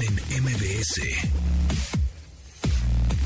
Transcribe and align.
En 0.00 0.42
MBS. 0.42 1.02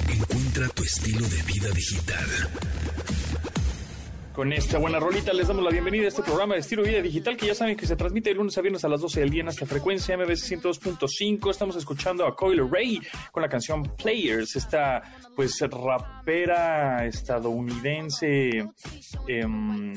Encuentra 0.08 0.68
tu 0.70 0.82
estilo 0.82 1.24
de 1.28 1.42
vida 1.42 1.70
digital. 1.70 2.26
Con 4.32 4.52
esta 4.52 4.78
buena 4.78 4.98
rolita 4.98 5.32
les 5.32 5.46
damos 5.46 5.62
la 5.62 5.70
bienvenida 5.70 6.06
a 6.06 6.08
este 6.08 6.24
programa 6.24 6.54
de 6.54 6.60
estilo 6.60 6.82
de 6.82 6.88
vida 6.88 7.02
digital 7.02 7.36
que 7.36 7.46
ya 7.46 7.54
saben 7.54 7.76
que 7.76 7.86
se 7.86 7.94
transmite 7.94 8.30
de 8.30 8.34
lunes 8.34 8.58
a 8.58 8.62
viernes 8.62 8.84
a 8.84 8.88
las 8.88 9.00
12 9.00 9.20
del 9.20 9.30
día 9.30 9.42
en 9.42 9.48
esta 9.48 9.64
frecuencia 9.64 10.16
MBS 10.18 10.50
102.5. 10.50 11.50
Estamos 11.50 11.76
escuchando 11.76 12.26
a 12.26 12.34
Coil 12.34 12.68
Ray 12.68 13.00
con 13.30 13.42
la 13.42 13.48
canción 13.48 13.84
Players, 13.96 14.56
esta 14.56 15.02
pues 15.36 15.60
rapera 15.60 17.06
estadounidense 17.06 18.66
em, 19.28 19.94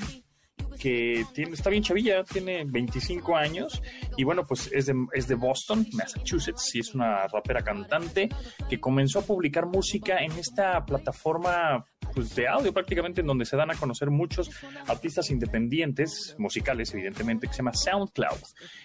que 0.80 1.26
tiene, 1.34 1.54
está 1.54 1.70
bien 1.70 1.84
chavilla, 1.84 2.24
tiene 2.24 2.64
25 2.66 3.36
años 3.36 3.82
y 4.18 4.24
bueno, 4.24 4.46
pues 4.46 4.70
es 4.74 4.86
de, 4.86 4.96
es 5.14 5.28
de 5.28 5.36
Boston, 5.36 5.86
Massachusetts, 5.94 6.74
y 6.74 6.80
es 6.80 6.96
una 6.96 7.28
rapera 7.28 7.62
cantante 7.62 8.30
que 8.70 8.80
comenzó 8.80 9.20
a 9.20 9.22
publicar 9.24 9.66
música 9.66 10.20
en 10.20 10.32
esta 10.34 10.86
plataforma 10.86 11.86
pues, 12.14 12.34
de 12.36 12.48
audio 12.48 12.74
prácticamente 12.74 13.22
en 13.22 13.28
donde 13.28 13.46
se 13.46 13.58
dan 13.58 13.72
a 13.72 13.76
conocer 13.76 14.10
muchos 14.10 14.50
artistas 14.88 15.30
independientes, 15.30 16.36
musicales 16.38 16.94
evidentemente, 16.94 17.48
que 17.48 17.54
se 17.54 17.58
llama 17.58 17.74
SoundCloud. 17.74 18.40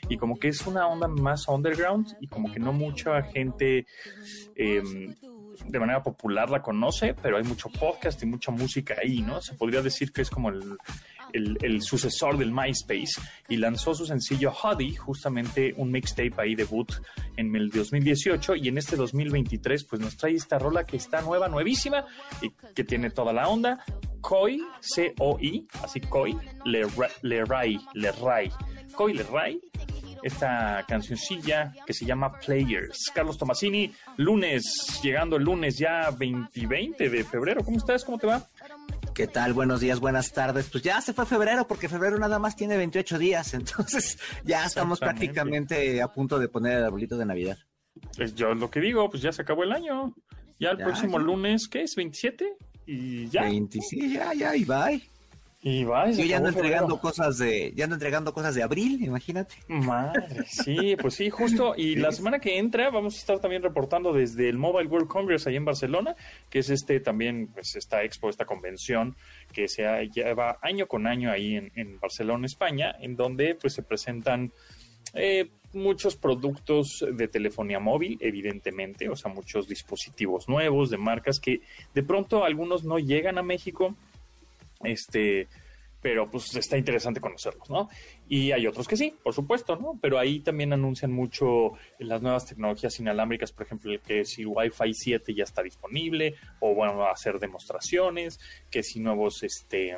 Y 0.09 0.17
como 0.17 0.39
que 0.39 0.49
es 0.49 0.67
una 0.67 0.87
onda 0.89 1.09
más 1.09 1.47
underground 1.49 2.17
y 2.21 2.29
como 2.29 2.53
que 2.53 2.61
no 2.61 2.73
mucha 2.73 3.23
gente... 3.23 3.87
Eh, 4.57 4.83
de 5.69 5.79
manera 5.79 6.03
popular 6.03 6.51
la 6.51 6.61
conoce, 6.63 7.15
pero 7.15 7.37
hay 7.37 7.45
mucho 7.45 7.69
podcast 7.69 8.21
y 8.23 8.27
mucha 8.27 8.51
música 8.51 8.97
ahí, 9.01 9.23
¿no? 9.23 9.41
Se 9.41 9.55
podría 9.55 9.83
decir 9.83 10.13
que 10.13 10.23
es 10.23 10.31
como 10.31 10.49
el, 10.49 10.77
el, 11.35 11.83
sucesor 11.83 12.39
del 12.39 12.53
MySpace 12.53 13.21
y 13.49 13.57
lanzó 13.57 13.95
su 13.95 14.07
sencillo 14.07 14.53
Huddy, 14.53 14.95
justamente 14.95 15.75
un 15.77 15.91
mixtape 15.91 16.35
ahí 16.39 16.55
debut 16.55 16.93
en 17.37 17.55
el 17.57 17.71
2018 17.71 18.57
y 18.57 18.69
en 18.69 18.79
este 18.79 18.97
2023 18.97 19.85
pues 19.85 20.01
nos 20.01 20.17
trae 20.17 20.35
esta 20.35 20.59
rola 20.59 20.85
que 20.85 20.97
está 20.97 21.21
nueva, 21.21 21.49
nuevísima 21.49 22.05
y 22.41 22.51
que 22.75 22.85
tiene 22.85 23.11
toda 23.11 23.33
la 23.33 23.49
onda. 23.49 23.85
Koi, 24.21 24.63
C-O-I, 24.81 25.67
así 25.83 26.01
Koi, 26.01 26.37
Le, 26.65 26.87
Le 27.23 27.45
Le 27.93 28.13
Rai, 28.13 28.51
Koi 28.95 29.13
Le 29.13 29.23
Rai, 29.25 29.61
esta 30.25 30.83
cancioncilla 30.89 31.75
que 31.87 31.93
se 31.93 32.07
llama 32.07 32.33
Players. 32.33 33.11
Carlos 33.15 33.37
Tomasini, 33.37 33.93
lunes, 34.17 34.99
llegando 35.03 35.37
el 35.37 35.45
lunes 35.45 35.77
ya 35.77 36.11
20, 36.11 37.11
de 37.11 37.25
febrero. 37.25 37.63
¿Cómo 37.63 37.77
estás? 37.77 38.03
¿Cómo 38.05 38.19
te 38.19 38.27
va? 38.27 38.49
¿Qué 39.15 39.29
tal? 39.29 39.53
Buenos 39.53 39.79
días, 39.79 40.01
buenas 40.01 40.33
tardes. 40.33 40.69
Pues 40.71 40.83
ya 40.83 41.01
se 41.01 41.13
fue 41.13 41.25
febrero, 41.25 41.69
porque 41.69 41.89
febrero 41.89 42.19
nada 42.19 42.41
más 42.41 42.57
tiene 42.57 42.77
28 42.77 43.17
días, 43.17 43.55
entonces 43.55 44.19
ya 44.45 44.65
estamos 44.67 44.99
prácticamente 44.99 46.03
a 46.03 46.09
punto 46.09 46.41
de 46.41 46.49
poner 46.49 46.79
el 46.79 46.85
arbolito 46.85 47.17
de 47.17 47.25
Navidad. 47.25 47.57
Pues 48.17 48.35
yo 48.35 48.55
lo 48.55 48.69
que 48.73 48.81
digo, 48.81 49.09
pues 49.09 49.23
ya 49.23 49.31
se 49.31 49.43
acabó 49.43 49.63
el 49.63 49.71
año. 49.71 50.17
Ya 50.59 50.71
el 50.71 50.79
próximo 50.79 51.21
lunes, 51.21 51.69
¿qué 51.69 51.83
es? 51.83 51.97
¿27? 51.97 52.45
Y 52.87 53.29
ya. 53.29 53.43
27, 53.43 54.09
ya, 54.09 54.35
ya, 54.35 54.57
y 54.57 54.65
bye. 54.65 55.01
Y 55.67 55.83
va, 55.85 56.11
Yo 56.11 56.25
ya 56.27 56.37
ando 56.37 56.51
entregando 56.51 57.01
cosas 57.01 57.39
de, 57.39 57.73
ya 57.75 57.85
ando 57.85 57.97
entregando 57.97 58.35
cosas 58.35 58.55
de 58.55 58.63
abril, 58.63 59.03
imagínate. 59.03 59.55
Madre, 59.67 60.45
sí, 60.47 60.95
pues 61.01 61.15
sí, 61.15 61.31
justo. 61.31 61.73
Y 61.75 61.97
la 61.97 62.13
semana 62.13 62.39
que 62.39 62.59
entra 62.59 62.91
vamos 62.91 63.15
a 63.15 63.19
estar 63.19 63.41
también 63.41 63.63
reportando 63.63 64.13
desde 64.13 64.51
el 64.51 64.59
Mobile 64.59 64.91
World 64.91 65.09
Congress 65.09 65.47
ahí 65.47 65.57
en 65.57 65.65
Barcelona, 65.65 66.17
que 66.51 66.59
es 66.59 66.69
este 66.69 67.01
también, 67.01 67.47
pues 67.47 67.77
esta 67.77 68.03
expo, 68.03 68.29
esta 68.29 68.45
convención 68.45 69.17
que 69.55 69.67
se 69.67 69.85
lleva 70.15 70.59
año 70.61 70.87
con 70.87 71.07
año 71.07 71.31
ahí 71.31 71.57
en, 71.57 71.99
Barcelona, 71.99 72.45
España, 72.45 72.95
en 73.01 73.17
donde 73.17 73.55
pues 73.55 73.73
se 73.73 73.83
presentan 73.83 74.53
eh, 75.15 75.49
muchos 75.73 76.15
productos 76.15 77.07
de 77.11 77.27
telefonía 77.27 77.81
móvil, 77.81 78.19
evidentemente, 78.21 79.09
o 79.09 79.17
sea, 79.17 79.33
muchos 79.33 79.67
dispositivos 79.67 80.47
nuevos 80.47 80.91
de 80.91 80.99
marcas 80.99 81.41
que 81.41 81.63
de 81.95 82.03
pronto 82.03 82.45
algunos 82.45 82.85
no 82.85 82.99
llegan 82.99 83.39
a 83.39 83.43
México 83.43 83.97
este, 84.85 85.49
pero 86.01 86.31
pues 86.31 86.55
está 86.55 86.77
interesante 86.77 87.21
conocerlos, 87.21 87.71
¿no? 87.71 87.89
Y 88.29 88.53
hay 88.53 88.67
otros 88.67 88.87
que 88.87 88.97
sí, 88.97 89.17
por 89.23 89.33
supuesto, 89.33 89.77
¿no? 89.77 89.99
Pero 90.03 90.19
ahí 90.19 90.41
también 90.41 90.73
anuncian 90.73 91.11
mucho 91.11 91.73
las 91.99 92.21
nuevas 92.21 92.45
tecnologías 92.45 93.01
inalámbricas, 93.01 93.53
por 93.53 93.65
ejemplo, 93.65 93.93
que 94.07 94.25
si 94.25 94.45
Wi-Fi 94.45 94.93
7 94.93 95.35
ya 95.35 95.45
está 95.45 95.63
disponible, 95.63 96.35
o 96.61 96.75
bueno, 96.75 97.07
hacer 97.07 97.39
demostraciones, 97.39 98.39
que 98.71 98.83
si 98.83 99.01
nuevos, 99.01 99.43
este, 99.43 99.97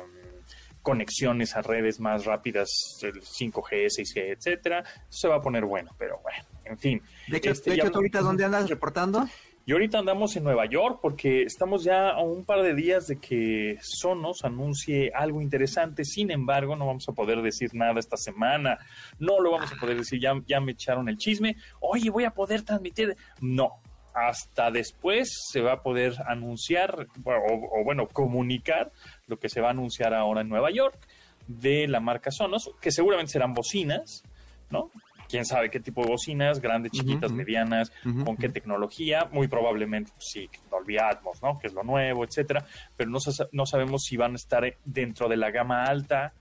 conexiones 0.87 1.53
a 1.57 1.61
redes 1.61 1.99
más 1.99 2.23
rápidas, 2.23 2.69
el 3.01 3.21
5G, 3.21 3.87
6G, 3.89 4.37
etcétera, 4.37 4.85
se 5.09 5.27
va 5.27 5.35
a 5.35 5.41
poner 5.41 5.65
bueno, 5.65 5.93
pero 5.99 6.21
bueno, 6.23 6.45
en 6.63 6.77
fin. 6.77 7.01
De 7.27 7.39
hecho, 7.39 7.51
este, 7.51 7.75
¿tú 7.75 7.97
ahorita 7.97 8.21
dónde 8.21 8.45
andas 8.45 8.69
reportando? 8.69 9.27
Y 9.67 9.73
ahorita 9.73 9.99
andamos 9.99 10.33
en 10.37 10.45
Nueva 10.45 10.65
York 10.65 10.99
porque 11.01 11.43
estamos 11.43 11.83
ya 11.83 12.11
a 12.11 12.21
un 12.21 12.45
par 12.45 12.63
de 12.63 12.73
días 12.73 13.05
de 13.05 13.19
que 13.19 13.77
Sonos 13.81 14.45
anuncie 14.45 15.11
algo 15.13 15.41
interesante. 15.41 16.05
Sin 16.05 16.31
embargo, 16.31 16.77
no 16.77 16.87
vamos 16.87 17.09
a 17.09 17.11
poder 17.11 17.41
decir 17.41 17.71
nada 17.73 17.99
esta 17.99 18.15
semana. 18.15 18.77
No 19.19 19.41
lo 19.41 19.51
vamos 19.51 19.69
a 19.73 19.75
poder 19.75 19.97
decir. 19.97 20.21
Ya, 20.21 20.41
ya 20.47 20.61
me 20.61 20.71
echaron 20.71 21.09
el 21.09 21.17
chisme. 21.17 21.57
Oye, 21.81 22.09
voy 22.09 22.23
a 22.23 22.31
poder 22.31 22.61
transmitir. 22.61 23.17
No, 23.41 23.81
hasta 24.13 24.71
después 24.71 25.27
se 25.51 25.59
va 25.59 25.73
a 25.73 25.81
poder 25.83 26.13
anunciar 26.25 27.05
o, 27.25 27.83
bueno, 27.83 28.07
comunicar 28.07 28.93
lo 29.27 29.37
que 29.37 29.49
se 29.49 29.59
va 29.59 29.67
a 29.67 29.71
anunciar 29.71 30.13
ahora 30.13 30.39
en 30.39 30.47
Nueva 30.47 30.71
York 30.71 30.97
de 31.45 31.89
la 31.89 31.99
marca 31.99 32.31
Sonos, 32.31 32.71
que 32.79 32.89
seguramente 32.89 33.33
serán 33.33 33.53
bocinas, 33.53 34.23
¿no? 34.69 34.91
Quién 35.29 35.45
sabe 35.45 35.69
qué 35.69 35.79
tipo 35.79 36.03
de 36.03 36.09
bocinas, 36.09 36.61
grandes, 36.61 36.91
chiquitas, 36.91 37.31
medianas, 37.31 37.91
con 38.23 38.37
qué 38.37 38.49
tecnología, 38.49 39.27
muy 39.31 39.47
probablemente 39.47 40.11
pues, 40.13 40.25
sí, 40.31 40.49
Dolby 40.69 40.97
Atmos, 40.97 41.41
¿no? 41.41 41.57
Que 41.59 41.67
es 41.67 41.73
lo 41.73 41.83
nuevo, 41.83 42.23
etcétera, 42.23 42.65
pero 42.95 43.09
no, 43.09 43.19
no 43.51 43.65
sabemos 43.65 44.03
si 44.03 44.17
van 44.17 44.33
a 44.33 44.35
estar 44.35 44.63
dentro 44.85 45.27
de 45.27 45.37
la 45.37 45.51
gama 45.51 45.83
alta, 45.83 46.33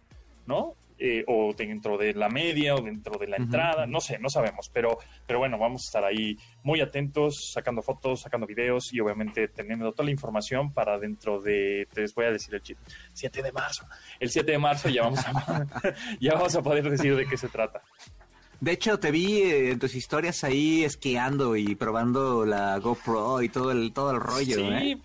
¿no? 0.46 0.74
Eh, 0.98 1.24
o 1.26 1.52
dentro 1.52 1.98
de 1.98 2.14
la 2.14 2.30
media 2.30 2.74
o 2.74 2.80
dentro 2.80 3.18
de 3.18 3.26
la 3.26 3.36
entrada, 3.36 3.86
no 3.86 4.00
sé, 4.00 4.18
no 4.18 4.30
sabemos, 4.30 4.70
pero, 4.72 4.96
pero 5.26 5.38
bueno, 5.38 5.58
vamos 5.58 5.82
a 5.82 5.84
estar 5.88 6.04
ahí 6.06 6.38
muy 6.62 6.80
atentos, 6.80 7.50
sacando 7.52 7.82
fotos, 7.82 8.22
sacando 8.22 8.46
videos 8.46 8.94
y 8.94 9.00
obviamente 9.00 9.48
teniendo 9.48 9.92
toda 9.92 10.06
la 10.06 10.12
información 10.12 10.72
para 10.72 10.98
dentro 10.98 11.38
de, 11.38 11.86
te 11.92 12.00
les 12.00 12.14
voy 12.14 12.24
a 12.24 12.30
decir 12.30 12.54
el 12.54 12.62
chip, 12.62 12.78
7 13.12 13.42
de 13.42 13.52
marzo, 13.52 13.86
el 14.18 14.30
7 14.30 14.52
de 14.52 14.58
marzo 14.58 14.88
ya 14.88 15.02
vamos 15.02 15.20
a, 15.26 15.66
ya 16.18 16.32
vamos 16.32 16.56
a 16.56 16.62
poder 16.62 16.88
decir 16.88 17.14
de 17.14 17.26
qué 17.26 17.36
se 17.36 17.48
trata. 17.48 17.82
De 18.60 18.72
hecho, 18.72 18.98
te 18.98 19.10
vi 19.10 19.42
eh, 19.42 19.70
en 19.72 19.78
tus 19.78 19.94
historias 19.94 20.42
ahí 20.44 20.84
esquiando 20.84 21.56
y 21.56 21.74
probando 21.74 22.46
la 22.46 22.78
GoPro 22.78 23.42
y 23.42 23.48
todo 23.48 23.70
el, 23.70 23.92
todo 23.92 24.12
el 24.12 24.20
rollo. 24.20 24.56
Sí, 24.56 24.62
¿eh? 24.62 24.98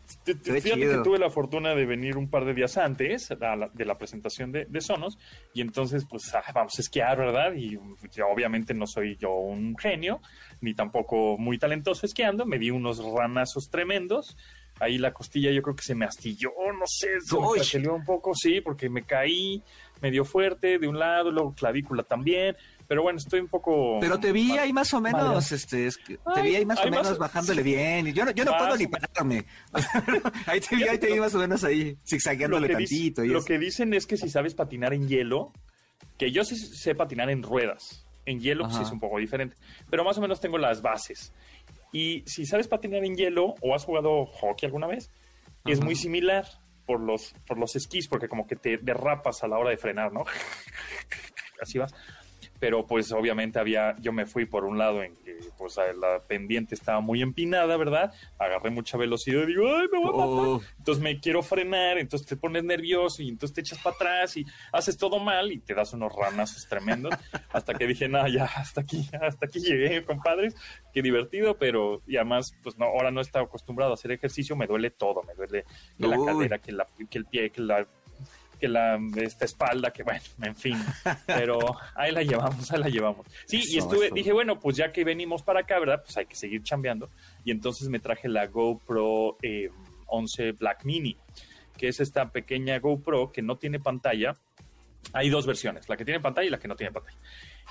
fíjate 0.61 0.79
que 0.79 1.01
tuve 1.03 1.19
la 1.19 1.29
fortuna 1.29 1.75
de 1.75 1.85
venir 1.85 2.17
un 2.17 2.29
par 2.29 2.45
de 2.45 2.53
días 2.53 2.77
antes 2.77 3.29
de 3.29 3.85
la 3.85 3.97
presentación 3.97 4.51
de, 4.51 4.81
Sonos 4.81 5.17
y 5.53 5.61
entonces 5.61 6.05
pues 6.09 6.33
ah, 6.33 6.43
vamos 6.53 6.73
a 6.77 6.81
esquiar, 6.81 7.17
¿verdad? 7.17 7.53
Y 7.53 7.77
obviamente 8.21 8.73
no 8.73 8.87
soy 8.87 9.17
yo 9.17 9.33
un 9.33 9.77
genio, 9.77 10.21
ni 10.61 10.73
tampoco 10.73 11.37
muy 11.37 11.57
talentoso 11.57 12.05
esquiando, 12.05 12.45
me 12.45 12.57
di 12.57 12.71
unos 12.71 13.03
ranazos 13.03 13.69
tremendos 13.69 14.37
ahí 14.81 14.97
la 14.97 15.13
costilla 15.13 15.51
yo 15.51 15.61
creo 15.61 15.75
que 15.75 15.83
se 15.83 15.95
me 15.95 16.05
astilló, 16.05 16.51
no 16.77 16.85
sé, 16.87 17.21
se 17.63 17.79
me 17.79 17.89
un 17.89 18.03
poco, 18.03 18.33
sí, 18.33 18.61
porque 18.61 18.89
me 18.89 19.03
caí 19.03 19.61
medio 20.01 20.25
fuerte 20.25 20.79
de 20.79 20.87
un 20.87 20.97
lado, 20.97 21.31
luego 21.31 21.53
clavícula 21.53 22.03
también, 22.03 22.55
pero 22.91 23.03
bueno, 23.03 23.19
estoy 23.19 23.39
un 23.39 23.47
poco... 23.47 23.99
Pero 24.01 24.19
te 24.19 24.33
vi 24.33 24.51
ahí 24.57 24.73
más 24.73 24.93
o 24.93 24.99
menos, 24.99 25.49
este, 25.53 25.87
te 26.35 26.41
vi 26.41 26.57
ahí 26.57 26.65
más 26.65 26.85
o 26.85 26.89
menos 26.89 27.17
bajándole 27.17 27.63
bien. 27.63 28.07
Y 28.07 28.11
yo 28.11 28.25
no, 28.25 28.31
yo 28.31 28.43
no 28.43 28.51
puedo 28.57 28.75
ni 28.75 28.85
pararme. 28.85 29.45
ahí 30.45 30.59
te 30.59 30.75
vi, 30.75 30.83
ahí 30.83 30.97
te 30.97 31.07
vi 31.07 31.17
más 31.17 31.33
o 31.33 31.37
menos 31.37 31.63
ahí, 31.63 31.97
zigzagueándole 32.05 32.67
tantito. 32.67 33.23
lo 33.23 33.45
que 33.45 33.57
dicen 33.57 33.93
es 33.93 34.05
que 34.05 34.17
si 34.17 34.29
sabes 34.29 34.55
patinar 34.55 34.93
en 34.93 35.07
hielo, 35.07 35.53
que 36.17 36.33
yo 36.33 36.43
sí 36.43 36.57
sé 36.57 36.93
patinar 36.93 37.29
en 37.29 37.43
ruedas. 37.43 38.05
En 38.25 38.41
hielo 38.41 38.65
pues, 38.65 38.75
sí 38.75 38.83
es 38.83 38.91
un 38.91 38.99
poco 38.99 39.19
diferente. 39.19 39.55
Pero 39.89 40.03
más 40.03 40.17
o 40.17 40.21
menos 40.21 40.41
tengo 40.41 40.57
las 40.57 40.81
bases. 40.81 41.31
Y 41.93 42.25
si 42.25 42.45
sabes 42.45 42.67
patinar 42.67 43.05
en 43.05 43.15
hielo 43.15 43.55
o 43.61 43.73
has 43.73 43.85
jugado 43.85 44.25
hockey 44.25 44.67
alguna 44.67 44.87
vez, 44.87 45.09
es 45.63 45.79
muy 45.79 45.95
similar 45.95 46.45
por 46.85 46.99
los, 46.99 47.33
por 47.47 47.57
los 47.57 47.73
esquís, 47.73 48.09
porque 48.09 48.27
como 48.27 48.45
que 48.45 48.57
te 48.57 48.79
derrapas 48.79 49.45
a 49.45 49.47
la 49.47 49.57
hora 49.57 49.69
de 49.69 49.77
frenar, 49.77 50.11
¿no? 50.11 50.25
Así 51.61 51.77
vas 51.77 51.93
pero 52.61 52.85
pues 52.85 53.11
obviamente 53.11 53.57
había, 53.57 53.95
yo 54.01 54.13
me 54.13 54.27
fui 54.27 54.45
por 54.45 54.65
un 54.65 54.77
lado 54.77 55.01
en 55.01 55.15
que 55.15 55.35
pues 55.57 55.77
la 55.77 56.21
pendiente 56.27 56.75
estaba 56.75 57.01
muy 57.01 57.23
empinada, 57.23 57.75
¿verdad? 57.75 58.13
Agarré 58.37 58.69
mucha 58.69 58.99
velocidad 58.99 59.41
y 59.41 59.45
digo, 59.47 59.65
ay, 59.67 59.87
me 59.91 59.97
voy 59.97 60.09
a 60.09 60.11
matar. 60.11 60.47
Oh. 60.47 60.61
Entonces 60.77 61.03
me 61.03 61.19
quiero 61.19 61.41
frenar, 61.41 61.97
entonces 61.97 62.27
te 62.27 62.37
pones 62.37 62.63
nervioso 62.63 63.23
y 63.23 63.29
entonces 63.29 63.55
te 63.55 63.61
echas 63.61 63.79
para 63.79 63.95
atrás 63.95 64.37
y 64.37 64.45
haces 64.71 64.95
todo 64.95 65.17
mal 65.17 65.51
y 65.51 65.57
te 65.57 65.73
das 65.73 65.91
unos 65.93 66.13
ranazos 66.15 66.69
tremendos 66.69 67.15
hasta 67.51 67.73
que 67.73 67.87
dije, 67.87 68.07
no, 68.07 68.27
ya, 68.27 68.45
hasta 68.45 68.81
aquí, 68.81 69.09
hasta 69.19 69.47
aquí 69.47 69.59
llegué, 69.59 70.05
compadres, 70.05 70.55
qué 70.93 71.01
divertido, 71.01 71.57
pero 71.57 72.03
y 72.05 72.17
además, 72.17 72.55
pues 72.61 72.77
no, 72.77 72.85
ahora 72.85 73.09
no 73.09 73.21
he 73.21 73.23
estado 73.23 73.45
acostumbrado 73.45 73.89
a 73.89 73.95
hacer 73.95 74.11
ejercicio, 74.11 74.55
me 74.55 74.67
duele 74.67 74.91
todo, 74.91 75.23
me 75.23 75.33
duele 75.33 75.65
que 75.97 76.07
la 76.07 76.23
cadera, 76.23 76.59
que, 76.59 76.73
la, 76.73 76.87
que 77.09 77.17
el 77.17 77.25
pie, 77.25 77.49
que 77.49 77.61
la 77.61 77.87
que 78.61 78.67
la 78.67 78.99
esta 79.15 79.45
espalda, 79.45 79.91
que 79.91 80.03
bueno, 80.03 80.21
en 80.43 80.55
fin, 80.55 80.77
pero 81.25 81.57
ahí 81.95 82.11
la 82.11 82.21
llevamos, 82.21 82.71
ahí 82.71 82.79
la 82.79 82.89
llevamos. 82.89 83.25
Sí, 83.47 83.63
y 83.67 83.79
estuve, 83.79 84.11
dije, 84.13 84.31
bueno, 84.31 84.59
pues 84.59 84.77
ya 84.77 84.91
que 84.91 85.03
venimos 85.03 85.41
para 85.41 85.61
acá, 85.61 85.79
¿verdad? 85.79 86.03
Pues 86.05 86.15
hay 86.17 86.27
que 86.27 86.35
seguir 86.35 86.61
chambeando. 86.61 87.09
Y 87.43 87.49
entonces 87.49 87.89
me 87.89 87.99
traje 87.99 88.29
la 88.29 88.45
GoPro 88.45 89.37
11 90.05 90.47
eh, 90.47 90.51
Black 90.51 90.85
Mini, 90.85 91.17
que 91.75 91.87
es 91.87 91.99
esta 91.99 92.29
pequeña 92.29 92.77
GoPro 92.79 93.31
que 93.31 93.41
no 93.41 93.57
tiene 93.57 93.79
pantalla. 93.79 94.35
Hay 95.13 95.31
dos 95.31 95.47
versiones, 95.47 95.89
la 95.89 95.97
que 95.97 96.05
tiene 96.05 96.19
pantalla 96.19 96.47
y 96.47 96.51
la 96.51 96.59
que 96.59 96.67
no 96.67 96.75
tiene 96.75 96.93
pantalla. 96.93 97.17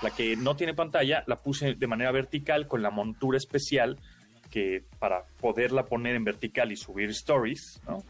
La 0.01 0.11
que 0.11 0.35
no 0.35 0.57
tiene 0.57 0.73
pantalla 0.73 1.23
la 1.25 1.41
puse 1.41 1.75
de 1.75 1.87
manera 1.87 2.11
vertical 2.11 2.67
con 2.67 2.81
la 2.81 2.91
montura 2.91 3.37
especial 3.37 3.97
que 4.49 4.83
para 4.99 5.23
poderla 5.39 5.85
poner 5.85 6.17
en 6.17 6.25
vertical 6.25 6.73
y 6.73 6.75
subir 6.75 7.11
stories, 7.11 7.81
¿no? 7.87 8.03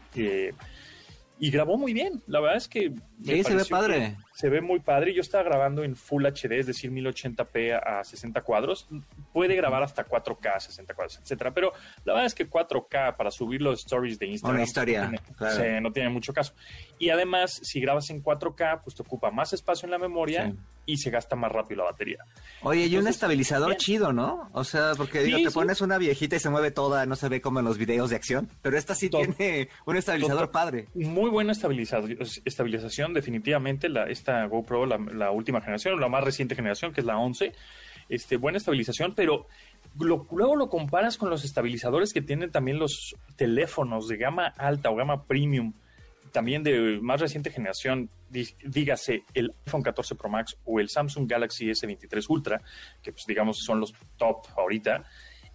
Y 1.42 1.50
grabó 1.50 1.76
muy 1.76 1.92
bien. 1.92 2.22
La 2.28 2.38
verdad 2.38 2.56
es 2.56 2.68
que. 2.68 2.92
Sí, 3.24 3.42
se 3.42 3.56
ve 3.56 3.64
padre. 3.64 4.16
Se 4.32 4.48
ve 4.48 4.60
muy 4.60 4.78
padre. 4.78 5.12
Yo 5.12 5.22
estaba 5.22 5.42
grabando 5.42 5.82
en 5.82 5.96
Full 5.96 6.24
HD, 6.24 6.52
es 6.52 6.66
decir, 6.68 6.92
1080p 6.92 7.82
a 7.84 8.04
60 8.04 8.42
cuadros. 8.42 8.86
Puede 9.32 9.56
grabar 9.56 9.82
hasta 9.82 10.06
4K, 10.06 10.60
60 10.60 10.94
cuadros, 10.94 11.18
etcétera. 11.20 11.52
Pero 11.52 11.72
la 12.04 12.12
verdad 12.12 12.26
es 12.26 12.36
que 12.36 12.48
4K 12.48 13.16
para 13.16 13.32
subir 13.32 13.60
los 13.60 13.80
stories 13.80 14.20
de 14.20 14.26
Instagram. 14.26 14.54
Una 14.54 14.62
historia. 14.62 15.10
No 15.10 15.48
tiene, 15.56 15.80
no 15.80 15.92
tiene 15.92 16.10
mucho 16.10 16.32
caso. 16.32 16.54
Y 17.00 17.10
además, 17.10 17.58
si 17.60 17.80
grabas 17.80 18.08
en 18.10 18.22
4K, 18.22 18.82
pues 18.84 18.94
te 18.94 19.02
ocupa 19.02 19.32
más 19.32 19.52
espacio 19.52 19.86
en 19.86 19.90
la 19.90 19.98
memoria 19.98 20.54
y 20.86 20.96
se 20.98 21.10
gasta 21.10 21.36
más 21.36 21.52
rápido 21.52 21.84
la 21.84 21.90
batería. 21.90 22.18
Oye, 22.62 22.86
y 22.86 22.96
un 22.96 23.06
estabilizador 23.06 23.76
chido, 23.76 24.12
¿no? 24.12 24.50
O 24.52 24.64
sea, 24.64 24.92
porque 24.96 25.22
digo, 25.22 25.38
te 25.38 25.50
pones 25.50 25.80
una 25.80 25.98
viejita 25.98 26.36
y 26.36 26.40
se 26.40 26.50
mueve 26.50 26.70
toda, 26.70 27.06
no 27.06 27.16
se 27.16 27.28
ve 27.28 27.40
como 27.40 27.60
en 27.60 27.64
los 27.64 27.78
videos 27.78 28.10
de 28.10 28.16
acción, 28.16 28.48
pero 28.62 28.76
esta 28.76 28.94
sí 28.94 29.08
tiene 29.08 29.68
un 29.86 29.96
estabilizador 29.96 30.50
padre. 30.50 30.88
Muy 30.94 31.30
buena 31.30 31.52
estabilización, 31.52 33.14
definitivamente, 33.14 33.88
la, 33.88 34.04
esta 34.04 34.44
GoPro, 34.46 34.86
la, 34.86 35.30
última 35.30 35.60
generación, 35.60 36.00
la 36.00 36.08
más 36.08 36.24
reciente 36.24 36.54
generación, 36.54 36.92
que 36.92 37.00
es 37.00 37.06
la 37.06 37.18
11, 37.18 37.52
este, 38.08 38.36
buena 38.36 38.58
estabilización, 38.58 39.14
pero 39.14 39.46
luego 39.98 40.56
lo 40.56 40.68
comparas 40.68 41.16
con 41.16 41.30
los 41.30 41.44
estabilizadores 41.44 42.12
que 42.12 42.22
tienen 42.22 42.50
también 42.50 42.78
los 42.78 43.14
teléfonos 43.36 44.08
de 44.08 44.16
gama 44.16 44.46
alta 44.56 44.90
o 44.90 44.96
gama 44.96 45.24
premium 45.24 45.72
también 46.32 46.62
de 46.62 46.98
más 47.00 47.20
reciente 47.20 47.50
generación, 47.50 48.10
dígase 48.30 49.22
el 49.34 49.54
iPhone 49.66 49.82
14 49.82 50.14
Pro 50.14 50.28
Max 50.28 50.56
o 50.64 50.80
el 50.80 50.88
Samsung 50.88 51.30
Galaxy 51.30 51.66
S23 51.66 52.24
Ultra, 52.28 52.62
que 53.02 53.12
pues 53.12 53.24
digamos 53.26 53.58
son 53.58 53.80
los 53.80 53.94
top 54.16 54.46
ahorita, 54.56 55.04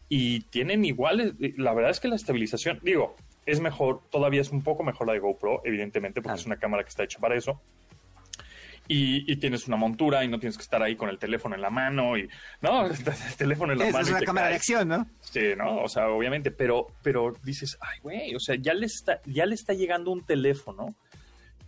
y 0.07 0.41
tienen 0.41 0.85
iguales, 0.85 1.33
la 1.57 1.73
verdad 1.73 1.91
es 1.91 1.99
que 1.99 2.07
la 2.07 2.15
estabilización, 2.15 2.79
digo, 2.81 3.15
es 3.45 3.59
mejor, 3.59 4.01
todavía 4.09 4.41
es 4.41 4.51
un 4.51 4.61
poco 4.61 4.83
mejor 4.83 5.07
la 5.07 5.13
de 5.13 5.19
GoPro, 5.19 5.61
evidentemente, 5.65 6.21
porque 6.21 6.39
es 6.39 6.45
una 6.45 6.57
cámara 6.57 6.83
que 6.83 6.89
está 6.89 7.03
hecha 7.03 7.19
para 7.19 7.35
eso, 7.35 7.61
y, 8.87 9.35
tienes 9.37 9.67
una 9.67 9.77
montura 9.77 10.23
y 10.23 10.27
no 10.27 10.39
tienes 10.39 10.57
que 10.57 10.63
estar 10.63 10.81
ahí 10.81 10.95
con 10.95 11.09
el 11.09 11.17
teléfono 11.17 11.55
en 11.55 11.61
la 11.61 11.69
mano 11.69 12.17
y 12.17 12.27
no, 12.61 12.85
el 12.87 13.35
teléfono 13.37 13.73
en 13.73 13.79
la 13.79 13.85
mano. 13.85 13.99
Es 13.99 14.09
una 14.09 14.21
cámara 14.21 14.47
de 14.47 14.55
acción, 14.55 14.87
¿no? 14.87 15.07
Sí, 15.21 15.53
¿no? 15.57 15.83
O 15.83 15.89
sea, 15.89 16.09
obviamente, 16.09 16.51
pero, 16.51 16.87
pero 17.01 17.33
dices, 17.43 17.77
ay, 17.81 17.99
güey, 18.01 18.35
o 18.35 18.39
sea, 18.39 18.55
ya 18.55 18.73
le 18.73 18.85
está, 18.85 19.21
ya 19.25 19.45
le 19.45 19.55
está 19.55 19.73
llegando 19.73 20.11
un 20.11 20.25
teléfono 20.25 20.95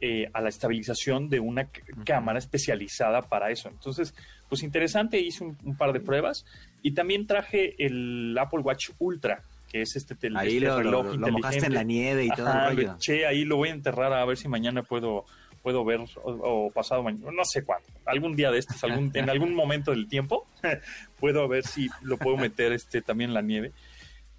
eh, 0.02 0.30
a 0.32 0.40
la 0.40 0.48
estabilización 0.48 1.30
de 1.30 1.42
una 1.42 1.68
cámara 2.06 2.40
especializada 2.40 3.24
para 3.24 3.52
eso. 3.52 3.68
Entonces, 3.68 4.16
pues 4.48 4.64
interesante, 4.64 5.20
hice 5.20 5.44
un, 5.44 5.76
par 5.78 5.92
de 5.92 6.00
pruebas 6.00 6.46
y 6.82 6.94
también 6.94 7.28
traje 7.28 7.76
el 7.86 8.34
Apple 8.40 8.62
Watch 8.62 8.92
Ultra, 8.98 9.44
que 9.68 9.82
es 9.82 9.98
este, 9.98 10.16
teléfono 10.16 10.40
ahí 10.40 10.56
este 10.56 10.74
reloj 10.74 11.06
lo, 11.06 11.16
lo, 11.18 11.32
mojaste 11.34 11.66
en 11.66 11.74
la 11.74 11.84
nieve 11.84 12.24
y 12.24 12.30
todo 12.30 12.48
el 12.48 12.78
rollo. 12.78 12.96
Che, 12.98 13.26
ahí 13.26 13.44
lo 13.44 13.58
voy 13.58 13.70
a 13.70 13.74
enterrar 13.74 14.14
a 14.14 14.24
ver 14.24 14.38
si 14.38 14.48
mañana 14.48 14.84
puedo 14.84 15.26
puedo 15.62 15.84
ver 15.84 16.00
o, 16.24 16.72
pasado 16.72 17.04
mañana, 17.04 17.32
no 17.32 17.46
sé 17.46 17.64
cuándo, 17.64 17.88
algún 18.06 18.36
día 18.36 18.52
de 18.52 18.60
estos, 18.60 18.84
algún, 18.84 19.12
en 19.14 19.30
algún 19.30 19.54
momento 19.54 19.92
del 19.92 20.08
tiempo, 20.08 20.48
puedo 21.20 21.48
ver 21.48 21.66
si 21.66 21.90
lo 22.02 22.18
puedo 22.18 22.38
meter 22.38 22.72
este 22.72 23.02
también 23.02 23.32
en 23.32 23.34
la 23.34 23.42
nieve. 23.42 23.72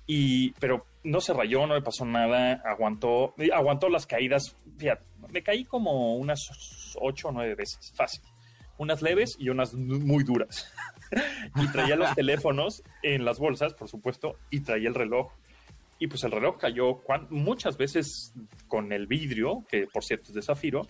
Y, 0.07 0.53
pero 0.53 0.87
no 1.05 1.21
se 1.21 1.33
rayó, 1.33 1.67
no 1.67 1.75
le 1.75 1.83
pasó 1.83 2.05
nada, 2.05 2.63
aguantó, 2.65 3.35
aguantó 3.53 3.89
las 3.89 4.07
caídas. 4.07 4.57
Fíjate, 4.77 5.05
me 5.29 5.43
caí 5.43 5.65
como 5.65 6.17
unas 6.17 6.41
ocho 7.01 7.29
o 7.29 7.33
nueve 7.33 7.55
veces, 7.55 7.93
fácil. 7.95 8.23
Unas 8.77 9.03
leves 9.03 9.37
y 9.39 9.51
unas 9.51 9.73
muy 9.75 10.25
duras. 10.25 10.73
y 11.57 11.69
traía 11.69 11.97
los 11.97 12.13
teléfonos 12.15 12.83
en 13.03 13.25
las 13.25 13.39
bolsas, 13.39 13.75
por 13.75 13.89
supuesto, 13.89 14.37
y 14.51 14.61
traía 14.61 14.89
el 14.89 14.95
reloj 14.95 15.33
y 16.01 16.07
pues 16.07 16.25
el 16.25 16.33
reloj 16.33 16.57
cayó 16.57 17.03
muchas 17.29 17.77
veces 17.77 18.33
con 18.67 18.91
el 18.91 19.07
vidrio, 19.07 19.65
que 19.69 19.87
por 19.87 20.03
cierto 20.03 20.29
es 20.29 20.35
de 20.35 20.43
zafiro, 20.43 20.89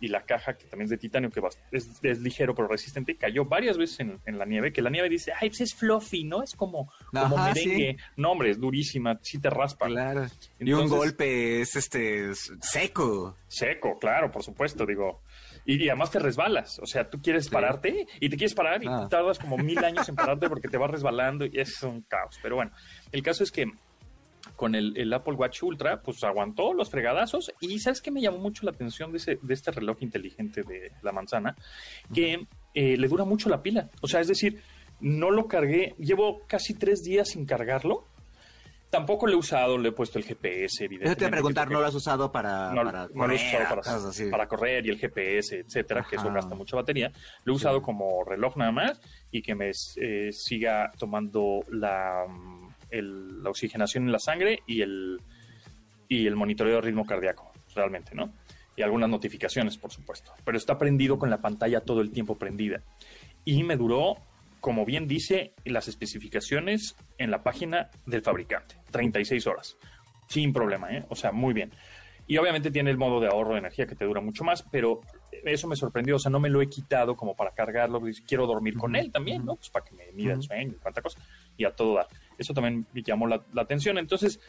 y 0.00 0.08
la 0.08 0.24
caja, 0.24 0.56
que 0.56 0.66
también 0.66 0.84
es 0.84 0.90
de 0.90 0.98
titanio, 0.98 1.30
que 1.30 1.40
es, 1.72 2.20
ligero 2.20 2.54
pero 2.54 2.68
resistente, 2.68 3.16
cayó 3.16 3.44
varias 3.44 3.78
veces 3.78 4.00
en, 4.00 4.38
la 4.38 4.44
nieve, 4.44 4.72
que 4.72 4.82
la 4.82 4.90
nieve 4.90 5.08
dice, 5.08 5.32
ay, 5.40 5.48
pues 5.50 5.62
es 5.62 5.74
fluffy, 5.74 6.24
¿no? 6.24 6.42
Es 6.42 6.54
como, 6.54 6.92
como 7.12 7.36
merengue. 7.36 7.96
No, 8.16 8.32
hombre, 8.32 8.50
es 8.50 8.60
durísima, 8.60 9.18
sí 9.22 9.38
te 9.38 9.50
raspa. 9.50 9.86
Claro. 9.86 10.26
y 10.58 10.72
un 10.72 10.88
golpe 10.88 11.60
es 11.60 11.76
este 11.76 12.34
seco. 12.34 13.36
Seco, 13.48 13.98
claro, 13.98 14.30
por 14.30 14.42
supuesto, 14.42 14.84
digo. 14.84 15.22
Y, 15.66 15.88
además 15.88 16.10
te 16.10 16.18
resbalas, 16.18 16.78
o 16.80 16.86
sea, 16.86 17.08
tú 17.08 17.22
quieres 17.22 17.48
pararte 17.48 18.06
y 18.20 18.28
te 18.28 18.36
quieres 18.36 18.54
parar 18.54 18.84
y 18.84 18.86
ah. 18.86 19.06
tardas 19.08 19.38
como 19.38 19.56
mil 19.56 19.78
años 19.78 20.06
en 20.08 20.14
pararte 20.14 20.48
porque 20.48 20.68
te 20.68 20.76
vas 20.76 20.90
resbalando 20.90 21.46
y 21.46 21.58
es 21.58 21.82
un 21.82 22.02
caos. 22.02 22.38
Pero 22.42 22.56
bueno, 22.56 22.72
el 23.12 23.22
caso 23.22 23.42
es 23.44 23.50
que 23.50 23.66
con 24.64 24.74
el, 24.74 25.12
Apple 25.12 25.34
Watch 25.34 25.62
Ultra, 25.62 26.00
pues 26.00 26.24
aguantó 26.24 26.72
los 26.72 26.88
fregadazos. 26.88 27.52
Y 27.60 27.78
sabes 27.80 28.00
qué 28.00 28.10
me 28.10 28.22
llamó 28.22 28.38
mucho 28.38 28.64
la 28.64 28.70
atención 28.70 29.12
de, 29.12 29.18
ese, 29.18 29.38
de 29.42 29.52
este 29.52 29.70
reloj 29.70 29.98
inteligente 30.00 30.62
de 30.62 30.90
la 31.02 31.12
manzana, 31.12 31.54
que 32.14 32.46
eh, 32.72 32.96
le 32.96 33.08
dura 33.08 33.26
mucho 33.26 33.50
la 33.50 33.62
pila. 33.62 33.90
O 34.00 34.08
sea, 34.08 34.20
es 34.20 34.28
decir, 34.28 34.62
no 35.00 35.30
lo 35.30 35.48
cargué, 35.48 35.94
llevo 35.98 36.46
casi 36.46 36.72
tres 36.72 37.02
días 37.02 37.28
sin 37.28 37.44
cargarlo. 37.44 38.06
Tampoco 38.88 39.26
lo 39.26 39.34
he 39.34 39.36
usado, 39.36 39.76
le 39.76 39.90
he 39.90 39.92
puesto 39.92 40.18
el 40.18 40.24
GPS, 40.24 40.84
evidentemente. 40.86 41.10
Yo 41.10 41.14
te 41.14 41.24
voy 41.24 41.28
a 41.28 41.32
preguntar, 41.32 41.70
¿no 41.70 41.80
lo 41.80 41.86
has 41.86 41.94
usado 41.94 42.32
para, 42.32 42.72
para 42.74 43.08
correr? 43.08 44.30
para, 44.30 44.48
correr 44.48 44.86
y 44.86 44.88
el 44.88 44.98
GPS, 44.98 45.58
etcétera, 45.58 46.06
que 46.08 46.16
eso 46.16 46.32
gasta 46.32 46.54
mucha 46.54 46.76
batería. 46.76 47.12
Lo 47.44 47.52
he 47.52 47.56
usado 47.56 47.82
como 47.82 48.24
reloj 48.24 48.56
nada 48.56 48.72
más 48.72 48.98
y 49.30 49.42
que 49.42 49.54
me 49.54 49.72
eh, 49.96 50.32
siga 50.32 50.90
tomando 50.96 51.66
la 51.68 52.24
la 53.02 53.50
oxigenación 53.50 54.04
en 54.04 54.12
la 54.12 54.18
sangre 54.18 54.60
y 54.66 54.82
el, 54.82 55.20
y 56.08 56.26
el 56.26 56.36
monitoreo 56.36 56.76
de 56.76 56.80
ritmo 56.80 57.06
cardíaco, 57.06 57.52
realmente, 57.74 58.14
¿no? 58.14 58.32
Y 58.76 58.82
algunas 58.82 59.08
notificaciones, 59.08 59.78
por 59.78 59.92
supuesto. 59.92 60.32
Pero 60.44 60.58
está 60.58 60.78
prendido 60.78 61.18
con 61.18 61.30
la 61.30 61.40
pantalla 61.40 61.80
todo 61.80 62.00
el 62.00 62.10
tiempo 62.10 62.36
prendida. 62.38 62.82
Y 63.44 63.62
me 63.62 63.76
duró, 63.76 64.16
como 64.60 64.84
bien 64.84 65.06
dice 65.06 65.54
las 65.64 65.88
especificaciones 65.88 66.96
en 67.18 67.30
la 67.30 67.42
página 67.42 67.90
del 68.06 68.22
fabricante, 68.22 68.76
36 68.90 69.46
horas. 69.46 69.76
Sin 70.28 70.52
problema, 70.52 70.92
¿eh? 70.92 71.04
O 71.08 71.14
sea, 71.14 71.32
muy 71.32 71.54
bien. 71.54 71.72
Y 72.26 72.38
obviamente 72.38 72.70
tiene 72.70 72.90
el 72.90 72.96
modo 72.96 73.20
de 73.20 73.28
ahorro 73.28 73.52
de 73.52 73.58
energía 73.58 73.86
que 73.86 73.94
te 73.94 74.06
dura 74.06 74.20
mucho 74.20 74.44
más, 74.44 74.62
pero 74.62 75.02
eso 75.44 75.68
me 75.68 75.76
sorprendió. 75.76 76.16
O 76.16 76.18
sea, 76.18 76.30
no 76.30 76.40
me 76.40 76.48
lo 76.48 76.62
he 76.62 76.68
quitado 76.68 77.16
como 77.16 77.36
para 77.36 77.52
cargarlo. 77.52 78.00
Quiero 78.26 78.46
dormir 78.46 78.74
con 78.74 78.96
él 78.96 79.12
también, 79.12 79.44
¿no? 79.44 79.56
Pues 79.56 79.68
para 79.68 79.84
que 79.84 79.94
me 79.94 80.10
mida 80.12 80.32
el 80.32 80.42
sueño 80.42 80.72
y 80.72 80.80
cuánta 80.80 81.02
cosa. 81.02 81.20
Y 81.56 81.64
a 81.64 81.70
todo 81.74 81.96
dar. 81.96 82.08
Eso 82.38 82.54
también 82.54 82.86
me 82.92 83.02
llamó 83.02 83.26
la, 83.26 83.44
atención. 83.56 83.98
Entonces, 83.98 84.40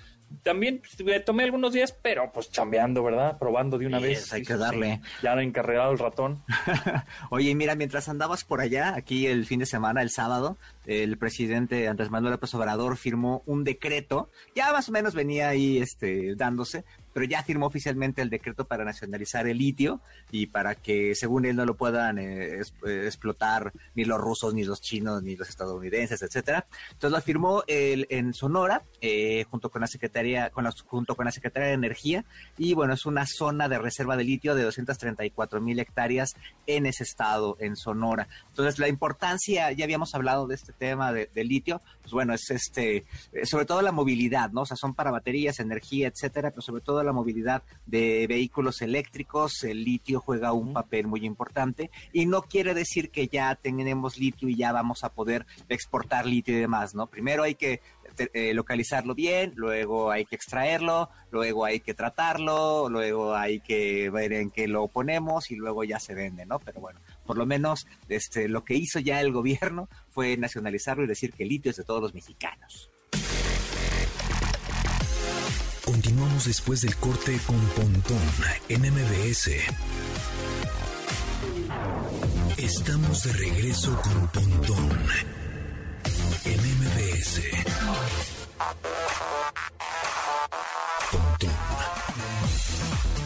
también 0.44 0.82
me 1.04 1.20
tomé 1.20 1.44
algunos 1.44 1.74
días, 1.74 1.92
pero 2.02 2.32
pues 2.32 2.52
chambeando, 2.52 3.04
¿verdad? 3.04 3.38
Probando 3.38 3.78
de 3.78 3.88
una 3.88 4.00
vez. 4.00 4.32
Hay 4.34 4.44
que 4.44 4.56
darle. 4.56 5.02
ya 5.22 5.34
encarregado 5.42 5.92
el 5.92 6.00
ratón. 6.00 6.44
Oye, 7.30 7.54
mira, 7.56 7.76
mientras 7.76 8.10
andabas 8.10 8.44
por 8.44 8.62
allá, 8.62 8.96
aquí 8.96 9.28
el 9.28 9.46
fin 9.46 9.60
de 9.60 9.66
semana, 9.66 10.02
el 10.02 10.10
sábado, 10.10 10.58
el 10.86 11.18
presidente 11.18 11.88
Andrés 11.88 12.10
Manuel 12.10 12.34
López 12.34 12.54
Obrador 12.54 12.98
firmó 12.98 13.44
un 13.46 13.64
decreto, 13.64 14.30
ya 14.56 14.72
más 14.72 14.90
o 14.90 14.92
menos 14.92 15.14
venía 15.16 15.50
ahí 15.50 15.78
este, 15.78 16.36
dándose, 16.36 16.84
pero 17.16 17.26
ya 17.28 17.44
firmó 17.44 17.68
oficialmente 17.68 18.22
el 18.22 18.30
decreto 18.30 18.66
para 18.66 18.84
nacionalizar 18.84 19.48
el 19.48 19.58
litio 19.58 20.02
y 20.32 20.48
para 20.48 20.76
que, 20.76 21.16
según 21.16 21.46
él, 21.46 21.56
no 21.56 21.66
lo 21.66 21.78
puedan 21.78 22.20
eh, 22.20 22.60
eh, 22.60 23.04
explotar 23.06 23.72
ni 23.96 24.04
los 24.04 24.20
rusos, 24.20 24.54
ni 24.54 24.66
los 24.66 24.82
chinos, 24.82 25.24
ni 25.24 25.38
los 25.38 25.48
estadounidenses, 25.48 26.22
etcétera. 26.22 26.68
Entonces 26.92 27.18
lo 27.18 27.22
firmó 27.22 27.64
el, 27.68 28.06
en 28.10 28.34
Sonora, 28.34 28.84
eh, 29.00 29.46
junto 29.50 29.70
con 29.70 29.80
la 29.80 29.88
Secretaría, 29.88 30.15
con 30.54 30.64
la, 30.64 30.72
junto 30.86 31.16
con 31.16 31.26
la 31.26 31.32
Secretaría 31.32 31.68
de 31.68 31.74
Energía, 31.74 32.24
y 32.58 32.74
bueno, 32.74 32.94
es 32.94 33.06
una 33.06 33.26
zona 33.26 33.68
de 33.68 33.78
reserva 33.78 34.16
de 34.16 34.24
litio 34.24 34.56
de 34.56 34.64
234 34.64 35.60
mil 35.60 35.78
hectáreas 35.80 36.36
en 36.68 36.86
ese 36.86 37.04
estado, 37.04 37.58
en 37.60 37.76
Sonora. 37.76 38.30
Entonces 38.48 38.80
la 38.80 38.88
importancia, 38.88 39.72
ya 39.74 39.84
habíamos 39.84 40.16
hablado 40.16 40.48
de 40.48 40.56
este 40.56 40.72
tema 40.72 41.12
de, 41.12 41.30
litio, 41.44 41.82
pues 42.02 42.14
bueno, 42.14 42.34
es 42.34 42.50
este, 42.50 43.04
sobre 43.44 43.66
todo 43.66 43.82
la 43.82 43.92
movilidad, 43.92 44.52
¿no? 44.52 44.62
O 44.62 44.66
sea, 44.66 44.78
son 44.78 44.94
para 44.94 45.12
baterías, 45.12 45.60
energía, 45.60 46.08
etcétera, 46.08 46.52
pero 46.52 46.62
sobre 46.62 46.82
todo 46.82 47.04
la 47.04 47.12
movilidad 47.12 47.64
de 47.86 48.26
vehículos 48.28 48.82
eléctricos, 48.82 49.64
el 49.64 49.84
litio 49.84 50.22
juega 50.22 50.54
un 50.54 50.74
papel 50.74 51.08
muy 51.08 51.26
importante 51.26 51.92
y 52.14 52.26
no 52.26 52.44
quiere 52.44 52.74
decir 52.74 53.10
que 53.10 53.28
ya 53.28 53.54
tenemos 53.56 54.18
litio 54.18 54.48
y 54.48 54.56
ya 54.56 54.72
vamos 54.72 55.04
a 55.04 55.10
poder 55.10 55.46
exportar 55.68 56.26
litio 56.26 56.56
y 56.56 56.62
demás, 56.62 56.96
¿no? 56.96 57.08
Primero 57.08 57.44
hay 57.44 57.56
que 57.56 57.82
eh, 58.18 58.54
localizarlo 58.54 59.16
bien, 59.16 59.54
luego 59.56 60.12
hay 60.12 60.26
que 60.26 60.36
extraerlo, 60.36 61.10
luego 61.32 61.66
hay 61.66 61.80
que 61.80 61.94
tratarlo, 61.94 62.90
luego 62.90 63.36
hay 63.36 63.60
que 63.60 64.10
ver 64.10 64.34
en 64.34 64.52
qué 64.52 64.68
lo 64.68 64.88
ponemos 64.88 65.52
y 65.52 65.56
luego 65.56 65.84
ya 65.84 66.00
se 66.00 66.14
vende, 66.14 66.46
¿no? 66.46 66.60
Pero 66.60 66.82
bueno, 66.82 67.00
por 67.26 67.38
lo 67.38 67.46
menos 67.46 67.88
este, 68.10 68.48
lo 68.48 68.64
que 68.64 68.76
hizo 68.76 69.00
ya 69.00 69.22
el 69.22 69.32
gobierno 69.32 69.90
fue 70.10 70.38
nacionalizarlo 70.38 71.04
y 71.04 71.08
decir 71.08 71.34
que 71.34 71.44
el 71.44 71.50
litio 71.50 71.72
es 71.72 71.78
de 71.78 71.84
todos 71.84 72.02
los 72.02 72.14
mexicanos. 72.14 72.90
Continuamos 75.84 76.46
después 76.46 76.82
del 76.82 76.96
corte 76.96 77.38
con 77.46 77.60
Pontón 77.70 78.18
en 78.70 78.82
MBS. 78.82 79.52
Estamos 82.58 83.24
de 83.24 83.34
regreso 83.34 84.02
con 84.02 84.28
Pontón 84.30 84.90
en 86.46 86.60
MBS. 86.60 87.40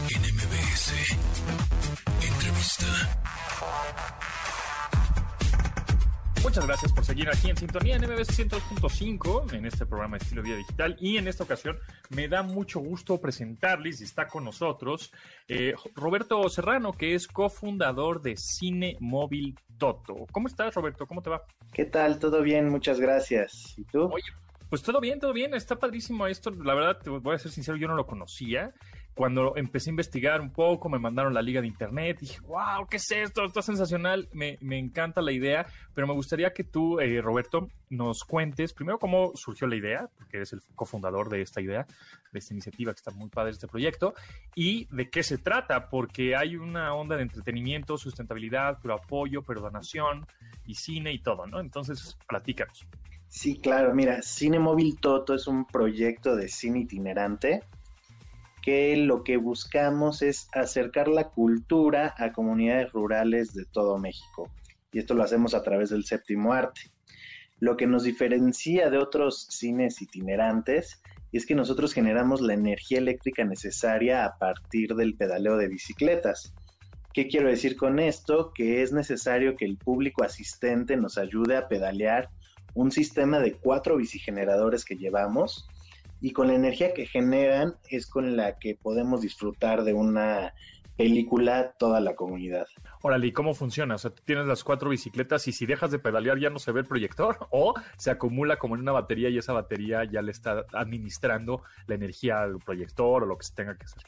En 0.08 0.20
MBS. 0.34 1.16
Entrevista. 2.22 2.86
Muchas 6.42 6.66
gracias 6.66 6.92
por 6.92 7.04
seguir 7.04 7.28
aquí 7.28 7.50
en 7.50 7.56
Sintonía 7.56 7.96
en 7.96 8.02
MBS 8.02 8.38
102.5 8.38 9.52
en 9.52 9.66
este 9.66 9.84
programa 9.84 10.16
de 10.16 10.24
Estilo 10.24 10.42
Vida 10.42 10.56
Digital 10.56 10.96
y 10.98 11.18
en 11.18 11.28
esta 11.28 11.44
ocasión 11.44 11.78
me 12.08 12.28
da 12.28 12.42
mucho 12.42 12.80
gusto 12.80 13.20
presentarles 13.20 14.00
y 14.00 14.04
está 14.04 14.26
con 14.26 14.44
nosotros 14.44 15.12
eh, 15.48 15.74
Roberto 15.94 16.48
Serrano 16.48 16.92
que 16.92 17.14
es 17.14 17.28
cofundador 17.28 18.22
de 18.22 18.36
Cine 18.38 18.96
Móvil 19.00 19.58
Toto. 19.76 20.26
¿Cómo 20.32 20.48
estás 20.48 20.74
Roberto? 20.74 21.06
¿Cómo 21.06 21.20
te 21.20 21.28
va? 21.28 21.44
¿Qué 21.74 21.84
tal? 21.84 22.18
¿Todo 22.18 22.40
bien? 22.40 22.70
Muchas 22.70 22.98
gracias. 23.00 23.74
¿Y 23.76 23.84
tú? 23.84 24.04
Oye, 24.04 24.24
pues 24.70 24.82
todo 24.82 24.98
bien, 25.00 25.20
todo 25.20 25.34
bien, 25.34 25.52
está 25.52 25.76
padrísimo 25.76 26.26
esto. 26.26 26.50
La 26.50 26.74
verdad, 26.74 26.98
te 27.02 27.10
voy 27.10 27.34
a 27.34 27.38
ser 27.38 27.50
sincero, 27.50 27.76
yo 27.76 27.86
no 27.86 27.94
lo 27.94 28.06
conocía 28.06 28.72
cuando 29.20 29.54
empecé 29.54 29.90
a 29.90 29.92
investigar 29.92 30.40
un 30.40 30.50
poco, 30.50 30.88
me 30.88 30.98
mandaron 30.98 31.34
la 31.34 31.42
liga 31.42 31.60
de 31.60 31.66
internet, 31.66 32.20
dije, 32.20 32.40
wow, 32.46 32.86
¿qué 32.88 32.96
es 32.96 33.10
esto? 33.10 33.44
Está 33.44 33.60
sensacional, 33.60 34.30
me, 34.32 34.56
me 34.62 34.78
encanta 34.78 35.20
la 35.20 35.30
idea, 35.30 35.66
pero 35.92 36.06
me 36.06 36.14
gustaría 36.14 36.54
que 36.54 36.64
tú, 36.64 37.00
eh, 37.00 37.20
Roberto, 37.20 37.68
nos 37.90 38.24
cuentes 38.24 38.72
primero 38.72 38.98
cómo 38.98 39.32
surgió 39.34 39.66
la 39.66 39.76
idea, 39.76 40.08
porque 40.16 40.38
eres 40.38 40.54
el 40.54 40.62
cofundador 40.74 41.28
de 41.28 41.42
esta 41.42 41.60
idea, 41.60 41.86
de 42.32 42.38
esta 42.38 42.54
iniciativa 42.54 42.94
que 42.94 42.96
está 42.96 43.10
muy 43.10 43.28
padre 43.28 43.50
este 43.50 43.68
proyecto, 43.68 44.14
y 44.54 44.86
de 44.86 45.10
qué 45.10 45.22
se 45.22 45.36
trata, 45.36 45.90
porque 45.90 46.34
hay 46.34 46.56
una 46.56 46.94
onda 46.94 47.16
de 47.16 47.24
entretenimiento, 47.24 47.98
sustentabilidad, 47.98 48.78
pero 48.80 48.94
apoyo, 48.94 49.42
pero 49.42 49.60
donación 49.60 50.26
y 50.64 50.76
cine 50.76 51.12
y 51.12 51.18
todo, 51.18 51.46
¿no? 51.46 51.60
Entonces, 51.60 52.16
platícanos. 52.26 52.86
Sí, 53.28 53.58
claro, 53.58 53.94
mira, 53.94 54.22
Cine 54.22 54.58
Móvil 54.58 54.98
Toto 54.98 55.34
es 55.34 55.46
un 55.46 55.66
proyecto 55.66 56.36
de 56.36 56.48
cine 56.48 56.80
itinerante 56.80 57.64
que 58.62 58.96
lo 58.96 59.24
que 59.24 59.36
buscamos 59.36 60.22
es 60.22 60.48
acercar 60.52 61.08
la 61.08 61.30
cultura 61.30 62.14
a 62.18 62.32
comunidades 62.32 62.92
rurales 62.92 63.54
de 63.54 63.64
todo 63.66 63.98
México. 63.98 64.50
Y 64.92 64.98
esto 64.98 65.14
lo 65.14 65.22
hacemos 65.22 65.54
a 65.54 65.62
través 65.62 65.90
del 65.90 66.04
séptimo 66.04 66.52
arte. 66.52 66.80
Lo 67.58 67.76
que 67.76 67.86
nos 67.86 68.04
diferencia 68.04 68.90
de 68.90 68.98
otros 68.98 69.46
cines 69.50 70.00
itinerantes 70.00 71.02
es 71.32 71.46
que 71.46 71.54
nosotros 71.54 71.92
generamos 71.92 72.40
la 72.40 72.54
energía 72.54 72.98
eléctrica 72.98 73.44
necesaria 73.44 74.24
a 74.24 74.38
partir 74.38 74.94
del 74.94 75.14
pedaleo 75.14 75.56
de 75.56 75.68
bicicletas. 75.68 76.54
¿Qué 77.12 77.28
quiero 77.28 77.48
decir 77.48 77.76
con 77.76 77.98
esto? 77.98 78.52
Que 78.54 78.82
es 78.82 78.92
necesario 78.92 79.56
que 79.56 79.64
el 79.64 79.76
público 79.76 80.24
asistente 80.24 80.96
nos 80.96 81.18
ayude 81.18 81.56
a 81.56 81.68
pedalear 81.68 82.30
un 82.74 82.90
sistema 82.90 83.40
de 83.40 83.54
cuatro 83.54 83.96
bicigeneradores 83.96 84.84
que 84.84 84.96
llevamos 84.96 85.68
y 86.20 86.32
con 86.32 86.48
la 86.48 86.54
energía 86.54 86.92
que 86.94 87.06
generan 87.06 87.74
es 87.88 88.06
con 88.06 88.36
la 88.36 88.58
que 88.58 88.74
podemos 88.74 89.22
disfrutar 89.22 89.84
de 89.84 89.94
una 89.94 90.52
película 90.96 91.72
toda 91.78 91.98
la 92.00 92.14
comunidad. 92.14 92.66
Órale, 93.02 93.28
¿y 93.28 93.32
cómo 93.32 93.54
funciona? 93.54 93.94
O 93.94 93.98
sea, 93.98 94.10
tú 94.10 94.22
tienes 94.26 94.46
las 94.46 94.62
cuatro 94.62 94.90
bicicletas 94.90 95.48
y 95.48 95.52
si 95.52 95.64
dejas 95.64 95.90
de 95.90 95.98
pedalear 95.98 96.38
ya 96.38 96.50
no 96.50 96.58
se 96.58 96.72
ve 96.72 96.80
el 96.80 96.86
proyector 96.86 97.38
o 97.50 97.72
se 97.96 98.10
acumula 98.10 98.58
como 98.58 98.74
en 98.74 98.82
una 98.82 98.92
batería 98.92 99.30
y 99.30 99.38
esa 99.38 99.54
batería 99.54 100.04
ya 100.04 100.20
le 100.20 100.30
está 100.30 100.66
administrando 100.74 101.62
la 101.86 101.94
energía 101.94 102.42
al 102.42 102.58
proyector 102.58 103.22
o 103.22 103.26
lo 103.26 103.38
que 103.38 103.46
se 103.46 103.54
tenga 103.54 103.76
que 103.78 103.86
hacer. 103.86 104.02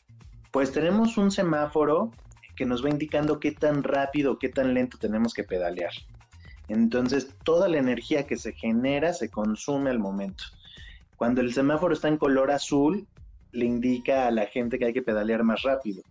Pues 0.51 0.71
tenemos 0.71 1.17
un 1.17 1.31
semáforo 1.31 2.11
que 2.55 2.67
nos 2.67 2.85
va 2.85 2.91
indicando 2.91 3.41
qué 3.41 3.53
tan 3.53 3.83
rápido, 3.83 4.39
qué 4.39 4.51
tan 4.51 4.75
lento 4.75 4.99
tenemos 4.99 5.33
que 5.33 5.45
pedalear. 5.45 5.93
Entonces, 6.69 7.35
toda 7.43 7.69
la 7.69 7.79
energía 7.79 8.27
que 8.27 8.37
se 8.37 8.53
genera 8.53 9.15
se 9.15 9.31
consume 9.31 9.91
al 9.91 9.99
momento. 9.99 10.45
Cuando 11.23 11.41
el 11.41 11.55
semáforo 11.55 11.95
está 11.95 12.09
en 12.09 12.17
color 12.17 12.51
azul, 12.51 13.07
le 13.53 13.65
indica 13.65 14.27
a 14.27 14.33
la 14.33 14.47
gente 14.47 14.77
que 14.77 14.87
hay 14.87 14.93
que 14.93 15.03
pedalear 15.03 15.45
más 15.45 15.63
rápido. 15.63 16.03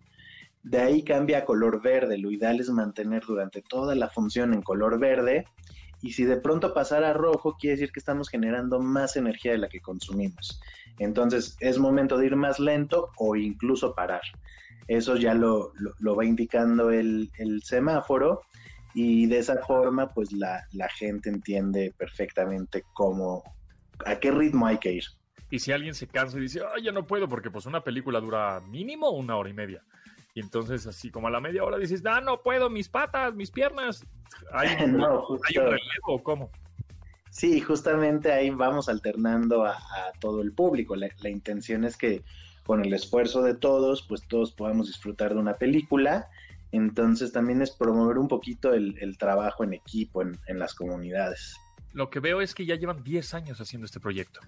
De 0.64 0.80
ahí 0.80 1.04
cambia 1.04 1.40
a 1.40 1.44
color 1.44 1.82
verde. 1.82 2.18
Lo 2.18 2.32
ideal 2.32 2.62
es 2.62 2.70
mantener 2.70 3.22
durante 3.28 3.62
toda 3.62 3.94
la 3.94 4.08
función 4.08 4.54
en 4.54 4.62
color 4.62 4.98
verde. 5.02 5.44
Y 6.02 6.14
si 6.14 6.24
de 6.24 6.38
pronto 6.38 6.74
pasara 6.74 7.10
a 7.10 7.14
rojo, 7.14 7.58
quiere 7.60 7.76
decir 7.76 7.92
que 7.92 8.00
estamos 8.00 8.30
generando 8.30 8.80
más 8.80 9.18
energía 9.18 9.52
de 9.52 9.58
la 9.58 9.68
que 9.68 9.82
consumimos. 9.82 10.62
Entonces 10.98 11.58
es 11.60 11.78
momento 11.78 12.18
de 12.18 12.28
ir 12.28 12.38
más 12.38 12.58
lento 12.58 13.10
o 13.18 13.36
incluso 13.36 13.94
parar. 13.94 14.22
Eso 14.88 15.18
ya 15.18 15.34
lo, 15.34 15.74
va 16.18 16.24
indicando 16.24 16.90
el, 16.90 17.30
semáforo 17.66 18.44
y 18.94 19.26
de 19.26 19.40
esa 19.40 19.58
forma 19.58 20.08
pues 20.14 20.32
la, 20.32 20.66
la 20.72 20.88
gente 20.88 21.30
entiende 21.30 21.94
perfectamente 21.98 22.86
cómo, 22.94 23.44
a 24.06 24.20
qué 24.20 24.32
ritmo 24.32 24.66
hay 24.68 24.78
que 24.78 24.94
ir. 24.94 25.04
Y 25.52 25.60
si 25.60 25.74
alguien 25.74 25.94
se 25.94 26.08
cansa 26.08 26.38
y 26.38 26.42
dice, 26.42 26.62
ay, 26.74 26.84
ya 26.84 26.94
no 26.94 27.06
puedo, 27.06 27.28
porque 27.28 27.52
pues 27.52 27.66
una 27.66 27.84
película 27.84 28.22
dura 28.22 28.62
mínimo 28.62 29.10
una 29.10 29.36
hora 29.36 29.50
y 29.50 29.54
media. 29.54 29.84
Y 30.34 30.40
entonces 30.40 30.88
así 30.88 31.12
como 31.12 31.28
a 31.28 31.32
la 31.32 31.42
media 31.42 31.64
hora 31.66 31.78
dices, 31.78 32.02
ah, 32.06 32.22
no 32.22 32.42
puedo, 32.42 32.70
mis 32.70 32.88
patas, 32.88 33.36
mis 33.36 33.52
piernas. 33.52 34.06
¿Hay, 34.54 34.70
un, 34.86 34.94
relevo 35.02 36.24
cómo? 36.24 36.50
Sí, 37.30 37.60
justamente 37.60 38.32
ahí 38.32 38.50
vamos 38.50 38.88
alternando 38.88 39.66
a, 39.66 39.78
todo 40.22 40.42
el 40.42 40.54
público. 40.54 40.96
La, 40.96 41.30
intención 41.30 41.84
es 41.84 41.98
que 41.98 42.24
con 42.66 42.86
el 42.86 42.94
esfuerzo 42.94 43.42
de 43.42 43.56
todos, 43.56 44.06
pues 44.08 44.26
todos 44.28 44.54
podamos 44.54 44.88
disfrutar 44.88 45.34
de 45.34 45.40
una 45.40 45.56
película. 45.56 46.30
Entonces 46.72 47.34
también 47.34 47.62
es 47.62 47.72
promover 47.72 48.18
un 48.18 48.30
poquito 48.30 48.74
el, 48.74 49.18
trabajo 49.18 49.66
en 49.66 49.74
equipo 49.74 50.22
en, 50.22 50.40
en 50.48 50.60
las 50.60 50.74
comunidades 50.74 51.58
lo 51.94 52.10
que 52.10 52.20
veo 52.20 52.42
es 52.42 52.56
que 52.56 52.66
ya 52.66 52.76
llevan 52.76 53.04
10 53.04 53.34
años 53.34 53.60
haciendo 53.60 53.86
este 53.86 54.00
proyecto. 54.00 54.40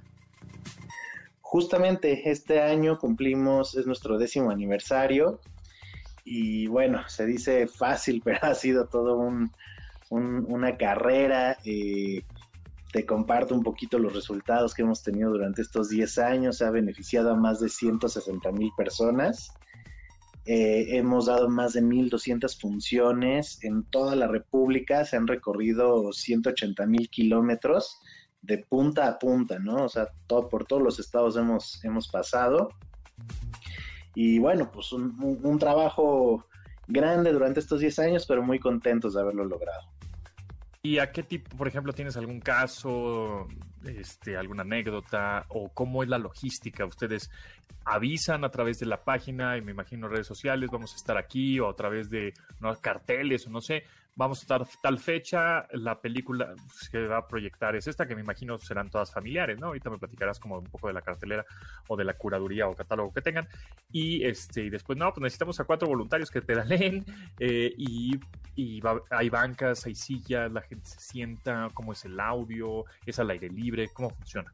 Justamente 1.42 2.30
este 2.30 2.62
año 2.62 2.98
cumplimos, 2.98 3.76
es 3.76 3.86
nuestro 3.86 4.18
décimo 4.18 4.50
aniversario 4.50 5.40
y 6.24 6.68
bueno, 6.68 7.08
se 7.08 7.26
dice 7.26 7.68
fácil, 7.68 8.22
pero 8.26 8.40
ha 8.42 8.56
sido 8.56 8.88
todo 8.88 9.18
un, 9.18 9.52
una 10.10 10.78
carrera. 10.78 11.58
Eh, 11.66 12.24
te 12.92 13.06
comparto 13.06 13.56
un 13.56 13.64
poquito 13.64 13.98
los 13.98 14.14
resultados 14.14 14.74
que 14.74 14.84
hemos 14.84 15.02
tenido 15.02 15.32
durante 15.32 15.62
estos 15.62 15.90
10 15.90 16.18
años. 16.20 16.62
Ha 16.62 16.70
beneficiado 16.70 17.32
a 17.32 17.36
más 17.36 17.60
de 17.60 17.70
160 17.70 18.52
mil 18.52 18.72
personas. 18.78 19.54
Eh, 20.46 20.98
hemos 20.98 21.28
dado 21.28 21.50
más 21.50 21.74
de 21.74 21.82
1.200 21.82 22.60
funciones 22.60 23.64
en 23.64 23.84
toda 23.86 24.16
la 24.16 24.28
República, 24.28 25.06
se 25.06 25.16
han 25.16 25.28
recorrido 25.28 26.12
180 26.12 26.86
mil 26.86 27.10
kilómetros 27.10 28.00
de 28.42 28.58
punta 28.58 29.08
a 29.08 29.20
punta, 29.20 29.58
¿no? 29.60 29.86
O 29.86 29.90
sea, 29.90 30.10
por 30.28 30.66
todos 30.66 30.82
los 30.82 31.00
estados 31.00 31.38
hemos, 31.38 31.84
hemos 31.86 32.10
pasado. 32.10 32.70
Y 34.16 34.38
bueno, 34.40 34.70
pues 34.72 34.92
un 34.92 35.58
trabajo 35.60 36.46
grande 36.88 37.32
durante 37.32 37.60
estos 37.60 37.80
10 37.80 38.00
años, 38.00 38.26
pero 38.28 38.44
muy 38.44 38.60
contentos 38.60 39.14
de 39.14 39.22
haberlo 39.22 39.46
logrado. 39.46 39.93
¿Y 40.86 41.00
a 41.00 41.14
qué 41.14 41.24
tipo, 41.24 41.56
por 41.56 41.70
ejemplo, 41.70 41.94
tienes 41.94 42.18
algún 42.18 42.42
caso, 42.42 43.48
este, 43.86 44.36
alguna 44.36 44.64
anécdota 44.64 45.46
o 45.48 45.70
cómo 45.70 46.04
es 46.04 46.10
la 46.10 46.18
logística? 46.18 46.86
Ustedes 46.86 47.32
avisan 47.86 48.44
a 48.44 48.50
través 48.50 48.80
de 48.80 48.86
la 48.88 49.02
página 49.02 49.56
y 49.56 49.62
me 49.62 49.72
imagino 49.72 50.10
redes 50.10 50.28
sociales, 50.28 50.70
vamos 50.70 50.92
a 50.92 50.98
estar 50.98 51.18
aquí 51.18 51.58
o 51.58 51.70
a 51.70 51.76
través 51.78 52.10
de 52.10 52.34
carteles 52.82 53.48
o 53.48 53.50
no 53.50 53.62
sé, 53.62 53.86
vamos 54.16 54.40
a 54.40 54.42
estar 54.42 54.68
tal 54.82 55.00
fecha, 55.00 55.68
la 55.72 56.00
película 56.00 56.54
que 56.92 57.08
va 57.08 57.18
a 57.18 57.28
proyectar 57.28 57.76
es 57.76 57.88
esta, 57.88 58.08
que 58.08 58.16
me 58.16 58.22
imagino 58.22 58.60
serán 58.60 58.90
todas 58.90 59.12
familiares, 59.12 59.60
¿no? 59.60 59.68
Ahorita 59.68 59.90
me 59.90 59.98
platicarás 59.98 60.40
como 60.40 60.60
un 60.60 60.66
poco 60.66 60.88
de 60.88 60.94
la 60.94 61.02
cartelera 61.02 61.46
o 61.88 61.98
de 61.98 62.04
la 62.04 62.14
curaduría 62.14 62.68
o 62.68 62.76
catálogo 62.76 63.12
que 63.12 63.22
tengan. 63.22 63.48
Y 63.92 64.24
este 64.26 64.64
y 64.64 64.70
después, 64.70 64.98
no, 64.98 65.12
pues 65.12 65.22
necesitamos 65.24 65.60
a 65.60 65.64
cuatro 65.64 65.88
voluntarios 65.88 66.30
que 66.30 66.42
pedalen 66.42 67.06
eh, 67.40 67.74
y, 67.78 68.20
y 68.56 68.82
hay 69.10 69.30
bancas, 69.30 69.86
hay 69.86 69.96
sillas, 69.96 70.52
la 70.52 70.62
gente 70.62 70.86
se 70.86 71.00
sienta, 71.00 71.70
cómo 71.74 71.94
es 71.94 72.06
el 72.06 72.20
audio, 72.20 72.86
es 73.06 73.18
al 73.20 73.30
aire 73.32 73.50
libre, 73.50 73.90
cómo 73.94 74.12
funciona. 74.12 74.54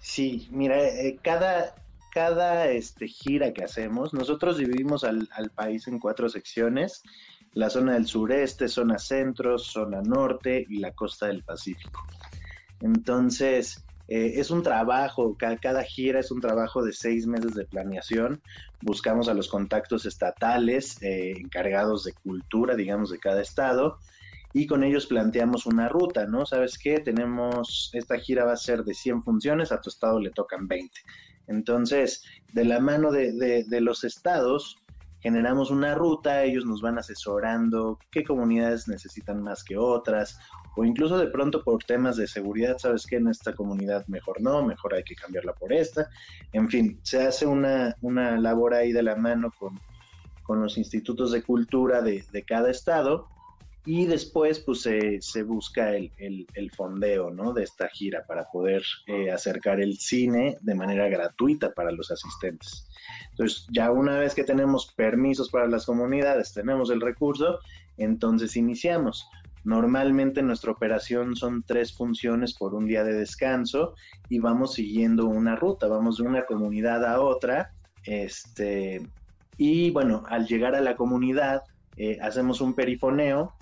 Sí, 0.00 0.48
mira, 0.50 0.76
eh, 0.86 1.18
cada, 1.22 1.74
cada 2.12 2.68
este, 2.68 3.08
gira 3.08 3.54
que 3.54 3.64
hacemos, 3.64 4.12
nosotros 4.12 4.58
dividimos 4.58 5.02
al, 5.02 5.30
al 5.32 5.50
país 5.50 5.88
en 5.88 5.98
cuatro 5.98 6.28
secciones 6.28 7.02
la 7.54 7.70
zona 7.70 7.94
del 7.94 8.06
sureste, 8.06 8.68
zona 8.68 8.98
centro, 8.98 9.58
zona 9.58 10.02
norte 10.02 10.64
y 10.68 10.78
la 10.78 10.92
costa 10.92 11.26
del 11.26 11.42
Pacífico. 11.42 12.06
Entonces, 12.80 13.84
Eh, 14.06 14.38
es 14.38 14.50
un 14.50 14.62
trabajo, 14.62 15.34
cada, 15.38 15.82
gira 15.82 16.20
es 16.20 16.30
un 16.30 16.40
trabajo 16.40 16.84
de 16.84 16.92
seis 16.92 17.26
meses 17.26 17.54
de 17.54 17.64
planeación. 17.64 18.42
Buscamos 18.82 19.28
a 19.28 19.34
los 19.34 19.48
contactos 19.48 20.04
estatales 20.04 21.02
eh, 21.02 21.32
encargados 21.38 22.04
de 22.04 22.12
cultura, 22.12 22.76
digamos, 22.76 23.10
de 23.10 23.18
cada 23.18 23.40
estado, 23.40 23.98
y 24.52 24.66
con 24.66 24.84
ellos 24.84 25.06
planteamos 25.06 25.64
una 25.66 25.88
ruta, 25.88 26.26
¿no? 26.26 26.44
¿Sabes 26.44 26.78
qué? 26.78 27.00
Tenemos, 27.00 27.90
esta 27.94 28.18
gira 28.18 28.44
va 28.44 28.52
a 28.52 28.56
ser 28.56 28.84
de 28.84 28.92
100 28.92 29.22
funciones, 29.22 29.72
a 29.72 29.80
tu 29.80 29.88
estado 29.88 30.20
le 30.20 30.30
tocan 30.30 30.68
20. 30.68 30.92
Entonces, 31.46 32.22
de 32.52 32.64
la 32.64 32.80
mano 32.80 33.10
de, 33.10 33.32
de 33.66 33.80
los 33.80 34.04
estados, 34.04 34.76
generamos 35.24 35.70
una 35.70 35.94
ruta, 35.94 36.42
ellos 36.42 36.66
nos 36.66 36.82
van 36.82 36.98
asesorando 36.98 37.98
qué 38.10 38.22
comunidades 38.24 38.88
necesitan 38.88 39.42
más 39.42 39.64
que 39.64 39.78
otras, 39.78 40.38
o 40.76 40.84
incluso 40.84 41.16
de 41.16 41.28
pronto 41.28 41.64
por 41.64 41.82
temas 41.82 42.18
de 42.18 42.26
seguridad, 42.26 42.76
sabes 42.76 43.06
que 43.06 43.16
en 43.16 43.28
esta 43.28 43.54
comunidad 43.54 44.06
mejor 44.06 44.42
no, 44.42 44.62
mejor 44.62 44.92
hay 44.92 45.02
que 45.02 45.14
cambiarla 45.14 45.54
por 45.54 45.72
esta. 45.72 46.10
En 46.52 46.68
fin, 46.68 47.00
se 47.02 47.22
hace 47.22 47.46
una, 47.46 47.96
una 48.02 48.38
labor 48.38 48.74
ahí 48.74 48.92
de 48.92 49.02
la 49.02 49.16
mano 49.16 49.50
con, 49.58 49.80
con 50.42 50.60
los 50.60 50.76
institutos 50.76 51.32
de 51.32 51.42
cultura 51.42 52.02
de, 52.02 52.22
de 52.30 52.42
cada 52.42 52.70
estado 52.70 53.30
y 53.86 54.06
después 54.06 54.60
pues 54.60 54.80
se, 54.82 55.20
se 55.20 55.42
busca 55.42 55.94
el, 55.94 56.10
el, 56.18 56.70
fondeo 56.70 57.30
¿no? 57.30 57.52
de 57.52 57.64
esta 57.64 57.88
gira 57.88 58.24
para 58.26 58.44
poder 58.44 58.82
eh, 59.06 59.30
acercar 59.30 59.80
el 59.80 59.98
cine 59.98 60.56
de 60.62 60.74
manera 60.74 61.08
gratuita 61.08 61.72
para 61.72 61.92
los 61.92 62.10
asistentes. 62.10 62.88
Entonces 63.30 63.66
ya 63.70 63.90
una 63.90 64.18
vez 64.18 64.34
que 64.34 64.44
tenemos 64.44 64.92
permisos 64.96 65.50
para 65.50 65.66
las 65.66 65.84
comunidades, 65.84 66.54
tenemos 66.54 66.90
el 66.90 67.00
recurso, 67.00 67.58
entonces 67.98 68.56
iniciamos. 68.56 69.28
Normalmente 69.64 70.42
nuestra 70.42 70.72
operación 70.72 71.36
son 71.36 71.62
tres 71.62 71.94
funciones 71.94 72.54
por 72.54 72.74
un 72.74 72.86
día 72.86 73.02
de 73.02 73.14
descanso 73.14 73.94
y 74.28 74.38
vamos 74.38 74.74
siguiendo 74.74 75.26
una 75.26 75.56
ruta, 75.56 75.88
vamos 75.88 76.18
de 76.18 76.24
una 76.24 76.44
comunidad 76.44 77.04
a 77.04 77.20
otra. 77.20 77.72
Este, 78.04 79.00
y 79.56 79.90
bueno, 79.90 80.22
al 80.28 80.46
llegar 80.46 80.74
a 80.74 80.82
la 80.82 80.96
comunidad, 80.96 81.62
eh, 81.96 82.18
hacemos 82.20 82.60
un 82.60 82.74
perifoneo. 82.74 83.54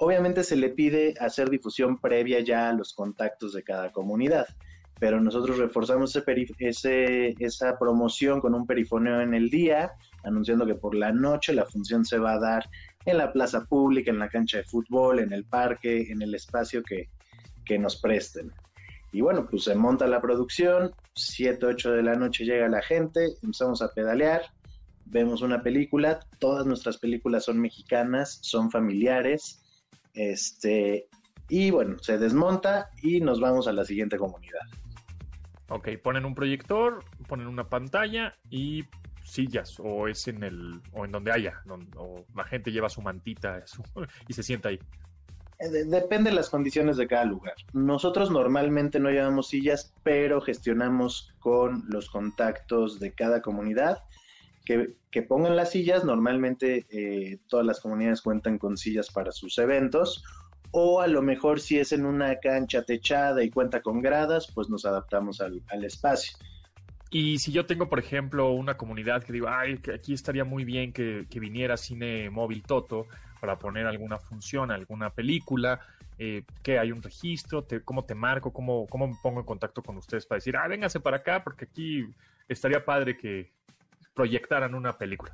Obviamente 0.00 0.44
se 0.44 0.56
le 0.56 0.70
pide 0.70 1.14
hacer 1.18 1.50
difusión 1.50 1.98
previa 1.98 2.40
ya 2.40 2.68
a 2.68 2.72
los 2.72 2.94
contactos 2.94 3.52
de 3.52 3.64
cada 3.64 3.90
comunidad, 3.90 4.46
pero 5.00 5.20
nosotros 5.20 5.58
reforzamos 5.58 6.16
esa 6.16 7.78
promoción 7.78 8.40
con 8.40 8.54
un 8.54 8.64
perifoneo 8.64 9.20
en 9.20 9.34
el 9.34 9.50
día, 9.50 9.92
anunciando 10.22 10.66
que 10.66 10.76
por 10.76 10.94
la 10.94 11.10
noche 11.10 11.52
la 11.52 11.64
función 11.64 12.04
se 12.04 12.18
va 12.18 12.34
a 12.34 12.38
dar 12.38 12.70
en 13.06 13.18
la 13.18 13.32
plaza 13.32 13.64
pública, 13.64 14.12
en 14.12 14.20
la 14.20 14.28
cancha 14.28 14.58
de 14.58 14.64
fútbol, 14.64 15.18
en 15.18 15.32
el 15.32 15.44
parque, 15.44 16.12
en 16.12 16.22
el 16.22 16.34
espacio 16.34 16.82
que, 16.82 17.08
nos 17.78 18.00
presten. 18.00 18.50
Y 19.12 19.20
bueno, 19.20 19.46
pues 19.46 19.64
se 19.64 19.74
monta 19.74 20.06
la 20.06 20.22
producción, 20.22 20.90
7, 21.16 21.66
8 21.66 21.92
de 21.92 22.02
la 22.02 22.14
noche 22.14 22.46
llega 22.46 22.66
la 22.66 22.80
gente, 22.80 23.34
empezamos 23.42 23.82
a 23.82 23.92
pedalear, 23.92 24.40
vemos 25.04 25.42
una 25.42 25.62
película, 25.62 26.20
todas 26.38 26.64
nuestras 26.64 26.96
películas 26.96 27.44
son 27.44 27.60
mexicanas, 27.60 28.38
son 28.40 28.70
familiares, 28.70 29.62
este, 30.14 31.08
y 31.48 31.70
bueno, 31.70 31.98
se 32.00 32.18
desmonta 32.18 32.90
y 33.02 33.20
nos 33.20 33.40
vamos 33.40 33.68
a 33.68 33.72
la 33.72 33.84
siguiente 33.84 34.16
comunidad. 34.16 34.60
Ok, 35.68 35.88
ponen 36.02 36.24
un 36.24 36.34
proyector, 36.34 37.04
ponen 37.26 37.46
una 37.46 37.68
pantalla 37.68 38.36
y 38.50 38.84
sillas 39.22 39.78
o 39.78 40.08
es 40.08 40.26
en 40.28 40.42
el 40.42 40.80
o 40.92 41.04
en 41.04 41.12
donde 41.12 41.30
haya, 41.32 41.62
o 41.96 42.24
la 42.34 42.44
gente 42.44 42.72
lleva 42.72 42.88
su 42.88 43.02
mantita 43.02 43.62
y 44.28 44.32
se 44.32 44.42
sienta 44.42 44.70
ahí. 44.70 44.78
Eh, 45.60 45.84
depende 45.86 46.30
de 46.30 46.36
las 46.36 46.50
condiciones 46.50 46.96
de 46.96 47.06
cada 47.06 47.24
lugar. 47.24 47.54
Nosotros 47.72 48.30
normalmente 48.30 49.00
no 49.00 49.10
llevamos 49.10 49.48
sillas, 49.48 49.92
pero 50.04 50.40
gestionamos 50.40 51.34
con 51.40 51.84
los 51.88 52.08
contactos 52.10 53.00
de 53.00 53.12
cada 53.12 53.42
comunidad 53.42 54.04
que, 54.68 54.96
que 55.10 55.22
pongan 55.22 55.56
las 55.56 55.70
sillas. 55.70 56.04
Normalmente 56.04 56.86
eh, 56.90 57.38
todas 57.48 57.64
las 57.64 57.80
comunidades 57.80 58.20
cuentan 58.20 58.58
con 58.58 58.76
sillas 58.76 59.10
para 59.10 59.32
sus 59.32 59.56
eventos. 59.56 60.22
O 60.72 61.00
a 61.00 61.06
lo 61.06 61.22
mejor 61.22 61.58
si 61.58 61.78
es 61.78 61.92
en 61.92 62.04
una 62.04 62.38
cancha 62.38 62.82
techada 62.82 63.42
y 63.42 63.48
cuenta 63.48 63.80
con 63.80 64.02
gradas, 64.02 64.52
pues 64.54 64.68
nos 64.68 64.84
adaptamos 64.84 65.40
al, 65.40 65.62
al 65.70 65.84
espacio. 65.84 66.36
Y 67.10 67.38
si 67.38 67.50
yo 67.50 67.64
tengo, 67.64 67.88
por 67.88 67.98
ejemplo, 67.98 68.50
una 68.50 68.76
comunidad 68.76 69.24
que 69.24 69.32
digo, 69.32 69.48
ay, 69.48 69.78
que 69.78 69.94
aquí 69.94 70.12
estaría 70.12 70.44
muy 70.44 70.66
bien 70.66 70.92
que, 70.92 71.24
viniera 71.40 71.78
Cine 71.78 72.28
Móvil 72.28 72.62
Toto 72.62 73.06
para 73.40 73.58
poner 73.58 73.86
alguna 73.86 74.18
función, 74.18 74.70
alguna 74.70 75.08
película, 75.08 75.80
eh, 76.18 76.42
que 76.62 76.78
hay 76.78 76.92
un 76.92 77.02
registro, 77.02 77.66
cómo 77.86 78.04
te 78.04 78.14
marco, 78.14 78.52
cómo, 78.52 78.86
cómo 78.88 79.08
me 79.08 79.16
pongo 79.22 79.40
en 79.40 79.46
contacto 79.46 79.82
con 79.82 79.96
ustedes 79.96 80.26
para 80.26 80.36
decir, 80.36 80.58
ah, 80.58 80.68
véngase 80.68 81.00
para 81.00 81.16
acá 81.16 81.42
porque 81.42 81.64
aquí 81.64 82.06
estaría 82.46 82.84
padre 82.84 83.16
que 83.16 83.50
proyectaran 84.18 84.74
una 84.74 84.98
película. 84.98 85.32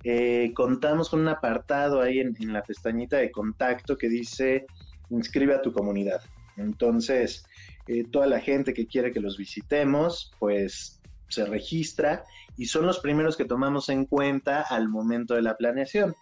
eh, 0.03 0.53
contamos 0.53 1.09
con 1.09 1.21
un 1.21 1.29
apartado 1.29 2.01
ahí 2.01 2.19
en, 2.19 2.35
la 2.53 2.65
pestañita 2.65 3.19
de 3.19 3.31
contacto 3.31 3.97
que 3.97 4.09
dice 4.09 4.67
inscribe 5.11 5.55
a 5.55 5.63
tu 5.63 5.73
comunidad. 5.73 6.21
Entonces, 6.57 7.47
eh, 7.87 8.03
toda 8.11 8.27
la 8.27 8.41
gente 8.41 8.75
que 8.75 8.89
quiere 8.89 9.13
que 9.13 9.21
los 9.21 9.37
visitemos, 9.37 10.33
pues 10.41 11.01
se 11.29 11.45
registra 11.45 12.25
y 12.57 12.67
son 12.67 12.87
los 12.87 12.99
primeros 12.99 13.37
que 13.37 13.45
tomamos 13.45 13.89
en 13.91 14.07
cuenta 14.07 14.63
al 14.63 14.89
momento 14.89 15.35
de 15.35 15.43
la 15.43 15.57
planeación, 15.57 16.17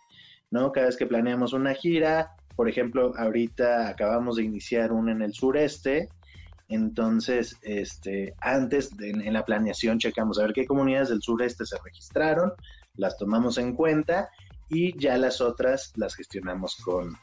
¿no? 0.50 0.72
Cada 0.72 0.88
vez 0.88 0.98
que 0.98 1.06
planeamos 1.06 1.54
una 1.54 1.72
gira, 1.72 2.36
por 2.56 2.68
ejemplo, 2.68 3.12
ahorita 3.16 3.88
acabamos 3.88 4.36
de 4.36 4.44
iniciar 4.44 4.92
una 4.92 5.12
en 5.12 5.22
el 5.22 5.32
sureste, 5.32 6.08
entonces, 6.70 7.58
este, 7.62 8.32
antes 8.40 8.96
de, 8.96 9.10
en 9.10 9.32
la 9.32 9.44
planeación 9.44 9.98
checamos 9.98 10.38
a 10.38 10.42
ver 10.42 10.52
qué 10.52 10.66
comunidades 10.66 11.08
del 11.08 11.20
sureste 11.20 11.66
se 11.66 11.76
registraron, 11.84 12.52
las 12.94 13.18
tomamos 13.18 13.58
en 13.58 13.74
cuenta 13.74 14.30
y 14.68 14.96
ya 14.96 15.18
las 15.18 15.40
otras 15.40 15.92
las 15.96 16.14
gestionamos 16.14 16.76
con, 16.76 17.16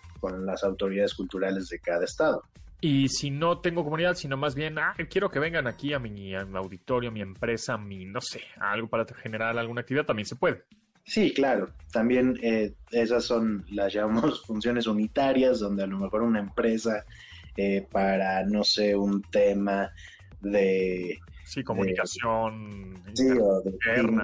las 0.45 0.65
autoridades 0.65 1.13
culturales 1.13 1.69
de 1.69 1.79
cada 1.79 2.03
estado. 2.03 2.43
Y 2.81 3.07
si 3.07 3.31
no 3.31 3.59
tengo 3.59 3.85
comunidad, 3.85 4.15
sino 4.15 4.35
más 4.35 4.53
bien, 4.53 4.77
ah, 4.79 4.93
quiero 5.09 5.31
que 5.31 5.39
vengan 5.39 5.65
aquí 5.65 5.93
a 5.93 5.99
mi, 5.99 6.35
auditorio, 6.35 7.09
a 7.09 7.13
mi 7.13 7.21
empresa, 7.21 7.75
a 7.75 7.77
mi, 7.77 8.03
no 8.03 8.19
sé, 8.19 8.41
algo 8.59 8.89
para 8.89 9.05
generar 9.05 9.57
alguna 9.57 9.81
actividad, 9.81 10.05
también 10.05 10.25
se 10.25 10.35
puede. 10.35 10.65
Sí, 11.07 11.33
claro. 11.33 11.73
También 11.91 12.37
eh, 12.43 12.73
esas 12.91 13.23
son, 13.23 13.65
las 13.71 13.93
llamamos 13.93 14.43
funciones 14.45 14.87
unitarias, 14.87 15.59
donde 15.59 15.83
a 15.83 15.87
lo 15.87 15.97
mejor 15.97 16.21
una 16.21 16.39
empresa 16.39 17.05
eh, 17.55 17.87
para, 17.91 18.43
no 18.43 18.63
sé, 18.63 18.95
un 18.95 19.23
tema 19.31 19.89
de 20.41 21.17
Sí, 21.45 21.63
comunicación 21.63 23.01
interna. 23.07 24.21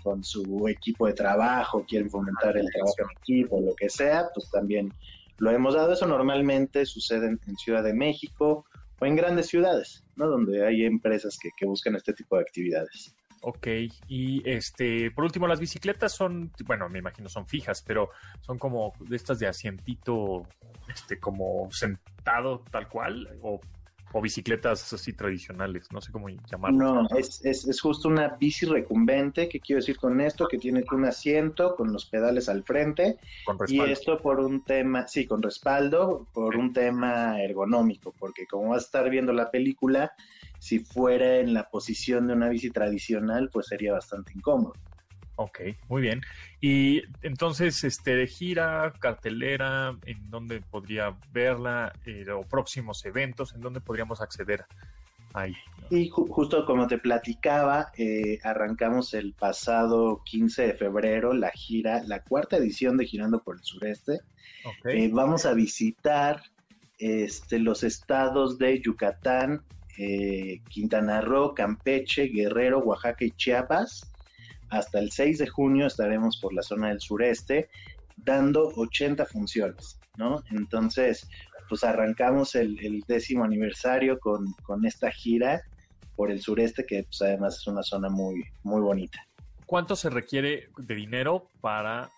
con 0.00 0.22
su 0.22 0.68
equipo 0.68 1.08
de 1.08 1.12
trabajo, 1.12 1.84
quieren 1.84 2.08
fomentar 2.08 2.56
el 2.56 2.70
trabajo 2.70 2.94
en 3.00 3.18
equipo, 3.20 3.60
lo 3.60 3.74
que 3.74 3.90
sea, 3.90 4.28
pues 4.32 4.48
también 4.52 4.94
lo 5.38 5.50
hemos 5.50 5.74
dado. 5.74 5.92
Eso 5.92 6.06
normalmente 6.06 6.86
sucede 6.86 7.26
en, 7.26 7.56
Ciudad 7.56 7.82
de 7.82 7.94
México 7.94 8.64
o 9.00 9.06
en 9.06 9.16
grandes 9.16 9.48
ciudades, 9.48 10.04
¿no? 10.14 10.28
Donde 10.28 10.64
hay 10.64 10.84
empresas 10.84 11.36
que, 11.36 11.50
que 11.58 11.66
buscan 11.66 11.96
este 11.96 12.12
tipo 12.12 12.36
de 12.36 12.42
actividades. 12.42 13.16
Ok, 13.48 13.68
y 14.08 14.42
este, 14.44 15.12
por 15.12 15.22
último, 15.22 15.46
las 15.46 15.60
bicicletas 15.60 16.12
son, 16.12 16.50
bueno, 16.64 16.88
me 16.88 16.98
imagino 16.98 17.28
son 17.28 17.46
fijas, 17.46 17.80
pero 17.80 18.10
son 18.40 18.58
como 18.58 18.92
de 18.98 19.14
estas 19.14 19.38
de 19.38 19.46
asientito, 19.46 20.48
este, 20.92 21.20
como 21.20 21.68
sentado 21.70 22.64
tal 22.72 22.88
cual, 22.88 23.38
o 23.42 23.60
o 24.12 24.20
bicicletas 24.20 24.92
así 24.92 25.12
tradicionales, 25.12 25.92
no 25.92 26.00
sé 26.00 26.12
cómo 26.12 26.28
llamarlo. 26.28 27.02
No, 27.02 27.08
es, 27.18 27.44
es, 27.44 27.80
justo 27.80 28.08
una 28.08 28.28
bici 28.28 28.64
recumbente, 28.64 29.48
¿qué 29.48 29.60
quiero 29.60 29.80
decir 29.80 29.98
con 29.98 30.20
esto? 30.20 30.46
Que 30.48 30.58
tiene 30.58 30.84
un 30.90 31.04
asiento 31.04 31.74
con 31.74 31.92
los 31.92 32.06
pedales 32.06 32.48
al 32.48 32.62
frente. 32.62 33.18
Y 33.66 33.80
esto 33.80 34.18
por 34.18 34.40
un 34.40 34.64
tema, 34.64 35.06
sí, 35.06 35.26
con 35.26 35.42
respaldo, 35.42 36.26
por 36.32 36.56
un 36.56 36.72
tema 36.72 37.42
ergonómico, 37.42 38.14
porque 38.18 38.46
como 38.46 38.70
vas 38.70 38.84
a 38.84 38.86
estar 38.86 39.10
viendo 39.10 39.32
la 39.32 39.50
película, 39.50 40.12
si 40.58 40.80
fuera 40.80 41.36
en 41.36 41.54
la 41.54 41.68
posición 41.68 42.26
de 42.26 42.34
una 42.34 42.48
bici 42.48 42.70
tradicional, 42.70 43.50
pues 43.52 43.66
sería 43.66 43.92
bastante 43.92 44.32
incómodo. 44.34 44.74
Ok, 45.36 45.60
muy 45.88 46.00
bien. 46.00 46.22
Y 46.60 47.02
entonces, 47.22 47.84
este, 47.84 48.16
de 48.16 48.26
gira, 48.26 48.92
cartelera, 48.98 49.94
¿en 50.06 50.30
dónde 50.30 50.62
podría 50.62 51.16
verla? 51.30 51.92
Eh, 52.06 52.24
o 52.30 52.40
próximos 52.42 53.04
eventos, 53.04 53.54
¿en 53.54 53.60
dónde 53.60 53.80
podríamos 53.80 54.22
acceder 54.22 54.64
ahí? 55.34 55.54
Y 55.90 56.08
justo 56.08 56.64
como 56.64 56.88
te 56.88 56.98
platicaba, 56.98 57.92
eh, 57.96 58.38
arrancamos 58.42 59.14
el 59.14 59.34
pasado 59.34 60.22
15 60.24 60.68
de 60.68 60.74
febrero 60.74 61.32
la 61.32 61.50
gira, 61.50 62.02
la 62.04 62.22
cuarta 62.22 62.56
edición 62.56 62.96
de 62.96 63.04
Girando 63.04 63.42
por 63.42 63.56
el 63.56 63.62
Sureste. 63.62 64.20
Eh, 64.84 65.10
vamos 65.12 65.46
a 65.46 65.52
visitar 65.52 66.42
este, 66.98 67.60
los 67.60 67.84
estados 67.84 68.58
de 68.58 68.80
Yucatán, 68.80 69.62
Quintana 70.68 71.20
Roo, 71.20 71.54
Campeche, 71.54 72.24
Guerrero, 72.24 72.80
Oaxaca 72.80 73.24
y 73.24 73.30
Chiapas 73.32 74.12
hasta 74.70 74.98
el 74.98 75.10
6 75.10 75.38
de 75.38 75.46
junio 75.46 75.86
estaremos 75.86 76.38
por 76.38 76.52
la 76.52 76.62
zona 76.62 76.88
del 76.88 77.00
sureste 77.00 77.68
dando 78.16 78.72
80 78.76 79.24
funciones, 79.26 80.00
¿no? 80.16 80.42
Entonces, 80.50 81.28
pues 81.68 81.84
arrancamos 81.84 82.54
el, 82.54 83.04
décimo 83.06 83.44
aniversario 83.44 84.18
con, 84.18 84.54
esta 84.84 85.10
gira 85.10 85.62
por 86.16 86.30
el 86.30 86.40
sureste, 86.40 86.84
que 86.86 87.04
pues 87.04 87.22
además 87.22 87.58
es 87.58 87.66
una 87.66 87.82
zona 87.82 88.08
muy, 88.08 88.42
muy 88.62 88.80
bonita. 88.80 89.26
¿Cuánto 89.66 89.96
se 89.96 90.10
requiere 90.10 90.70
de 90.78 90.94
dinero 90.94 91.50
para 91.60 92.10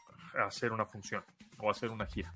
hacer 0.47 0.73
una 0.73 0.87
función 0.87 1.25
o 1.59 1.71
hacer 1.71 1.91
una 1.91 2.07
gira? 2.07 2.33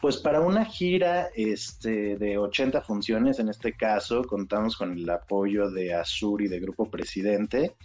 Pues 0.00 0.16
para 0.16 0.40
una 0.40 0.64
gira 0.64 1.28
este, 1.34 2.16
de 2.16 2.38
80 2.38 2.80
funciones, 2.80 3.38
en 3.38 3.50
este 3.50 3.74
caso, 3.74 4.24
contamos 4.24 4.76
con 4.76 4.92
el 4.92 5.08
apoyo 5.10 5.70
de 5.70 5.92
Azur 5.92 6.40
y 6.40 6.48
de 6.48 6.58
Grupo 6.58 6.90
Presidente, 6.90 7.76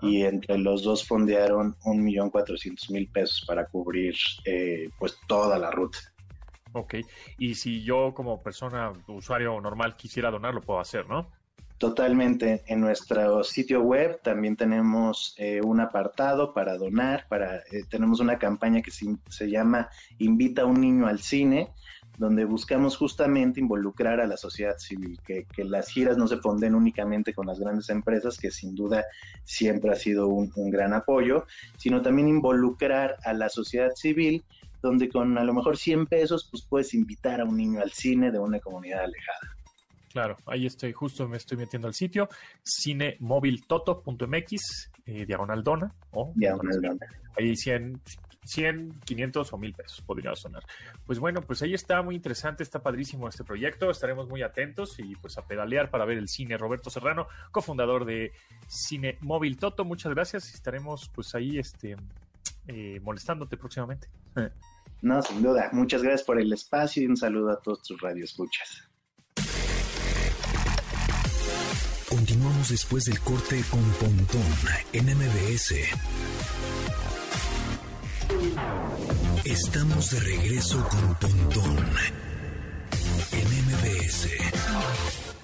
y 0.00 0.22
entre 0.22 0.58
los 0.58 0.82
dos 0.82 1.06
fondearon 1.06 1.76
un 1.84 2.04
millón 2.04 2.30
cuatrocientos 2.30 2.90
mil 2.90 3.08
pesos 3.08 3.44
para 3.46 3.66
cubrir 3.66 4.14
eh, 4.44 4.90
pues 4.98 5.18
toda 5.26 5.58
la 5.58 5.70
ruta. 5.70 5.98
Ok, 6.72 6.96
y 7.38 7.54
si 7.54 7.82
yo 7.82 8.12
como 8.14 8.42
persona, 8.42 8.92
usuario 9.08 9.60
normal, 9.60 9.96
quisiera 9.96 10.30
donar, 10.30 10.54
lo 10.54 10.60
puedo 10.60 10.78
hacer, 10.78 11.08
¿no? 11.08 11.30
Totalmente. 11.78 12.64
En 12.66 12.80
nuestro 12.80 13.44
sitio 13.44 13.82
web 13.82 14.20
también 14.22 14.56
tenemos 14.56 15.34
eh, 15.36 15.60
un 15.62 15.80
apartado 15.80 16.54
para 16.54 16.78
donar, 16.78 17.26
para 17.28 17.58
eh, 17.58 17.84
tenemos 17.90 18.20
una 18.20 18.38
campaña 18.38 18.80
que 18.80 18.90
se, 18.90 19.06
se, 19.28 19.50
llama 19.50 19.90
Invita 20.18 20.62
a 20.62 20.66
un 20.66 20.80
niño 20.80 21.06
al 21.06 21.20
cine, 21.20 21.70
donde 22.18 22.44
buscamos 22.44 22.96
justamente 22.96 23.60
involucrar 23.60 24.20
a 24.20 24.26
la 24.26 24.36
sociedad 24.36 24.78
civil, 24.78 25.20
que, 25.24 25.46
las 25.64 25.88
giras 25.90 26.16
no 26.16 26.26
se 26.26 26.38
fonden 26.38 26.74
únicamente 26.74 27.34
con 27.34 27.46
las 27.46 27.58
grandes 27.58 27.90
empresas, 27.90 28.38
que 28.38 28.50
sin 28.50 28.74
duda 28.74 29.04
siempre 29.44 29.90
ha 29.90 29.96
sido 29.96 30.28
un, 30.28 30.50
gran 30.70 30.94
apoyo, 30.94 31.46
sino 31.76 32.00
también 32.02 32.28
involucrar 32.28 33.16
a 33.24 33.32
la 33.32 33.48
sociedad 33.48 33.90
civil, 33.94 34.44
donde 34.82 35.08
con 35.08 35.36
a 35.36 35.44
lo 35.44 35.52
mejor 35.52 35.76
100 35.76 36.06
pesos 36.06 36.48
pues 36.50 36.62
puedes 36.62 36.94
invitar 36.94 37.40
a 37.40 37.44
un 37.44 37.56
niño 37.56 37.80
al 37.80 37.92
cine 37.92 38.30
de 38.30 38.38
una 38.38 38.60
comunidad 38.60 39.04
alejada. 39.04 39.55
Claro, 40.16 40.38
ahí 40.46 40.64
estoy, 40.64 40.94
justo 40.94 41.28
me 41.28 41.36
estoy 41.36 41.58
metiendo 41.58 41.88
al 41.88 41.92
sitio, 41.92 42.26
cinemobiltoto.mx, 42.64 44.90
eh, 45.04 45.26
diagonal 45.26 45.62
dona, 45.62 45.92
o 46.12 46.32
diagonal 46.34 46.80
dona. 46.80 47.06
Ahí 47.36 47.54
100, 47.54 48.00
100, 48.42 49.00
500 49.04 49.52
o 49.52 49.58
1000 49.58 49.74
pesos 49.74 50.00
podría 50.00 50.34
sonar. 50.34 50.64
Pues 51.04 51.18
bueno, 51.18 51.42
pues 51.42 51.60
ahí 51.60 51.74
está 51.74 52.00
muy 52.00 52.14
interesante, 52.14 52.62
está 52.62 52.82
padrísimo 52.82 53.28
este 53.28 53.44
proyecto, 53.44 53.90
estaremos 53.90 54.26
muy 54.26 54.40
atentos 54.40 54.98
y 54.98 55.16
pues 55.16 55.36
a 55.36 55.46
pedalear 55.46 55.90
para 55.90 56.06
ver 56.06 56.16
el 56.16 56.28
cine. 56.28 56.56
Roberto 56.56 56.88
Serrano, 56.88 57.28
cofundador 57.50 58.06
de 58.06 58.32
Cine 58.68 59.18
Móvil 59.20 59.58
Toto, 59.58 59.84
muchas 59.84 60.14
gracias 60.14 60.54
estaremos 60.54 61.10
pues 61.14 61.34
ahí 61.34 61.58
este, 61.58 61.94
eh, 62.68 63.00
molestándote 63.00 63.58
próximamente. 63.58 64.08
No, 65.02 65.20
sin 65.20 65.42
duda. 65.42 65.68
Muchas 65.72 66.02
gracias 66.02 66.22
por 66.22 66.40
el 66.40 66.50
espacio 66.54 67.02
y 67.02 67.06
un 67.06 67.18
saludo 67.18 67.50
a 67.50 67.60
todos 67.60 67.82
tus 67.82 68.00
radioescuchas. 68.00 68.85
Después 72.68 73.04
del 73.04 73.20
corte 73.20 73.62
con 73.70 73.80
Pontón 73.92 74.42
en 74.92 75.04
MBS. 75.06 75.74
Estamos 79.44 80.10
de 80.10 80.20
regreso 80.20 80.88
con 80.88 81.14
Pontón 81.14 81.76
en 83.30 83.48
MBS. 83.66 84.28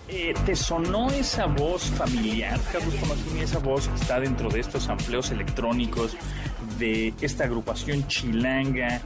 Eh, 0.09 0.35
¿Te 0.45 0.57
sonó 0.57 1.11
esa 1.11 1.47
voz 1.47 1.85
familiar, 1.85 2.61
Carlos 2.73 2.97
Tomasini? 2.97 3.41
Esa 3.41 3.59
voz 3.61 3.87
que 3.87 3.95
está 4.01 4.19
dentro 4.19 4.49
de 4.49 4.59
estos 4.59 4.89
amplios 4.89 5.31
electrónicos 5.31 6.17
de 6.81 7.15
esta 7.21 7.45
agrupación 7.45 8.05
chilanga 8.09 9.01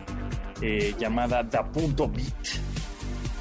eh, 0.63 0.95
llamada 0.99 1.43
Da 1.43 1.65
Punto 1.71 2.09
Beat. 2.09 2.63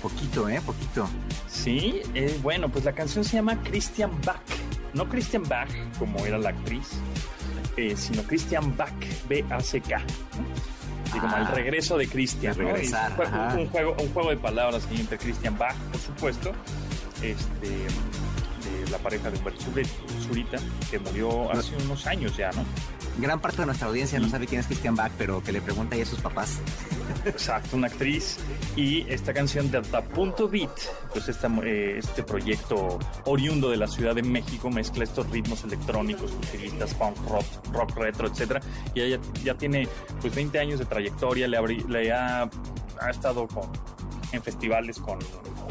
Poquito, 0.02 0.50
¿eh? 0.50 0.62
Poquito. 0.66 1.08
Sí, 1.48 2.02
eh, 2.14 2.38
bueno, 2.44 2.70
pues 2.70 2.84
la 2.84 2.94
canción 2.94 3.24
se 3.24 3.38
llama 3.38 3.62
Christian 3.64 4.12
Bach. 4.24 4.64
No 4.95 5.08
Christian 5.10 5.43
Bach, 5.43 5.69
como 5.99 6.25
era 6.25 6.38
la 6.38 6.49
actriz, 6.49 6.88
eh, 7.75 7.95
sino 7.97 8.23
Christian 8.23 8.75
Bach, 8.77 8.93
B-A-C-K. 9.27 9.97
Así 9.97 11.19
como 11.19 11.36
el 11.36 11.43
ah. 11.43 11.51
regreso 11.53 11.97
de 11.97 12.08
Christian. 12.08 12.58
¿no? 12.58 12.69
un, 13.60 13.67
juego, 13.67 13.95
un 13.99 14.13
juego 14.13 14.29
de 14.29 14.38
palabras 14.38 14.88
entre 14.91 15.17
Christian 15.17 15.58
Bach, 15.58 15.75
por 15.91 15.99
supuesto, 15.99 16.53
este, 17.21 17.67
de 17.67 18.89
la 18.89 18.97
pareja 18.97 19.29
de 19.29 19.38
Humberto 19.38 19.62
Zurita, 20.25 20.58
que 20.89 20.97
murió 20.99 21.51
hace 21.51 21.75
unos 21.75 22.08
años 22.08 22.36
ya, 22.38 22.51
¿no? 22.53 22.63
Gran 23.17 23.39
parte 23.39 23.62
de 23.62 23.65
nuestra 23.67 23.88
audiencia 23.88 24.19
no 24.19 24.28
sabe 24.30 24.45
quién 24.45 24.60
es 24.62 24.67
Christian 24.67 24.95
Bach, 24.95 25.12
pero 25.17 25.41
que 25.41 25.51
le 25.51 25.62
pregunta 25.62 25.95
ahí 25.95 26.01
a 26.01 26.06
sus 26.06 26.19
papás. 26.19 26.60
Exacto, 27.25 27.78
una 27.78 27.88
actriz. 27.88 28.38
Y 28.75 29.10
esta 29.10 29.34
canción 29.34 29.71
de 29.71 29.82
Punto 29.82 30.49
Beat, 30.49 30.71
pues 31.13 31.30
eh, 31.30 31.95
este 31.97 32.23
proyecto 32.23 32.99
oriundo 33.25 33.69
de 33.69 33.78
la 33.78 33.88
Ciudad 33.88 34.15
de 34.15 34.23
México 34.23 34.69
mezcla 34.69 35.04
estos 35.04 35.30
ritmos 35.30 35.63
electrónicos, 35.63 36.32
futuristas, 36.32 36.93
punk, 36.93 37.17
rock, 37.30 37.45
rock 37.71 37.95
retro, 37.97 38.28
etcétera. 38.28 38.62
Y 38.93 39.01
ella 39.01 39.19
ya 39.43 39.56
tiene 39.56 39.88
pues 40.21 40.36
20 40.36 40.60
años 40.60 40.80
de 40.80 40.86
trayectoria, 40.86 41.47
le, 41.47 41.60
le 41.88 42.12
ha, 42.12 42.49
ha 42.99 43.10
estado 43.10 43.47
con, 43.47 43.69
en 44.36 44.43
festivales 44.43 45.00
con 45.00 45.19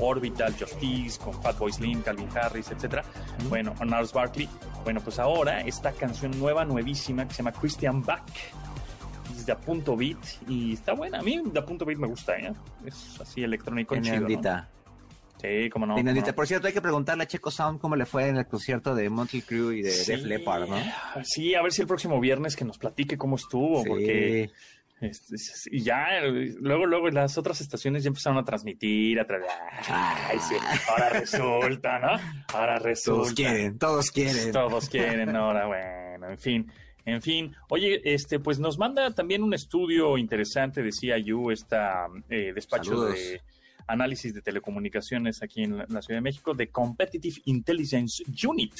Orbital, 0.00 0.54
Justice, 0.58 1.18
con 1.18 1.40
Fatboy 1.42 1.72
Slim, 1.72 2.02
Calvin 2.02 2.28
Harris, 2.36 2.70
etcétera. 2.70 3.04
Bueno, 3.48 3.74
Nars 3.84 4.12
Barkley. 4.12 4.48
Bueno, 4.82 5.00
pues 5.00 5.18
ahora 5.18 5.60
esta 5.60 5.92
canción 5.92 6.38
nueva, 6.38 6.64
nuevísima, 6.64 7.26
que 7.26 7.34
se 7.34 7.38
llama 7.38 7.52
Christian 7.52 8.02
Bach 8.02 8.22
de 9.44 9.52
a 9.52 9.60
punto 9.60 9.96
beat 9.96 10.18
y 10.48 10.72
está 10.72 10.94
buena. 10.94 11.18
A 11.18 11.22
mí 11.22 11.40
de 11.44 11.58
a 11.58 11.64
punto 11.64 11.84
beat 11.84 11.98
me 11.98 12.06
gusta, 12.06 12.36
¿eh? 12.36 12.52
Es 12.84 13.20
así 13.20 13.42
electrónico 13.42 13.94
chido, 14.00 14.26
Sí, 15.40 15.68
como 15.68 15.84
no. 15.84 15.96
Por 16.34 16.46
cierto, 16.46 16.68
hay 16.68 16.72
que 16.72 16.80
preguntarle 16.80 17.24
a 17.24 17.26
Checo 17.26 17.50
Sound 17.50 17.78
cómo 17.78 17.96
le 17.96 18.06
fue 18.06 18.28
en 18.28 18.38
el 18.38 18.46
concierto 18.46 18.94
de 18.94 19.10
Motley 19.10 19.42
Crue 19.42 19.76
y 19.76 19.82
de 19.82 19.90
Def 19.90 20.24
Leppard, 20.24 20.68
¿no? 20.68 20.76
Sí, 21.22 21.54
a 21.54 21.62
ver 21.62 21.70
si 21.72 21.82
el 21.82 21.88
próximo 21.88 22.18
viernes 22.18 22.56
que 22.56 22.64
nos 22.64 22.78
platique 22.78 23.18
cómo 23.18 23.36
estuvo, 23.36 23.84
porque 23.84 24.50
este, 25.04 25.36
y 25.70 25.82
ya, 25.82 26.20
luego, 26.60 26.86
luego 26.86 27.08
las 27.10 27.36
otras 27.38 27.60
estaciones 27.60 28.02
ya 28.02 28.08
empezaron 28.08 28.38
a 28.38 28.44
transmitir, 28.44 29.20
a 29.20 29.26
Ay, 30.28 30.38
sí, 30.38 30.54
ahora 30.88 31.08
resulta, 31.10 31.98
¿no? 31.98 32.18
Ahora 32.52 32.78
resulta. 32.78 33.22
Todos 33.22 33.34
quieren, 33.34 33.78
todos 33.78 34.10
quieren. 34.10 34.52
Todos 34.52 34.88
quieren, 34.88 35.36
ahora, 35.36 35.66
bueno, 35.66 36.30
en 36.30 36.38
fin. 36.38 36.72
En 37.06 37.20
fin, 37.20 37.54
oye, 37.68 38.00
este, 38.02 38.40
pues 38.40 38.58
nos 38.58 38.78
manda 38.78 39.10
también 39.14 39.42
un 39.42 39.52
estudio 39.52 40.16
interesante 40.16 40.82
de 40.82 40.90
CIU, 40.90 41.50
esta 41.50 42.06
eh, 42.30 42.52
despacho 42.54 43.04
de 43.04 43.42
análisis 43.86 44.34
de 44.34 44.42
telecomunicaciones 44.42 45.42
aquí 45.42 45.64
en 45.64 45.78
la, 45.78 46.02
Ciudad 46.02 46.18
de 46.18 46.22
México, 46.22 46.54
de 46.54 46.68
Competitive 46.68 47.40
Intelligence 47.44 48.22
Unit 48.46 48.72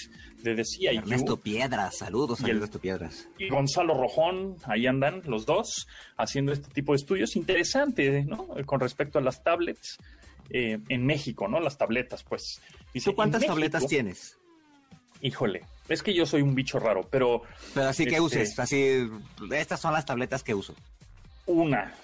de, 0.43 0.55
de 0.55 0.65
CIU. 0.65 0.99
Ernesto 0.99 1.39
Piedras, 1.39 1.99
saludos 1.99 2.43
a 2.43 2.49
Ernesto 2.49 2.79
Piedras. 2.79 3.29
Y 3.39 3.49
Gonzalo 3.49 3.95
Rojón, 3.95 4.57
ahí 4.65 4.87
andan 4.87 5.23
los 5.27 5.47
dos 5.47 5.87
haciendo 6.17 6.53
este 6.53 6.69
tipo 6.73 6.93
de 6.93 6.97
estudios 6.97 7.37
interesantes, 7.37 8.27
¿no? 8.27 8.49
Con 8.67 8.81
respecto 8.81 9.19
a 9.19 9.23
las 9.23 9.43
tablets 9.43 9.99
eh, 10.51 10.79
en 10.89 11.07
México, 11.07 11.49
¿no? 11.49 11.61
Las 11.61 11.79
tabletas, 11.79 12.23
pues. 12.23 12.61
¿Tú 13.05 13.15
cuántas 13.15 13.45
tabletas 13.45 13.87
tienes? 13.87 14.39
Híjole, 15.21 15.63
es 15.89 16.03
que 16.03 16.13
yo 16.13 16.27
soy 16.27 16.43
un 16.43 16.55
bicho 16.55 16.79
raro, 16.79 17.09
pero... 17.11 17.43
Pero 17.73 17.89
así 17.89 18.05
que 18.05 18.21
uses, 18.21 18.51
este, 18.51 18.63
así, 18.63 19.11
estas 19.53 19.81
son 19.81 19.93
las 19.95 20.05
tabletas 20.05 20.43
que 20.43 20.55
uso. 20.55 20.75
Una, 21.47 21.95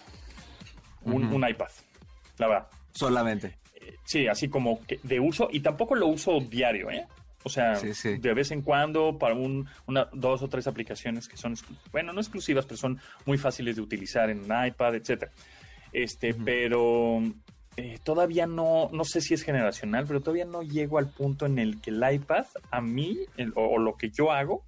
un, 1.04 1.48
iPad, 1.48 1.68
la 2.38 2.48
verdad. 2.48 2.68
Solamente. 2.92 3.58
Eh, 3.74 3.96
sí, 4.04 4.26
así 4.26 4.48
como 4.48 4.84
que 4.86 5.00
de 5.02 5.20
uso, 5.20 5.48
y 5.50 5.60
tampoco 5.60 5.94
lo 5.94 6.06
uso 6.06 6.40
diario, 6.40 6.90
¿eh? 6.90 7.06
O 7.42 7.48
sea, 7.48 7.80
de 7.80 8.34
vez 8.34 8.50
en 8.50 8.60
cuando 8.60 9.16
para 9.18 9.34
un, 9.34 9.66
una, 9.86 10.08
dos 10.12 10.42
o 10.42 10.48
tres 10.48 10.66
aplicaciones 10.66 11.26
que 11.26 11.38
son, 11.38 11.54
bueno, 11.90 12.12
no 12.12 12.20
exclusivas, 12.20 12.66
pero 12.66 12.76
son 12.76 13.00
muy 13.24 13.38
fáciles 13.38 13.76
de 13.76 13.82
utilizar 13.82 14.28
en 14.28 14.40
un 14.40 14.66
iPad, 14.66 14.96
etcétera. 14.96 15.32
Este, 15.90 16.34
pero 16.34 17.22
eh, 17.78 17.98
todavía 18.04 18.46
no, 18.46 18.90
no 18.92 19.04
sé 19.06 19.22
si 19.22 19.32
es 19.32 19.42
generacional, 19.42 20.04
pero 20.06 20.20
todavía 20.20 20.44
no 20.44 20.62
llego 20.62 20.98
al 20.98 21.08
punto 21.08 21.46
en 21.46 21.58
el 21.58 21.80
que 21.80 21.90
el 21.90 22.04
iPad, 22.12 22.44
a 22.70 22.82
mí, 22.82 23.20
o, 23.54 23.78
lo 23.78 23.96
que 23.96 24.10
yo 24.10 24.32
hago, 24.32 24.64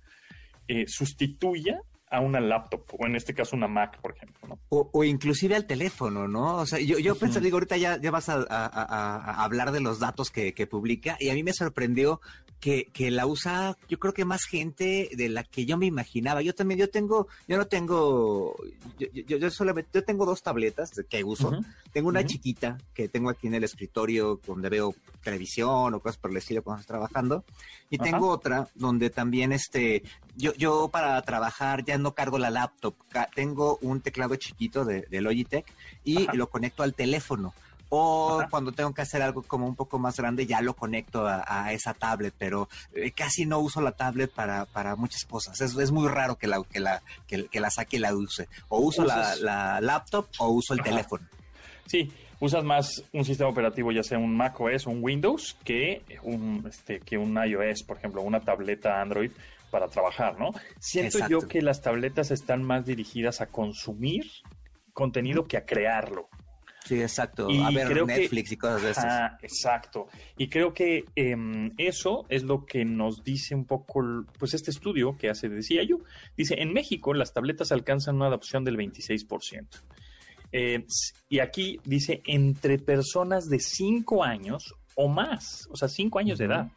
eh, 0.66 0.86
sustituya 0.88 1.82
a 2.12 2.20
una 2.20 2.40
laptop, 2.40 2.82
o 2.98 3.06
en 3.06 3.16
este 3.16 3.32
caso 3.32 3.56
una 3.56 3.68
Mac, 3.68 3.98
por 4.00 4.14
ejemplo. 4.14 4.58
O, 4.68 5.02
inclusive 5.02 5.56
al 5.56 5.66
teléfono, 5.66 6.28
¿no? 6.28 6.56
O 6.56 6.66
sea, 6.66 6.78
yo, 6.78 6.98
yo 6.98 7.14
pensé, 7.16 7.40
digo, 7.40 7.56
ahorita 7.56 7.78
ya, 7.78 7.98
ya 7.98 8.10
vas 8.10 8.28
a, 8.28 9.42
hablar 9.42 9.72
de 9.72 9.80
los 9.80 9.98
datos 9.98 10.30
que, 10.30 10.66
publica, 10.70 11.16
y 11.18 11.30
a 11.30 11.34
mí 11.34 11.42
me 11.42 11.54
sorprendió 11.54 12.20
que, 12.62 12.84
que 12.92 13.10
la 13.10 13.26
usa, 13.26 13.76
yo 13.88 13.98
creo 13.98 14.14
que 14.14 14.24
más 14.24 14.44
gente 14.44 15.10
de 15.12 15.28
la 15.28 15.42
que 15.42 15.66
yo 15.66 15.76
me 15.76 15.86
imaginaba. 15.86 16.42
Yo 16.42 16.54
también, 16.54 16.78
yo 16.78 16.88
tengo, 16.88 17.26
yo 17.48 17.56
no 17.56 17.66
tengo, 17.66 18.54
yo, 19.00 19.08
yo, 19.12 19.36
yo 19.36 19.50
solamente, 19.50 19.90
yo 19.92 20.04
tengo 20.04 20.24
dos 20.24 20.44
tabletas 20.44 20.92
que 21.10 21.24
uso. 21.24 21.48
Ujú. 21.48 21.64
Tengo 21.92 22.08
una 22.08 22.20
Ujú. 22.20 22.28
chiquita 22.28 22.78
que 22.94 23.08
tengo 23.08 23.30
aquí 23.30 23.48
en 23.48 23.54
el 23.54 23.64
escritorio 23.64 24.40
donde 24.46 24.68
veo 24.68 24.94
televisión 25.24 25.92
o 25.92 25.98
cosas 25.98 26.18
por 26.18 26.30
el 26.30 26.36
estilo 26.36 26.62
cuando 26.62 26.82
estoy 26.82 26.94
trabajando. 26.94 27.44
Y 27.90 27.96
Ajá. 27.96 28.04
tengo 28.04 28.28
otra 28.28 28.68
donde 28.76 29.10
también 29.10 29.50
este, 29.50 30.04
yo, 30.36 30.54
yo 30.54 30.88
para 30.88 31.20
trabajar 31.22 31.84
ya 31.84 31.98
no 31.98 32.14
cargo 32.14 32.38
la 32.38 32.50
laptop. 32.50 32.94
Tengo 33.34 33.80
un 33.82 34.00
teclado 34.02 34.36
chiquito 34.36 34.84
de, 34.84 35.02
de 35.10 35.20
Logitech 35.20 35.66
y 36.04 36.28
lo 36.36 36.48
conecto 36.48 36.84
al 36.84 36.94
teléfono. 36.94 37.54
O 37.94 38.38
Ajá. 38.40 38.48
cuando 38.48 38.72
tengo 38.72 38.94
que 38.94 39.02
hacer 39.02 39.20
algo 39.20 39.42
como 39.42 39.66
un 39.66 39.76
poco 39.76 39.98
más 39.98 40.16
grande, 40.16 40.46
ya 40.46 40.62
lo 40.62 40.72
conecto 40.74 41.26
a, 41.26 41.44
a 41.46 41.74
esa 41.74 41.92
tablet, 41.92 42.32
pero 42.38 42.70
eh, 42.94 43.10
casi 43.10 43.44
no 43.44 43.58
uso 43.58 43.82
la 43.82 43.92
tablet 43.92 44.32
para, 44.32 44.64
para 44.64 44.96
muchas 44.96 45.26
cosas. 45.26 45.60
Es, 45.60 45.76
es 45.76 45.90
muy 45.92 46.08
raro 46.08 46.36
que 46.36 46.46
la, 46.46 46.62
que, 46.64 46.80
la, 46.80 47.02
que, 47.26 47.48
que 47.48 47.60
la 47.60 47.68
saque 47.68 47.98
y 47.98 48.00
la 48.00 48.14
use. 48.14 48.48
O 48.70 48.80
uso 48.80 49.04
la, 49.04 49.78
laptop 49.82 50.26
o 50.38 50.48
uso 50.48 50.72
el 50.72 50.80
Ajá. 50.80 50.88
teléfono. 50.88 51.28
Sí, 51.84 52.10
usas 52.40 52.64
más 52.64 53.04
un 53.12 53.26
sistema 53.26 53.50
operativo, 53.50 53.92
ya 53.92 54.02
sea 54.02 54.16
un 54.18 54.34
Mac 54.34 54.58
OS 54.58 54.86
o 54.86 54.90
un 54.90 55.04
Windows, 55.04 55.58
que 55.62 56.00
un, 56.22 56.64
este, 56.66 56.98
que 57.00 57.18
un 57.18 57.36
iOS, 57.36 57.82
por 57.82 57.98
ejemplo, 57.98 58.22
una 58.22 58.40
tableta 58.40 59.02
Android 59.02 59.32
para 59.70 59.88
trabajar, 59.88 60.38
¿no? 60.38 60.52
Siento 60.78 61.18
Exacto. 61.18 61.40
yo 61.42 61.46
que 61.46 61.60
las 61.60 61.82
tabletas 61.82 62.30
están 62.30 62.62
más 62.62 62.86
dirigidas 62.86 63.42
a 63.42 63.48
consumir 63.48 64.24
contenido 64.94 65.44
que 65.44 65.58
a 65.58 65.66
crearlo. 65.66 66.30
Sí, 66.84 67.00
exacto. 67.00 67.48
Y 67.48 67.62
a 67.62 67.70
ver 67.70 67.86
creo 67.88 68.06
que- 68.06 68.14
Netflix 68.20 68.52
y 68.52 68.56
cosas 68.56 68.82
de 68.82 68.90
esas. 68.90 69.04
Ah, 69.06 69.38
exacto. 69.42 70.08
Y 70.36 70.48
creo 70.48 70.74
que 70.74 71.04
em, 71.14 71.70
eso 71.78 72.26
es 72.28 72.42
lo 72.42 72.64
que 72.66 72.84
nos 72.84 73.22
dice 73.22 73.54
un 73.54 73.64
poco, 73.64 74.02
pues 74.38 74.54
este 74.54 74.70
estudio 74.70 75.16
que 75.16 75.30
hace, 75.30 75.48
decía 75.48 75.82
yo, 75.84 75.98
dice, 76.36 76.56
en 76.60 76.72
México 76.72 77.14
las 77.14 77.32
tabletas 77.32 77.70
alcanzan 77.72 78.16
una 78.16 78.26
adopción 78.26 78.64
del 78.64 78.76
26%. 78.76 79.66
Eh, 80.50 80.84
y 81.28 81.38
aquí 81.38 81.80
dice, 81.84 82.20
entre 82.26 82.78
personas 82.78 83.48
de 83.48 83.58
5 83.58 84.22
años 84.22 84.74
o 84.96 85.08
más, 85.08 85.66
o 85.70 85.76
sea, 85.76 85.88
5 85.88 86.18
años 86.18 86.38
de 86.38 86.44
edad. 86.46 86.68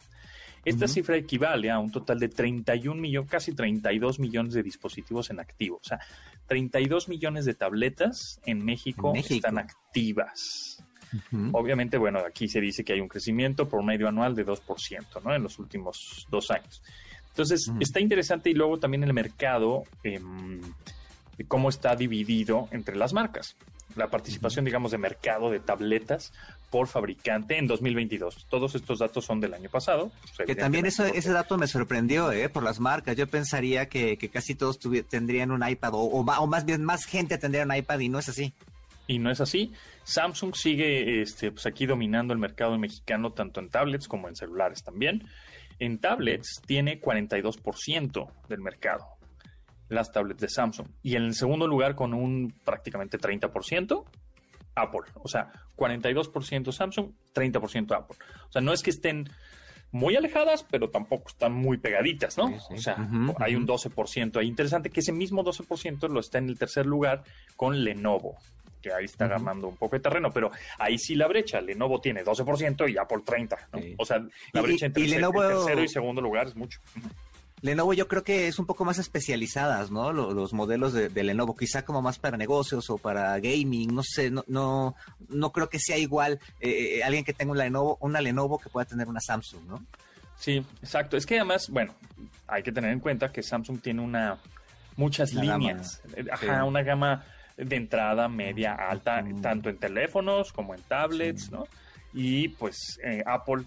Esta 0.64 0.88
cifra 0.88 1.16
equivale 1.16 1.70
a 1.70 1.78
un 1.78 1.92
total 1.92 2.18
de 2.20 2.28
31 2.28 3.00
millones, 3.00 3.30
casi 3.30 3.54
32 3.54 4.18
millones 4.20 4.54
de 4.56 4.64
dispositivos 4.64 5.30
en 5.30 5.40
activo. 5.40 5.76
O 5.76 5.84
sea, 5.84 6.00
32 6.48 7.10
millones 7.10 7.46
de 7.46 7.54
tabletas 7.54 8.40
en 8.46 8.64
México, 8.64 9.14
están 9.16 9.58
activas. 9.58 10.84
Obviamente, 11.54 11.98
bueno, 11.98 12.20
aquí 12.20 12.48
se 12.48 12.60
dice 12.60 12.84
que 12.84 12.94
hay 12.94 13.00
un 13.00 13.08
crecimiento 13.08 13.70
por 13.70 13.84
medio 13.84 14.08
anual 14.08 14.36
de 14.36 14.46
2%, 14.46 15.24
¿no? 15.24 15.34
En 15.34 15.44
los 15.44 15.60
últimos 15.60 16.28
dos 16.30 16.52
años. 16.52 16.84
Entonces, 17.30 17.72
está 17.80 18.00
interesante 18.00 18.50
y 18.50 18.54
luego 18.54 18.80
también 18.80 19.04
el 19.04 19.14
mercado, 19.14 19.84
de 20.04 20.20
cómo 21.48 21.70
está 21.70 21.96
dividido 21.96 22.68
entre 22.72 22.96
las 22.96 23.14
marcas. 23.14 23.56
La 23.96 24.10
participación, 24.10 24.66
digamos, 24.66 24.92
de 24.92 24.98
mercado 24.98 25.50
de 25.50 25.60
tabletas 25.60 26.34
por 26.70 26.88
fabricante 26.88 27.58
en 27.58 27.68
2022. 27.68 28.48
Todos 28.50 28.76
estos 28.76 29.00
datos 29.00 29.24
son 29.24 29.40
del 29.40 29.54
año 29.54 29.70
pasado. 29.70 30.12
pues, 30.36 30.48
Que 30.48 30.56
también 30.56 30.86
eso, 30.86 31.06
ese 31.06 31.32
dato 31.32 31.58
me 31.58 31.68
sorprendió, 31.68 32.32
¿eh? 32.34 32.50
Por 32.50 32.64
las 32.64 32.80
marcas. 32.80 33.16
Yo 33.16 33.28
pensaría 33.28 33.88
que, 33.88 34.18
que 34.18 34.30
casi 34.30 34.56
todos 34.56 34.80
tendrían 35.10 35.52
un 35.52 35.66
iPad, 35.68 35.94
o, 35.94 36.00
o, 36.00 36.24
ma- 36.24 36.40
o 36.42 36.48
más 36.48 36.66
bien 36.66 36.84
más 36.84 37.06
gente 37.06 37.38
tendría 37.38 37.64
un 37.64 37.74
iPad 37.74 38.00
y 38.00 38.10
no 38.10 38.20
es 38.20 38.28
así. 38.28 38.54
Y 39.08 39.20
no 39.20 39.30
es 39.32 39.40
así. 39.40 39.72
Samsung 40.04 40.56
sigue 40.56 41.22
este, 41.22 41.52
pues 41.52 41.66
aquí 41.68 41.86
dominando 41.86 42.34
el 42.34 42.40
mercado 42.40 42.78
mexicano 42.78 43.32
tanto 43.32 43.60
en 43.60 43.70
tablets 43.70 44.08
como 44.08 44.28
en 44.28 44.36
celulares 44.36 44.84
también. 44.84 45.24
En 45.80 46.00
tablets 46.00 46.62
tiene 46.66 47.00
42% 47.02 48.28
del 48.50 48.60
mercado, 48.62 49.06
las 49.90 50.12
tablets 50.12 50.42
de 50.42 50.50
Samsung. 50.50 50.88
Y 51.04 51.16
en 51.16 51.24
el 51.24 51.34
segundo 51.36 51.68
lugar 51.68 51.96
con 51.96 52.14
un 52.14 52.54
prácticamente 52.64 53.18
30%, 53.20 54.04
Apple. 54.76 55.02
O 55.16 55.28
sea, 55.28 55.52
42% 55.78 56.72
Samsung, 56.72 57.12
30% 57.34 57.96
Apple. 57.96 58.18
O 58.50 58.52
sea, 58.52 58.62
no 58.62 58.74
es 58.74 58.82
que 58.84 58.90
estén 58.90 59.30
muy 59.92 60.16
alejadas, 60.18 60.66
pero 60.70 60.90
tampoco 60.90 61.30
están 61.30 61.54
muy 61.54 61.78
pegaditas, 61.78 62.38
¿no? 62.38 62.48
Sí, 62.50 62.56
sí. 62.70 62.74
O 62.74 62.78
sea, 62.80 62.96
hay 63.40 63.56
un 63.56 63.64
ujú. 63.64 63.74
12% 63.74 64.38
ahí. 64.40 64.48
Interesante 64.48 64.90
que 64.90 65.00
ese 65.00 65.14
mismo 65.14 65.44
12% 65.44 66.10
lo 66.10 66.20
está 66.20 66.40
en 66.40 66.50
el 66.50 66.58
tercer 66.60 66.86
lugar 66.86 67.24
con 67.56 67.82
Lenovo, 67.84 68.36
que 68.82 68.92
ahí 68.92 69.06
está 69.06 69.26
Ujú. 69.28 69.34
ganando 69.36 69.68
un 69.70 69.78
poco 69.78 69.96
de 69.96 70.02
terreno, 70.02 70.32
pero 70.32 70.52
ahí 70.80 70.98
sí 70.98 71.16
la 71.16 71.28
brecha. 71.28 71.62
Lenovo 71.62 72.02
tiene 72.02 72.26
12% 72.26 72.92
y 72.92 72.98
Apple 72.98 73.20
30%, 73.26 73.58
¿no? 73.72 73.80
Sí. 73.80 73.96
O 73.98 74.06
sea, 74.06 74.22
la 74.52 74.62
brecha 74.62 74.88
entre 74.88 75.04
y 75.04 75.14
el 75.14 75.22
Lenovo- 75.22 75.44
el 75.44 75.56
tercero 75.56 75.84
y 75.84 75.88
segundo 75.88 76.22
lugar 76.22 76.48
es 76.48 76.56
mucho. 76.58 76.82
Lenovo 77.66 77.94
yo 77.94 78.08
creo 78.08 78.24
que 78.24 78.48
es 78.48 78.60
un 78.60 78.66
poco 78.66 78.86
más 78.86 78.98
especializadas, 79.00 79.90
¿no? 79.92 80.14
Lo- 80.14 80.34
Los, 80.34 80.54
modelos 80.54 80.94
de, 80.94 81.10
de 81.10 81.24
Lenovo, 81.24 81.56
quizá 81.56 81.84
como 81.84 82.02
más 82.02 82.20
para 82.20 82.38
negocios 82.38 82.90
o 82.90 82.98
para 82.98 83.38
gaming, 83.40 83.94
no 83.94 84.04
sé, 84.04 84.30
no, 84.30 84.44
no, 84.48 84.96
no 85.30 85.52
creo 85.52 85.68
que 85.70 85.80
sea 85.80 85.98
igual 85.98 86.40
eh, 86.62 87.02
alguien 87.04 87.26
que 87.26 87.34
tenga 87.34 87.52
una 87.52 87.64
Lenovo, 87.64 87.98
una 88.02 88.22
Lenovo 88.22 88.60
que 88.60 88.70
pueda 88.70 88.86
tener 88.86 89.08
una 89.08 89.20
Samsung, 89.20 89.66
¿no? 89.68 89.84
Sí, 90.38 90.64
exacto. 90.82 91.18
Es 91.18 91.26
que 91.26 91.36
además, 91.40 91.68
bueno, 91.70 91.96
hay 92.48 92.62
que 92.62 92.72
tener 92.72 92.92
en 92.92 93.00
cuenta 93.00 93.32
que 93.32 93.42
Samsung 93.42 93.80
tiene 93.82 94.02
una 94.02 94.38
muchas 94.98 95.34
Una 95.34 95.58
líneas. 95.58 96.02
Eh, 96.16 96.26
Ajá, 96.32 96.62
sí. 96.62 96.68
una 96.68 96.84
gama 96.84 97.26
de 97.58 97.76
entrada, 97.78 98.28
media, 98.28 98.74
alta, 98.76 99.24
tanto 99.42 99.70
en 99.70 99.78
teléfonos 99.78 100.52
como 100.54 100.76
en 100.76 100.82
tablets, 100.84 101.44
Sí. 101.46 101.50
¿no? 101.52 101.66
Y 102.14 102.50
pues 102.50 103.00
eh, 103.04 103.24
Apple 103.26 103.64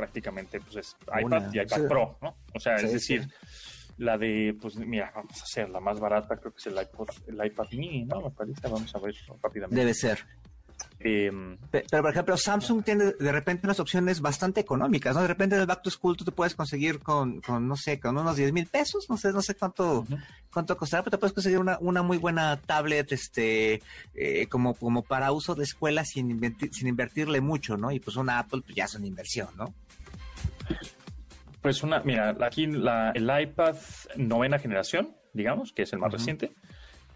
prácticamente 0.00 0.60
pues 0.60 0.76
es 0.76 0.96
iPad 1.06 1.22
Una, 1.24 1.50
y 1.52 1.60
iPad 1.60 1.76
sí. 1.76 1.82
Pro, 1.88 2.18
¿no? 2.22 2.34
O 2.54 2.58
sea, 2.60 2.78
Sí, 2.78 2.86
es 2.86 2.90
sí. 2.90 2.96
decir, 3.18 3.28
la 3.98 4.16
de, 4.16 4.56
pues 4.60 4.76
mira, 4.76 5.12
vamos 5.14 5.38
a 5.40 5.44
hacer 5.44 5.68
la 5.68 5.78
más 5.80 6.00
barata, 6.00 6.36
creo 6.38 6.52
que 6.52 6.58
es 6.58 6.66
el 6.68 6.80
iPod, 6.80 7.08
el 7.26 7.46
iPad 7.46 7.66
mini, 7.72 8.04
¿no? 8.06 8.22
Me 8.22 8.30
parece, 8.30 8.66
vamos 8.68 8.94
a 8.94 8.98
ver 8.98 9.14
rápidamente. 9.42 9.78
Debe 9.80 9.92
ser. 9.94 10.24
Em, 10.98 11.56
Pe- 11.70 11.84
Pero, 11.90 12.02
por 12.02 12.10
ejemplo, 12.12 12.36
Samsung 12.38 12.82
tiene 12.82 13.12
de 13.18 13.32
repente 13.32 13.66
unas 13.66 13.80
opciones 13.80 14.20
bastante 14.22 14.60
económicas, 14.60 15.14
¿no? 15.14 15.20
De 15.22 15.28
repente 15.28 15.54
en 15.54 15.60
el 15.62 15.66
Back 15.66 15.82
to 15.82 15.90
School 15.90 16.16
tú 16.16 16.24
te 16.24 16.32
puedes 16.32 16.54
conseguir 16.54 17.00
con, 17.00 17.40
con 17.42 17.68
no 17.68 17.76
sé, 17.76 18.00
con 18.00 18.16
unos 18.16 18.36
10 18.36 18.52
mil 18.52 18.66
pesos, 18.66 19.06
no 19.10 19.16
sé, 19.18 19.30
no 19.32 19.42
sé 19.42 19.54
cuánto, 19.54 20.06
cuánto 20.52 20.76
costará, 20.78 21.02
pero 21.02 21.12
te 21.12 21.18
puedes 21.18 21.34
conseguir 21.34 21.58
una, 21.58 21.78
una 21.80 22.02
muy 22.02 22.16
buena 22.16 22.58
tablet, 22.64 23.12
este, 23.12 23.82
eh, 24.14 24.46
como, 24.48 24.74
como 24.74 25.02
para 25.02 25.32
uso 25.32 25.54
de 25.54 25.64
escuela 25.64 26.04
sin, 26.06 26.30
invertir- 26.38 26.72
sin 26.72 26.88
invertirle 26.88 27.40
mucho, 27.42 27.76
¿no? 27.76 27.92
Y 27.92 28.00
pues 28.00 28.16
una 28.16 28.38
Apple 28.38 28.62
pues 28.62 28.74
ya 28.74 28.84
es 28.86 28.94
una 28.94 29.06
inversión, 29.06 29.48
¿no? 29.56 29.74
Pues 31.62 31.82
una, 31.82 32.00
mira, 32.00 32.34
aquí 32.40 32.66
la, 32.66 33.10
el 33.10 33.30
iPad 33.42 33.76
novena 34.16 34.58
generación, 34.58 35.14
digamos, 35.32 35.72
que 35.72 35.82
es 35.82 35.92
el 35.92 35.98
más 35.98 36.12
reciente, 36.12 36.52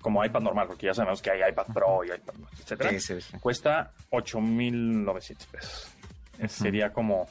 como 0.02 0.22
iPad 0.22 0.42
normal, 0.42 0.66
porque 0.66 0.86
ya 0.86 0.94
sabemos 0.94 1.22
que 1.22 1.30
hay 1.30 1.50
iPad 1.50 1.66
Pro 1.72 2.04
y 2.04 2.08
iPad, 2.08 2.34
etcétera, 2.60 2.90
Sí, 2.90 3.00
sí, 3.00 3.20
sí. 3.22 3.38
cuesta 3.40 3.92
8.900 4.10 5.46
pesos. 5.46 5.88
Sería 6.48 6.92
como 6.92 7.26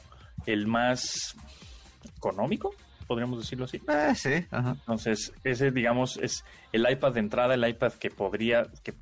el 0.46 0.66
más 0.66 1.36
económico, 2.16 2.74
podríamos 3.06 3.38
decirlo 3.38 3.66
así. 3.66 3.80
Eh, 3.88 4.12
sí, 4.16 4.46
ajá. 4.50 4.70
Entonces, 4.72 5.32
ese, 5.44 5.70
digamos, 5.70 6.16
es 6.16 6.44
el 6.72 6.90
iPad 6.90 7.12
de 7.12 7.20
entrada, 7.20 7.54
el 7.54 7.68
iPad 7.68 7.92
que 7.92 8.10
podría, 8.10 8.66
que 8.82 8.92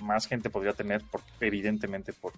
más 0.00 0.26
gente 0.26 0.50
podría 0.50 0.74
tener, 0.74 1.02
por, 1.10 1.22
evidentemente 1.40 2.12
por... 2.12 2.32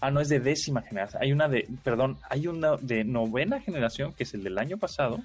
Ah, 0.00 0.10
no, 0.10 0.20
es 0.20 0.28
de 0.28 0.38
décima 0.40 0.82
generación. 0.82 1.22
Hay 1.22 1.32
una 1.32 1.48
de, 1.48 1.66
perdón, 1.82 2.18
hay 2.30 2.46
una 2.46 2.76
de 2.76 3.04
novena 3.04 3.60
generación, 3.60 4.12
que 4.12 4.22
es 4.24 4.34
el 4.34 4.44
del 4.44 4.58
año 4.58 4.76
pasado, 4.78 5.20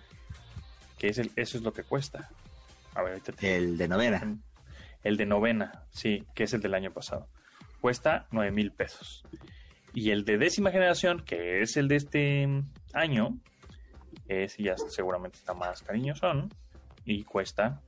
que 0.98 1.10
es 1.10 1.18
el, 1.20 1.32
eso 1.36 1.58
es 1.58 1.64
lo 1.64 1.74
que 1.74 1.84
cuesta. 1.84 2.30
A 2.96 3.02
ver, 3.04 3.14
ahorita 3.14 3.32
te- 3.34 3.56
El 3.58 3.78
de 3.78 3.88
novena. 3.88 4.38
el 5.04 5.18
de 5.18 5.26
novena, 5.26 5.84
sí, 5.92 6.26
que 6.34 6.46
es 6.46 6.54
el 6.54 6.62
del 6.62 6.74
año 6.74 6.92
pasado. 6.92 7.28
Cuesta 7.82 8.26
9 8.32 8.52
mil 8.52 8.72
pesos. 8.72 9.24
Y 9.94 10.10
el 10.12 10.26
de 10.26 10.38
décima 10.38 10.72
generación, 10.72 11.24
que 11.24 11.62
es 11.62 11.78
el 11.78 11.88
de 11.88 11.96
este 11.98 12.48
año, 12.94 13.38
es 14.28 14.58
ya 14.58 14.76
seguramente 14.90 15.38
está 15.38 15.54
más 15.54 15.82
cariñosón 15.84 16.50
y 17.06 17.24
cuesta 17.24 17.82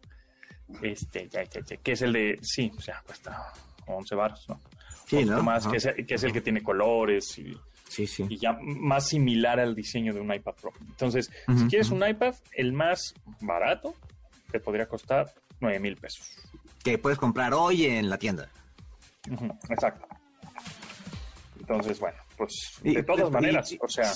este, 0.81 1.29
ya, 1.29 1.43
ya, 1.43 1.61
ya, 1.61 1.77
que 1.77 1.91
es 1.93 2.01
el 2.01 2.13
de, 2.13 2.37
sí, 2.41 2.71
o 2.77 2.81
sea, 2.81 3.01
cuesta 3.05 3.53
11 3.87 4.15
baros, 4.15 4.45
¿no? 4.49 4.59
Que 5.07 5.77
es, 5.77 5.87
que 6.07 6.15
es 6.15 6.23
el 6.23 6.33
que 6.33 6.41
tiene 6.41 6.61
colores 6.63 7.37
y, 7.37 7.55
Sí, 7.87 8.07
sí. 8.07 8.25
y 8.29 8.37
ya 8.37 8.57
más 8.61 9.07
similar 9.07 9.59
al 9.59 9.75
diseño 9.75 10.13
de 10.13 10.19
un 10.19 10.33
iPad 10.33 10.53
Pro. 10.59 10.73
Entonces, 10.87 11.31
si 11.57 11.67
quieres 11.67 11.91
un 11.91 12.05
iPad, 12.07 12.33
el 12.53 12.73
más 12.73 13.13
barato 13.41 13.93
te 14.51 14.59
podría 14.59 14.87
costar 14.87 15.33
9 15.59 15.79
mil 15.79 15.95
pesos. 15.97 16.27
Que 16.83 16.97
puedes 16.97 17.17
comprar 17.19 17.53
hoy 17.53 17.85
en 17.85 18.09
la 18.09 18.17
tienda. 18.17 18.49
Exacto. 19.69 20.07
Entonces, 21.59 21.99
bueno, 21.99 22.17
pues 22.37 22.51
de 22.83 23.01
todas 23.03 23.29
y- 23.29 23.31
maneras, 23.31 23.71
y- 23.71 23.79
o 23.81 23.87
sea, 23.87 24.11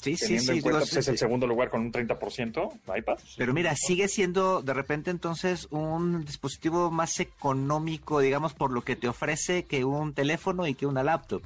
Sí, 0.00 0.16
sí, 0.16 0.24
teniendo 0.24 0.52
sí. 0.52 0.58
en 0.58 0.62
cuenta 0.62 0.78
digo, 0.80 0.90
pues, 0.90 0.96
es 0.96 1.08
el 1.08 1.18
segundo 1.18 1.46
lugar 1.46 1.70
con 1.70 1.82
un 1.82 1.92
30% 1.92 2.72
iPad. 2.96 3.18
Pero 3.36 3.52
mira, 3.52 3.74
sigue 3.76 4.08
siendo 4.08 4.62
de 4.62 4.72
repente 4.72 5.10
entonces 5.10 5.68
un 5.70 6.24
dispositivo 6.24 6.90
más 6.90 7.20
económico, 7.20 8.20
digamos, 8.20 8.54
por 8.54 8.70
lo 8.70 8.82
que 8.82 8.96
te 8.96 9.08
ofrece 9.08 9.64
que 9.64 9.84
un 9.84 10.14
teléfono 10.14 10.66
y 10.66 10.74
que 10.74 10.86
una 10.86 11.02
laptop. 11.02 11.42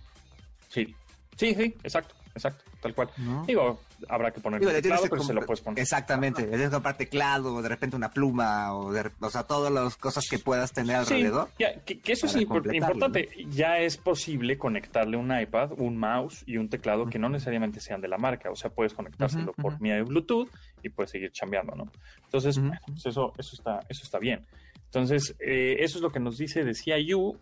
Sí, 0.69 0.95
sí, 1.37 1.55
sí, 1.55 1.75
exacto. 1.83 2.15
exacto, 2.35 2.65
tal 2.85 2.95
cual. 2.95 3.09
Digo, 3.47 3.81
habrá 4.11 4.31
que 4.31 4.41
poner 4.41 4.63
el 4.63 4.83
teclado, 4.83 5.07
pero 5.09 5.23
se 5.23 5.33
lo 5.33 5.41
puedes 5.47 5.63
poner. 5.63 5.81
Exactamente, 5.81 6.43
tienes 6.43 6.67
que 6.67 6.71
comprar 6.71 6.97
teclado, 6.99 7.63
de 7.63 7.69
repente 7.69 7.97
una 7.97 8.11
pluma, 8.11 8.75
o, 8.75 8.93
de, 8.93 9.11
o 9.21 9.31
sea, 9.31 9.45
todas 9.45 9.73
las 9.73 9.97
cosas 9.97 10.25
que 10.29 10.39
puedas 10.39 10.73
tener 10.73 10.97
alrededor. 10.97 11.49
que, 11.57 12.01
eso 12.05 12.27
es 12.27 12.37
importante. 12.37 13.31
Ya 13.49 13.79
es 13.79 13.97
posible 13.97 14.59
conectarle 14.59 15.17
un 15.17 15.37
iPad, 15.37 15.73
un 15.79 15.97
mouse 15.97 16.45
y 16.47 16.59
un 16.59 16.69
teclado 16.69 17.07
que 17.07 17.19
no 17.19 17.31
necesariamente 17.31 17.81
sean 17.81 18.03
de 18.03 18.09
la 18.09 18.19
marca. 18.19 18.51
O 18.51 18.57
sea, 18.57 18.71
puedes 18.71 18.93
conectárselo 18.93 19.55
por 19.55 19.79
vía 19.79 19.95
de 19.95 20.03
Bluetooth 20.03 20.51
y 20.83 20.91
puedes 20.91 21.11
seguir 21.11 21.33
chambeando, 21.33 21.75
¿no? 21.75 21.91
Entonces, 22.25 22.61
pues 22.87 23.07
eso, 23.07 23.33
eso, 23.39 23.57
está, 23.57 23.81
eso 23.89 24.03
está 24.03 24.19
bien. 24.19 24.45
Entonces, 24.85 25.35
eh, 25.41 25.77
eso 25.79 25.99
es 25.99 26.03
lo 26.03 26.11
que 26.11 26.21
nos 26.21 26.37
dice 26.37 26.65
de 26.65 26.75
CIU. 26.75 27.39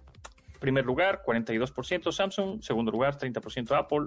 Primer 0.61 0.85
lugar, 0.85 1.23
42% 1.27 2.13
Samsung. 2.13 2.63
Segundo 2.63 2.93
lugar, 2.93 3.19
30% 3.19 3.77
Apple. 3.77 4.07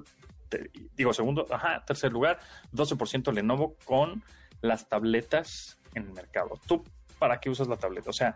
Digo, 0.95 1.13
segundo, 1.13 1.45
ajá, 1.49 1.84
tercer 1.86 2.12
lugar, 2.12 2.39
12% 2.73 3.34
Lenovo 3.34 3.75
con 3.86 4.23
las 4.62 4.88
tabletas 4.88 5.77
en 5.93 6.03
el 6.03 6.13
mercado. 6.13 6.60
¿Tú 6.67 6.84
para 7.19 7.39
qué 7.39 7.49
usas 7.49 7.67
la 7.67 7.77
tableta? 7.77 8.10
O 8.10 8.13
sea, 8.13 8.36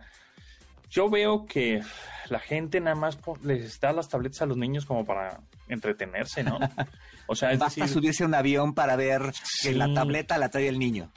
yo 0.89 1.09
veo 1.09 1.45
que 1.45 1.81
la 2.29 2.39
gente 2.39 2.79
nada 2.79 2.95
más 2.95 3.17
les 3.43 3.79
da 3.79 3.93
las 3.93 4.09
tabletas 4.09 4.41
a 4.41 4.45
los 4.45 4.57
niños 4.57 4.85
como 4.85 5.05
para 5.05 5.39
entretenerse, 5.67 6.43
¿no? 6.43 6.59
O 7.27 7.35
sea, 7.35 7.51
es 7.51 7.59
Basta 7.59 7.87
subirse 7.87 8.23
a 8.23 8.25
un 8.25 8.33
avión 8.33 8.73
para 8.73 8.95
ver 8.95 9.21
que 9.61 9.71
la 9.73 9.93
tableta 9.93 10.39
la 10.39 10.49
trae 10.49 10.67
el 10.67 10.79
niño. 10.79 11.11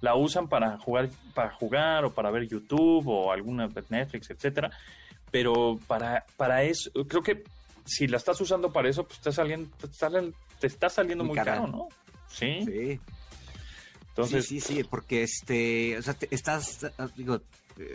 La 0.00 0.16
usan 0.16 0.48
para 0.48 0.76
jugar, 0.78 1.08
para 1.34 1.50
jugar 1.52 2.04
o 2.04 2.12
para 2.12 2.32
ver 2.32 2.48
YouTube 2.48 3.06
o 3.06 3.30
alguna 3.30 3.68
Netflix, 3.88 4.30
etcétera. 4.30 4.72
Pero 5.30 5.78
para, 5.86 6.26
para 6.36 6.64
eso, 6.64 6.90
creo 7.06 7.22
que 7.22 7.44
si 7.84 8.06
la 8.06 8.16
estás 8.16 8.40
usando 8.40 8.72
para 8.72 8.88
eso, 8.88 9.06
pues 9.06 9.20
te, 9.20 9.32
saliendo, 9.32 9.74
te, 9.76 10.66
está 10.66 10.88
saliendo 10.88 11.24
muy, 11.24 11.36
caro, 11.36 11.66
¿no? 11.66 11.88
Sí. 12.28 12.64
Sí. 12.64 13.00
Entonces, 14.08 14.46
sí, 14.46 14.60
sí, 14.60 14.84
porque 14.84 15.22
este, 15.22 15.96
o 15.96 16.02
sea, 16.02 16.14
estás, 16.30 16.86
digo, 17.16 17.40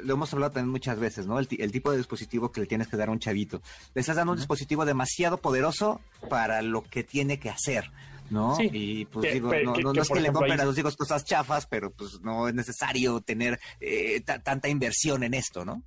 lo 0.03 0.13
hemos 0.13 0.33
hablado 0.33 0.53
también 0.53 0.71
muchas 0.71 0.99
veces, 0.99 1.27
¿no? 1.27 1.37
El, 1.39 1.47
tipo 1.47 1.91
de 1.91 1.97
dispositivo 1.97 2.51
que 2.51 2.61
le 2.61 2.67
tienes 2.67 2.87
que 2.87 2.97
dar 2.97 3.09
a 3.09 3.11
un 3.11 3.19
chavito. 3.19 3.61
Le 3.93 4.01
estás 4.01 4.15
dando 4.15 4.31
un 4.31 4.37
dispositivo 4.37 4.85
demasiado 4.85 5.37
poderoso 5.37 6.01
para 6.29 6.61
lo 6.61 6.81
que 6.81 7.03
tiene 7.03 7.39
que 7.39 7.49
hacer. 7.49 7.91
¿no? 8.29 8.55
Sí. 8.55 8.69
Y 8.73 9.05
pues 9.05 9.31
digo, 9.31 9.51
no, 9.63 9.93
es 9.93 10.09
que 10.09 10.19
le 10.19 10.33
compren 10.33 10.59
a 10.59 10.65
los 10.65 10.77
hijos 10.77 10.97
cosas 10.97 11.23
chafas, 11.23 11.65
pero 11.67 11.91
pues 11.91 12.19
no 12.21 12.47
es 12.47 12.53
necesario 12.53 13.21
tener 13.21 13.59
eh, 13.79 14.21
tanta 14.21 14.67
inversión 14.67 15.23
en 15.23 15.33
esto, 15.33 15.63
¿no? 15.63 15.83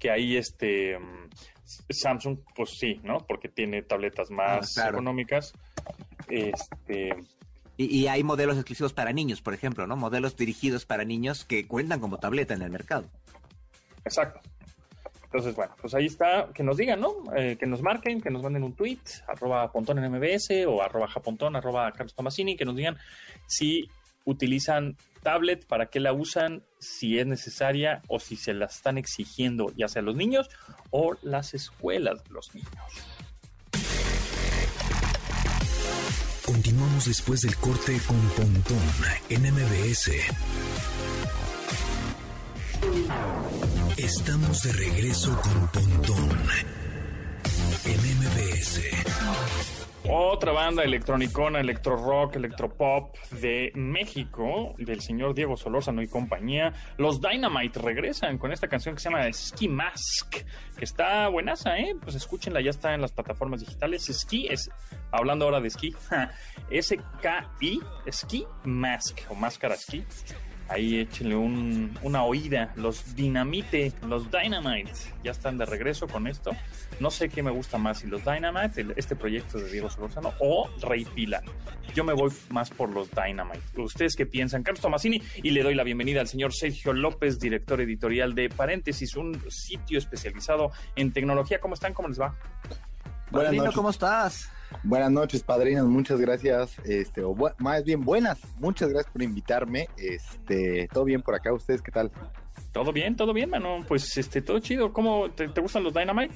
Que 0.00 0.10
ahí 0.10 0.36
este 0.36 0.98
Samsung, 1.88 2.38
pues 2.56 2.70
sí, 2.78 3.00
¿no? 3.04 3.18
Porque 3.18 3.48
tiene 3.48 3.82
tabletas 3.82 4.32
más 4.32 4.76
ah, 4.78 4.88
económicas. 4.88 5.52
Este 6.28 7.14
y, 7.82 8.08
hay 8.08 8.22
modelos 8.22 8.56
exclusivos 8.56 8.92
para 8.92 9.10
niños, 9.10 9.40
por 9.40 9.54
ejemplo, 9.54 9.86
¿no? 9.86 9.96
Modelos 9.96 10.36
dirigidos 10.36 10.84
para 10.84 11.02
niños 11.02 11.46
que 11.46 11.66
cuentan 11.66 11.98
como 11.98 12.18
tableta 12.18 12.52
en 12.52 12.60
el 12.60 12.70
mercado. 12.70 13.06
Exacto. 14.04 14.38
Entonces, 15.24 15.54
bueno, 15.54 15.74
pues 15.80 15.94
ahí 15.94 16.04
está, 16.04 16.50
que 16.52 16.62
nos 16.62 16.76
digan, 16.76 17.00
¿no? 17.00 17.14
Eh, 17.34 17.56
que 17.58 17.64
nos 17.64 17.80
marquen, 17.80 18.20
que 18.20 18.28
nos 18.28 18.42
manden 18.42 18.64
un 18.64 18.74
tweet, 18.74 18.98
arroba 19.26 19.72
pontón 19.72 19.98
en 19.98 20.12
MBS 20.12 20.66
o 20.66 20.82
arroba 20.82 21.08
japontón, 21.08 21.56
arroba 21.56 21.90
Carlos 21.92 22.14
Tomasini, 22.14 22.54
que 22.54 22.66
nos 22.66 22.76
digan 22.76 22.98
si 23.46 23.88
utilizan 24.24 24.96
tablet, 25.22 25.66
para 25.66 25.86
qué 25.86 26.00
la 26.00 26.12
usan, 26.12 26.62
si 26.78 27.18
es 27.18 27.26
necesaria 27.26 28.02
o 28.08 28.18
si 28.18 28.36
se 28.36 28.54
la 28.54 28.66
están 28.66 28.98
exigiendo, 28.98 29.72
ya 29.76 29.88
sea 29.88 30.02
los 30.02 30.16
niños 30.16 30.48
o 30.90 31.16
las 31.22 31.54
escuelas 31.54 32.22
de 32.24 32.30
los 32.30 32.54
niños. 32.54 32.70
Continuamos 36.44 37.04
después 37.06 37.42
del 37.42 37.56
corte 37.56 38.00
con 38.06 38.20
Pontón 38.30 38.82
en 39.28 39.42
MBS. 39.42 40.10
Estamos 43.96 44.62
de 44.62 44.72
regreso 44.72 45.40
con 45.42 45.68
Pontón 45.68 46.38
en 47.84 48.00
MBS. 48.18 48.80
Otra 50.08 50.52
banda 50.52 50.82
electronicona, 50.82 51.60
electro 51.60 51.94
rock, 51.94 52.36
electropop 52.36 53.14
de 53.32 53.70
México, 53.74 54.74
del 54.78 55.02
señor 55.02 55.34
Diego 55.34 55.56
Solórzano 55.58 56.00
y 56.02 56.08
compañía. 56.08 56.72
Los 56.96 57.20
Dynamite 57.20 57.80
regresan 57.80 58.38
con 58.38 58.50
esta 58.50 58.66
canción 58.66 58.94
que 58.94 59.00
se 59.02 59.10
llama 59.10 59.30
Ski 59.30 59.68
Mask, 59.68 60.36
que 60.76 60.84
está 60.84 61.28
buenaza, 61.28 61.78
¿eh? 61.78 61.94
Pues 62.00 62.16
escúchenla, 62.16 62.62
ya 62.62 62.70
está 62.70 62.94
en 62.94 63.02
las 63.02 63.12
plataformas 63.12 63.60
digitales. 63.60 64.06
Ski 64.06 64.46
es, 64.48 64.70
hablando 65.12 65.44
ahora 65.44 65.60
de 65.60 65.68
esquí, 65.68 65.94
S-K-I, 66.70 67.80
Ski 68.10 68.46
Mask, 68.64 69.20
o 69.28 69.34
máscara 69.34 69.76
ski 69.76 70.04
ahí 70.70 71.00
échenle 71.00 71.36
un, 71.36 71.98
una 72.02 72.24
oída. 72.24 72.72
Los 72.76 73.14
Dinamite, 73.14 73.92
los 74.06 74.30
Dynamite, 74.30 74.92
ya 75.22 75.32
están 75.32 75.58
de 75.58 75.66
regreso 75.66 76.06
con 76.06 76.26
esto. 76.26 76.52
No 77.00 77.10
sé 77.10 77.28
qué 77.28 77.42
me 77.42 77.50
gusta 77.50 77.76
más, 77.76 77.98
si 77.98 78.06
los 78.06 78.24
Dynamite, 78.24 78.86
este 78.96 79.16
proyecto 79.16 79.58
de 79.58 79.70
Diego 79.70 79.90
Solorzano, 79.90 80.32
o 80.38 80.70
Rey 80.80 81.04
Pila. 81.04 81.42
Yo 81.94 82.04
me 82.04 82.12
voy 82.12 82.30
más 82.50 82.70
por 82.70 82.90
los 82.90 83.10
Dynamite. 83.10 83.60
¿Ustedes 83.76 84.14
qué 84.14 84.26
piensan? 84.26 84.62
Carlos 84.62 84.80
Tomasini, 84.80 85.20
y 85.42 85.50
le 85.50 85.62
doy 85.62 85.74
la 85.74 85.82
bienvenida 85.82 86.20
al 86.20 86.28
señor 86.28 86.54
Sergio 86.54 86.92
López, 86.92 87.40
director 87.40 87.80
editorial 87.80 88.34
de 88.34 88.48
Paréntesis, 88.48 89.16
un 89.16 89.40
sitio 89.50 89.98
especializado 89.98 90.70
en 90.94 91.12
tecnología. 91.12 91.60
¿Cómo 91.60 91.74
están? 91.74 91.92
¿Cómo 91.92 92.08
les 92.08 92.20
va? 92.20 92.36
Buenas 93.30 93.52
noches. 93.52 93.74
¿cómo 93.74 93.90
estás? 93.90 94.50
Buenas 94.82 95.10
noches, 95.10 95.42
padrinos, 95.42 95.86
muchas 95.86 96.20
gracias, 96.20 96.78
este, 96.84 97.22
o 97.22 97.36
más 97.58 97.84
bien 97.84 98.04
buenas, 98.04 98.38
muchas 98.58 98.88
gracias 98.88 99.12
por 99.12 99.22
invitarme, 99.22 99.88
este, 99.96 100.88
todo 100.92 101.04
bien 101.04 101.22
por 101.22 101.34
acá, 101.34 101.52
¿ustedes 101.52 101.82
qué 101.82 101.90
tal? 101.90 102.10
Todo 102.72 102.92
bien, 102.92 103.16
todo 103.16 103.32
bien, 103.32 103.50
mano, 103.50 103.84
pues, 103.86 104.16
este, 104.16 104.40
todo 104.40 104.58
chido, 104.60 104.92
¿cómo, 104.92 105.30
te, 105.30 105.48
gustan 105.60 105.84
los 105.84 105.92
Dynamite? 105.92 106.34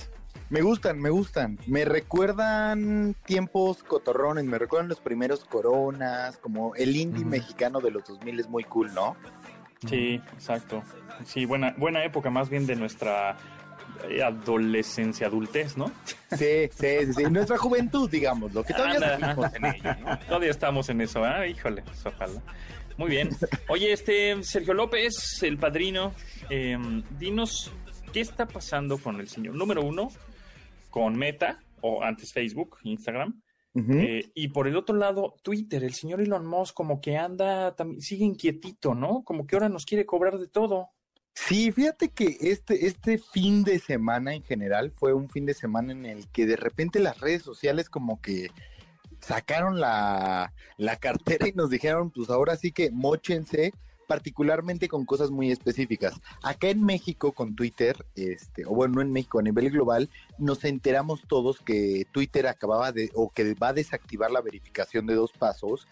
Me 0.51 0.61
gustan, 0.61 1.01
me 1.01 1.11
gustan, 1.11 1.59
me 1.67 1.85
recuerdan 1.85 3.15
tiempos 3.25 3.83
cotorrones, 3.83 4.45
me 4.45 4.59
recuerdan 4.59 4.89
los 4.89 5.01
primeros 5.01 5.45
coronas, 5.45 6.37
como 6.39 6.75
el 6.75 6.97
indie 6.97 7.25
mexicano 7.25 7.81
de 7.81 7.93
los 7.93 8.05
2000 8.05 8.41
es 8.41 8.49
muy 8.49 8.65
cool, 8.65 8.93
¿no? 8.95 9.17
Sí, 9.89 10.21
exacto, 10.33 10.83
sí, 11.25 11.45
buena, 11.47 11.75
buena 11.79 12.05
época 12.05 12.31
más 12.31 12.51
bien 12.51 12.67
de 12.67 12.77
nuestra 12.77 13.37
adolescencia, 14.25 15.27
adultez, 15.27 15.77
¿no? 15.77 15.93
Sí, 16.37 16.69
sí, 16.73 17.13
sí, 17.15 17.25
nuestra 17.31 17.59
juventud, 17.59 18.11
digamos, 18.11 18.53
lo 18.53 18.65
que 18.65 18.75
todavía 18.75 19.15
estamos 19.15 19.55
en 19.55 19.67
ello, 19.67 19.95
¿no? 20.01 20.19
Todavía 20.21 20.51
estamos 20.51 20.89
en 20.89 21.01
eso, 21.01 21.25
¿ah? 21.25 21.47
Híjole, 21.47 21.83
pues, 21.83 22.05
ojalá. 22.07 22.43
Muy 22.97 23.11
bien. 23.11 23.31
Oye, 23.69 23.93
este 23.93 24.43
Sergio 24.43 24.75
López, 24.75 25.43
el 25.43 25.59
padrino, 25.59 26.13
em, 26.49 27.03
dinos 27.19 27.73
qué 28.13 28.21
está 28.21 28.47
pasando 28.47 28.99
con 28.99 29.21
el 29.21 29.29
señor. 29.29 29.55
Número 29.55 29.83
uno, 29.83 30.09
con 30.91 31.17
Meta, 31.17 31.61
o 31.81 32.03
antes 32.03 32.33
Facebook, 32.33 32.79
Instagram. 32.83 33.41
Eh, 33.77 34.31
y 34.35 34.49
por 34.49 34.69
el 34.69 34.77
otro 34.77 34.95
lado, 34.95 35.35
Twitter, 35.43 35.83
el 35.83 35.95
señor 35.95 36.21
Elon 36.21 36.47
Musk 36.47 36.75
como 36.75 37.01
que 37.01 37.17
anda, 37.17 37.75
sigue 37.99 38.25
inquietito, 38.25 38.95
¿no? 38.95 39.25
Como 39.25 39.49
que 39.49 39.57
ahora 39.57 39.69
nos 39.69 39.85
quiere 39.85 40.07
cobrar 40.07 40.39
de 40.39 40.47
todo. 40.47 40.91
Sí, 41.35 41.73
fíjate 41.73 42.11
que 42.11 42.39
este, 42.41 42.87
este 42.87 43.19
fin 43.19 43.65
de 43.65 43.81
semana 43.81 44.35
en 44.35 44.45
general 44.45 44.93
fue 44.97 45.13
un 45.13 45.29
fin 45.29 45.47
de 45.47 45.55
semana 45.55 45.93
en 45.93 46.07
el 46.07 46.29
que 46.29 46.47
de 46.47 46.57
repente 46.57 47.01
las 47.01 47.21
redes 47.21 47.43
sociales 47.43 47.91
como 47.91 48.21
que 48.21 48.51
sacaron 49.21 49.81
la, 49.81 50.53
la 50.77 50.97
cartera 50.97 51.49
y 51.49 51.53
nos 51.53 51.71
dijeron, 51.71 52.11
pues 52.11 52.31
ahora 52.31 52.57
sí 52.57 52.71
que 52.71 52.91
mochense, 52.93 53.73
particularmente 54.07 54.87
con 54.87 55.05
cosas 55.05 55.31
muy 55.31 55.51
específicas. 55.51 56.15
Acá 56.43 56.69
en 56.69 56.85
México 56.85 57.33
con 57.33 57.57
Twitter, 57.57 58.07
este, 58.15 58.65
o 58.65 58.71
bueno, 58.71 58.97
no 58.97 59.01
en 59.01 59.13
México, 59.13 59.41
a 59.41 59.43
nivel 59.43 59.71
global, 59.71 60.11
nos 60.39 60.65
enteramos 60.65 61.23
todos 61.27 61.59
que 61.61 62.07
Twitter 62.13 62.47
acababa 62.47 62.93
de, 62.93 63.11
o 63.15 63.31
que 63.31 63.55
va 63.55 63.69
a 63.69 63.73
desactivar 63.73 64.31
la 64.31 64.41
verificación 64.41 65.07
de 65.07 65.15
dos 65.15 65.33
pasos, 65.33 65.89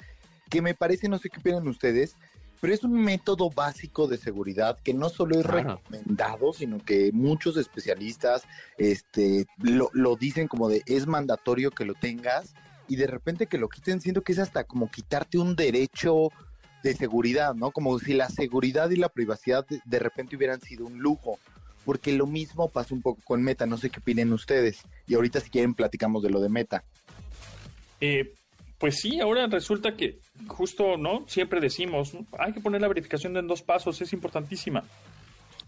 que 0.51 0.63
me 0.63 0.75
parece, 0.75 1.09
no 1.09 1.19
sé 1.19 1.31
qué 1.31 1.41
opinan 1.41 1.67
ustedes, 1.67 2.17
pero 2.63 2.75
es 2.75 2.85
un 2.85 2.93
método 2.93 3.51
básico 3.51 4.07
de 4.07 4.17
seguridad 4.17 4.79
que 4.85 4.95
no 4.95 5.09
solo 5.09 5.41
es 5.41 5.45
recomendado, 5.45 6.53
sino 6.53 6.79
que 6.79 7.11
muchos 7.13 7.57
especialistas 7.57 8.45
este, 8.79 9.47
lo, 9.59 9.91
lo, 9.95 10.15
dicen 10.15 10.47
como 10.47 10.69
de 10.69 10.85
es 10.87 11.09
mandatorio 11.09 11.73
que 11.73 11.85
lo 11.85 11.95
tengas 11.95 12.55
y 12.87 12.95
de 12.95 13.09
repente 13.09 13.49
que 13.49 13.59
lo 13.59 13.69
quiten, 13.69 14.01
siento 14.01 14.23
que 14.23 14.31
es 14.31 14.39
hasta 14.39 14.63
como 14.63 14.89
quitarte 14.93 15.39
un 15.39 15.57
derecho 15.57 16.29
de 16.85 16.95
seguridad, 16.95 17.53
¿no? 17.57 17.73
Como 17.73 17.99
si 17.99 18.15
la 18.15 18.29
seguridad 18.29 18.91
y 18.91 18.97
la 18.97 19.09
privacidad 19.09 19.67
de, 19.67 19.81
de 19.85 19.99
repente 19.99 20.37
hubieran 20.37 20.61
sido 20.61 20.87
un 20.87 21.01
lujo 21.01 21.41
porque 21.85 22.13
lo 22.13 22.29
mismo 22.29 22.69
pasó 22.69 22.95
un 22.95 23.03
poco 23.03 23.21
con 23.25 23.43
Meta, 23.43 23.67
no 23.67 23.77
sé 23.77 23.91
qué 23.91 23.99
opinen 23.99 24.33
ustedes. 24.33 24.83
Y 25.09 25.17
ahorita 25.17 25.41
si 25.41 25.51
quieren 25.51 25.75
platicamos 25.75 26.23
de 26.23 26.31
lo 26.31 26.41
de 26.41 26.49
Meta. 26.49 26.85
Eh, 28.01 28.33
pues 28.83 28.99
sí, 28.99 29.21
ahora 29.21 29.47
resulta 29.47 29.95
que 29.95 30.19
justo, 30.49 30.97
¿no? 30.97 31.25
Siempre 31.29 31.61
decimos, 31.61 32.17
hay 32.37 32.53
que 32.53 32.61
poner 32.61 32.81
la 32.81 32.89
verificación 32.89 33.37
en 33.37 33.47
dos 33.47 33.63
pasos, 33.63 34.01
es 34.01 34.13
importantísima. 34.13 34.83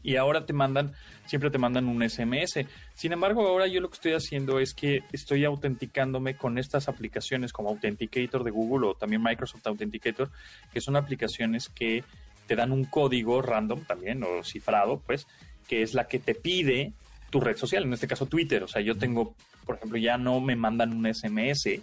y 0.02 0.16
ahora 0.16 0.44
te 0.44 0.52
mandan, 0.52 0.94
siempre 1.24 1.48
te 1.48 1.58
mandan 1.58 1.86
un 1.86 2.02
SMS. 2.02 2.66
Sin 2.94 3.12
embargo, 3.12 3.46
ahora 3.46 3.68
yo 3.68 3.80
lo 3.80 3.88
que 3.88 3.94
estoy 3.94 4.12
haciendo 4.14 4.58
es 4.58 4.74
que 4.74 5.04
estoy 5.12 5.44
autenticándome 5.44 6.36
con 6.36 6.58
estas 6.58 6.88
aplicaciones 6.88 7.52
como 7.52 7.68
Authenticator 7.68 8.42
de 8.42 8.50
Google 8.50 8.88
o 8.88 8.94
también 8.96 9.22
Microsoft 9.22 9.64
Authenticator, 9.64 10.32
que 10.72 10.80
son 10.80 10.96
aplicaciones 10.96 11.68
que 11.68 12.02
te 12.48 12.56
dan 12.56 12.72
un 12.72 12.84
código 12.84 13.42
random 13.42 13.84
también 13.84 14.24
o 14.24 14.42
cifrado, 14.42 15.00
pues, 15.06 15.28
que 15.68 15.82
es 15.82 15.94
la 15.94 16.08
que 16.08 16.18
te 16.18 16.34
pide 16.34 16.94
tu 17.30 17.40
red 17.40 17.56
social, 17.56 17.84
en 17.84 17.92
este 17.92 18.08
caso 18.08 18.26
Twitter. 18.26 18.64
O 18.64 18.68
sea, 18.68 18.82
yo 18.82 18.98
tengo, 18.98 19.36
por 19.64 19.76
ejemplo, 19.76 19.98
ya 19.98 20.18
no 20.18 20.40
me 20.40 20.56
mandan 20.56 20.92
un 20.92 21.06
SMS, 21.06 21.80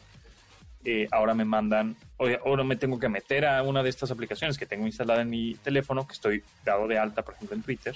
eh, 0.83 1.07
ahora 1.11 1.33
me 1.33 1.45
mandan, 1.45 1.95
ahora 2.43 2.63
me 2.63 2.75
tengo 2.75 2.99
que 2.99 3.09
meter 3.09 3.45
a 3.45 3.61
una 3.63 3.83
de 3.83 3.89
estas 3.89 4.11
aplicaciones 4.11 4.57
que 4.57 4.65
tengo 4.65 4.85
instalada 4.85 5.21
en 5.21 5.29
mi 5.29 5.55
teléfono, 5.55 6.07
que 6.07 6.13
estoy 6.13 6.43
dado 6.65 6.87
de 6.87 6.97
alta, 6.97 7.23
por 7.23 7.35
ejemplo, 7.35 7.55
en 7.55 7.63
Twitter. 7.63 7.95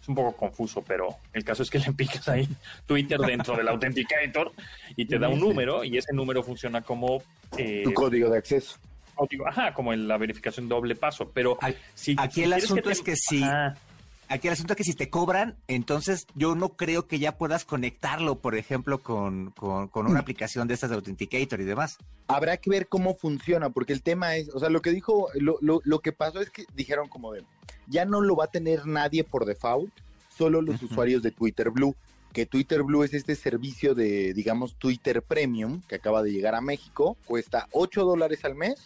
Es 0.00 0.08
un 0.08 0.14
poco 0.14 0.36
confuso, 0.36 0.82
pero 0.82 1.08
el 1.32 1.44
caso 1.44 1.62
es 1.62 1.70
que 1.70 1.78
le 1.86 1.92
picas 1.92 2.28
ahí 2.28 2.48
Twitter 2.86 3.18
dentro 3.18 3.56
del 3.56 3.68
Authenticator 3.68 4.52
y 4.96 5.06
te 5.06 5.18
da 5.18 5.28
un 5.28 5.40
número 5.40 5.84
y 5.84 5.98
ese 5.98 6.14
número 6.14 6.42
funciona 6.42 6.82
como... 6.82 7.22
Eh, 7.58 7.82
tu 7.84 7.92
código 7.92 8.30
de 8.30 8.38
acceso. 8.38 8.78
Ajá, 9.46 9.72
como 9.72 9.92
en 9.92 10.06
la 10.06 10.18
verificación 10.18 10.68
doble 10.68 10.94
paso, 10.94 11.30
pero 11.32 11.58
si, 11.94 12.14
aquí 12.18 12.42
el 12.42 12.52
asunto 12.52 12.90
es 12.90 13.00
que 13.00 13.16
si... 13.16 13.42
Aquí 14.28 14.48
el 14.48 14.54
asunto 14.54 14.72
es 14.72 14.76
que 14.76 14.84
si 14.84 14.94
te 14.94 15.08
cobran, 15.08 15.56
entonces 15.68 16.26
yo 16.34 16.54
no 16.56 16.70
creo 16.70 17.06
que 17.06 17.18
ya 17.18 17.38
puedas 17.38 17.64
conectarlo, 17.64 18.40
por 18.40 18.56
ejemplo, 18.56 18.98
con, 18.98 19.52
con, 19.52 19.88
una 19.94 20.14
mm. 20.14 20.16
aplicación 20.16 20.66
de 20.66 20.74
estas 20.74 20.90
de 20.90 20.96
Authenticator 20.96 21.60
y 21.60 21.64
demás. 21.64 21.98
Habrá 22.26 22.56
que 22.56 22.70
ver 22.70 22.88
cómo 22.88 23.14
funciona, 23.14 23.70
porque 23.70 23.92
el 23.92 24.02
tema 24.02 24.36
es, 24.36 24.48
o 24.52 24.58
sea, 24.58 24.68
lo 24.68 24.82
que 24.82 24.90
dijo, 24.90 25.28
lo, 25.34 25.58
lo, 25.60 25.80
lo 25.84 26.00
que 26.00 26.12
pasó 26.12 26.40
es 26.40 26.50
que 26.50 26.64
dijeron 26.74 27.08
como 27.08 27.32
de, 27.32 27.44
ya 27.86 28.04
no 28.04 28.20
lo 28.20 28.34
va 28.34 28.44
a 28.44 28.50
tener 28.50 28.86
nadie 28.86 29.22
por 29.22 29.44
default, 29.44 29.92
solo 30.36 30.60
los 30.60 30.82
usuarios 30.82 31.22
de 31.22 31.30
Twitter 31.30 31.70
Blue, 31.70 31.94
que 32.32 32.46
Twitter 32.46 32.82
Blue 32.82 33.04
es 33.04 33.14
este 33.14 33.36
servicio 33.36 33.94
de, 33.94 34.34
digamos, 34.34 34.74
Twitter 34.74 35.22
Premium, 35.22 35.82
que 35.88 35.94
acaba 35.94 36.22
de 36.22 36.32
llegar 36.32 36.54
a 36.54 36.60
México, 36.60 37.16
cuesta 37.24 37.68
8 37.72 38.04
dólares 38.04 38.44
al 38.44 38.56
mes, 38.56 38.84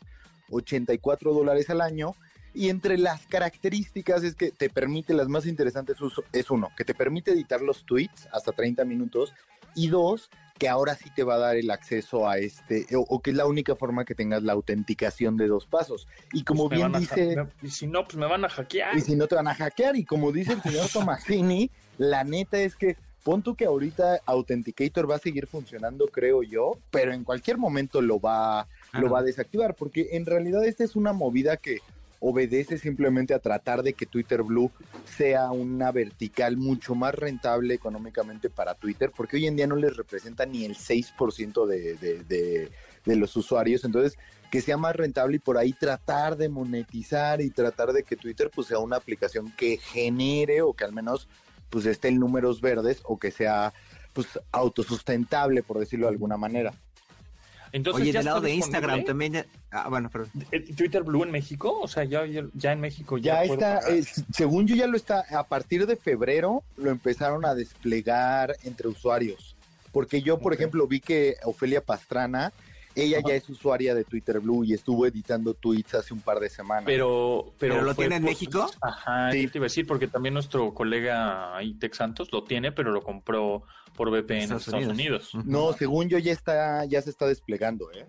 84 0.50 1.32
dólares 1.32 1.70
al 1.70 1.80
año, 1.80 2.14
y 2.54 2.68
entre 2.68 2.98
las 2.98 3.26
características 3.26 4.22
es 4.24 4.34
que 4.34 4.50
te 4.50 4.70
permite, 4.70 5.14
las 5.14 5.28
más 5.28 5.46
interesantes 5.46 5.96
es 6.32 6.50
uno, 6.50 6.70
que 6.76 6.84
te 6.84 6.94
permite 6.94 7.32
editar 7.32 7.60
los 7.60 7.84
tweets 7.84 8.28
hasta 8.32 8.52
30 8.52 8.84
minutos 8.84 9.32
y 9.74 9.88
dos, 9.88 10.30
que 10.58 10.68
ahora 10.68 10.94
sí 10.94 11.10
te 11.14 11.22
va 11.22 11.36
a 11.36 11.38
dar 11.38 11.56
el 11.56 11.70
acceso 11.70 12.28
a 12.28 12.38
este, 12.38 12.86
o, 12.94 13.20
que 13.22 13.30
es 13.30 13.36
la 13.36 13.46
única 13.46 13.76
forma 13.76 14.04
que 14.04 14.14
tengas 14.14 14.42
la 14.42 14.52
autenticación 14.52 15.36
de 15.36 15.46
dos 15.46 15.66
pasos. 15.66 16.06
Y 16.32 16.44
como 16.44 16.68
pues 16.68 16.78
bien 16.78 16.92
dice... 16.92 17.36
y 17.62 17.70
si 17.70 17.86
no, 17.86 18.04
pues 18.04 18.16
me 18.16 18.26
van 18.26 18.44
a 18.44 18.48
hackear. 18.48 18.96
Y 18.96 19.00
si 19.00 19.16
no, 19.16 19.26
te 19.26 19.36
van 19.36 19.48
a 19.48 19.54
hackear. 19.54 19.96
Y 19.96 20.04
como 20.04 20.32
dice 20.32 20.52
el 20.52 20.62
señor 20.62 20.88
Tomasini, 20.92 21.70
la 21.96 22.24
neta 22.24 22.58
es 22.60 22.76
que 22.76 22.96
pon 23.22 23.42
tú 23.42 23.54
que 23.54 23.64
ahorita 23.64 24.20
Authenticator 24.26 25.10
va 25.10 25.16
a 25.16 25.18
seguir 25.18 25.46
funcionando, 25.46 26.08
creo 26.08 26.42
yo, 26.42 26.78
pero 26.90 27.12
en 27.12 27.24
cualquier 27.24 27.56
momento 27.56 28.02
lo 28.02 28.20
va, 28.20 28.66
lo 28.92 29.08
va 29.08 29.20
a 29.20 29.22
desactivar, 29.22 29.74
porque 29.74 30.08
en 30.12 30.26
realidad 30.26 30.64
esta 30.64 30.84
es 30.84 30.96
una 30.96 31.12
movida 31.12 31.56
que 31.56 31.78
obedece 32.20 32.78
simplemente 32.78 33.34
a 33.34 33.38
tratar 33.38 33.82
de 33.82 33.94
que 33.94 34.06
Twitter 34.06 34.42
Blue 34.42 34.70
sea 35.04 35.50
una 35.50 35.90
vertical 35.90 36.58
mucho 36.58 36.94
más 36.94 37.14
rentable 37.14 37.74
económicamente 37.74 38.50
para 38.50 38.74
Twitter, 38.74 39.10
porque 39.16 39.36
hoy 39.36 39.46
en 39.46 39.56
día 39.56 39.66
no 39.66 39.76
les 39.76 39.96
representa 39.96 40.44
ni 40.44 40.64
el 40.64 40.76
6% 40.76 41.66
de, 41.66 41.96
de, 41.96 42.70
de, 43.04 43.16
los 43.16 43.34
usuarios, 43.36 43.84
entonces 43.84 44.18
que 44.50 44.60
sea 44.60 44.76
más 44.76 44.94
rentable 44.94 45.36
y 45.36 45.40
por 45.40 45.56
ahí 45.56 45.72
tratar 45.72 46.36
de 46.36 46.48
monetizar 46.48 47.40
y 47.40 47.50
tratar 47.50 47.92
de 47.92 48.02
que 48.02 48.16
Twitter 48.16 48.50
pues 48.54 48.68
sea 48.68 48.78
una 48.78 48.96
aplicación 48.96 49.52
que 49.56 49.78
genere 49.78 50.60
o 50.62 50.74
que 50.74 50.84
al 50.84 50.92
menos 50.92 51.28
pues 51.70 51.86
esté 51.86 52.08
en 52.08 52.18
números 52.18 52.60
verdes 52.60 53.00
o 53.04 53.18
que 53.18 53.30
sea 53.30 53.72
pues 54.12 54.26
autosustentable 54.52 55.62
por 55.62 55.78
decirlo 55.78 56.06
de 56.06 56.12
alguna 56.12 56.36
manera. 56.36 56.74
Entonces, 57.72 58.02
Oye, 58.02 58.12
del 58.12 58.24
lado 58.24 58.40
de 58.40 58.54
Instagram 58.54 59.04
también. 59.04 59.46
Ah, 59.70 59.88
bueno, 59.88 60.10
perdón. 60.10 60.30
¿Twitter 60.76 61.02
Blue 61.02 61.22
en 61.22 61.30
México? 61.30 61.78
O 61.80 61.88
sea, 61.88 62.04
ya, 62.04 62.24
ya, 62.26 62.72
en 62.72 62.80
México 62.80 63.18
ya. 63.18 63.44
está, 63.44 63.78
eh, 63.88 64.04
según 64.32 64.66
yo 64.66 64.74
ya 64.74 64.86
lo 64.86 64.96
está, 64.96 65.24
a 65.30 65.44
partir 65.44 65.86
de 65.86 65.96
febrero 65.96 66.64
lo 66.76 66.90
empezaron 66.90 67.44
a 67.44 67.54
desplegar 67.54 68.56
entre 68.64 68.88
usuarios. 68.88 69.56
Porque 69.92 70.22
yo, 70.22 70.38
por 70.38 70.52
ejemplo, 70.52 70.86
vi 70.86 71.00
que 71.00 71.36
Ofelia 71.44 71.80
Pastrana 71.80 72.52
ella 72.94 73.20
ya 73.26 73.34
es 73.34 73.48
usuaria 73.48 73.94
de 73.94 74.04
Twitter 74.04 74.40
Blue 74.40 74.64
y 74.64 74.74
estuvo 74.74 75.06
editando 75.06 75.54
tweets 75.54 75.94
hace 75.94 76.14
un 76.14 76.20
par 76.20 76.40
de 76.40 76.48
semanas. 76.48 76.84
Pero, 76.86 77.52
pero, 77.58 77.82
lo 77.82 77.94
tiene 77.94 78.16
en 78.16 78.24
México. 78.24 78.70
Ajá, 78.80 79.30
sí. 79.32 79.46
te 79.48 79.58
iba 79.58 79.64
a 79.64 79.68
decir, 79.68 79.86
porque 79.86 80.08
también 80.08 80.34
nuestro 80.34 80.74
colega 80.74 81.58
Tex 81.78 81.96
Santos 81.96 82.32
lo 82.32 82.44
tiene, 82.44 82.72
pero 82.72 82.90
lo 82.90 83.02
compró 83.02 83.64
por 83.94 84.10
VPN 84.10 84.42
en 84.42 84.52
Estados, 84.52 84.86
Unidos. 84.86 85.30
No, 85.44 85.72
según 85.72 86.08
yo 86.08 86.18
ya 86.18 86.32
está, 86.32 86.84
ya 86.84 87.00
se 87.02 87.10
está 87.10 87.26
desplegando, 87.26 87.90
¿eh? 87.92 88.06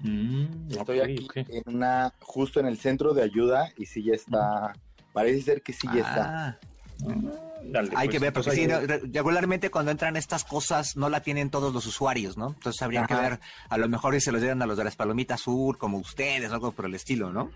Mm, 0.00 0.70
Estoy 0.70 1.00
aquí 1.00 1.28
en 1.34 1.62
una, 1.66 2.12
justo 2.20 2.58
en 2.58 2.66
el 2.66 2.78
centro 2.78 3.14
de 3.14 3.22
ayuda 3.22 3.72
y 3.76 3.86
sí 3.86 4.02
ya 4.02 4.14
está, 4.14 4.72
parece 5.12 5.42
ser 5.42 5.62
que 5.62 5.72
sí 5.72 5.86
ya 5.94 6.00
está. 6.00 6.60
Ah. 7.04 7.82
hay 7.96 8.08
que 8.08 8.18
pues, 8.18 8.20
ver, 8.20 8.32
porque 8.32 8.50
sí, 8.52 8.66
regularmente 9.12 9.70
cuando 9.70 9.90
entran 9.90 10.16
estas 10.16 10.44
cosas 10.44 10.96
no 10.96 11.08
la 11.08 11.20
tienen 11.20 11.50
todos 11.50 11.72
los 11.72 11.86
usuarios, 11.86 12.36
¿no? 12.36 12.48
Entonces 12.48 12.80
habría 12.82 13.06
que 13.06 13.14
ver, 13.14 13.40
a 13.68 13.78
lo 13.78 13.88
mejor 13.88 14.20
se 14.20 14.32
los 14.32 14.40
dieran 14.40 14.62
a 14.62 14.66
los 14.66 14.76
de 14.76 14.84
las 14.84 14.96
palomitas 14.96 15.40
sur, 15.40 15.78
como 15.78 15.98
ustedes, 15.98 16.50
algo 16.52 16.72
por 16.72 16.86
el 16.86 16.94
estilo, 16.94 17.32
¿no? 17.32 17.50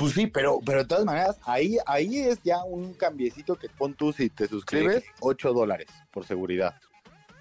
Pues 0.00 0.14
sí, 0.14 0.26
pero, 0.26 0.60
pero 0.64 0.78
de 0.78 0.84
todas 0.86 1.04
maneras, 1.04 1.38
ahí, 1.44 1.76
ahí 1.84 2.20
es 2.20 2.42
ya 2.42 2.64
un 2.64 2.94
cambiecito 2.94 3.56
que 3.56 3.68
pon 3.68 3.92
tú 3.92 4.14
si 4.14 4.30
te 4.30 4.48
suscribes, 4.48 5.04
8 5.20 5.52
dólares 5.52 5.88
por 6.10 6.24
seguridad. 6.24 6.74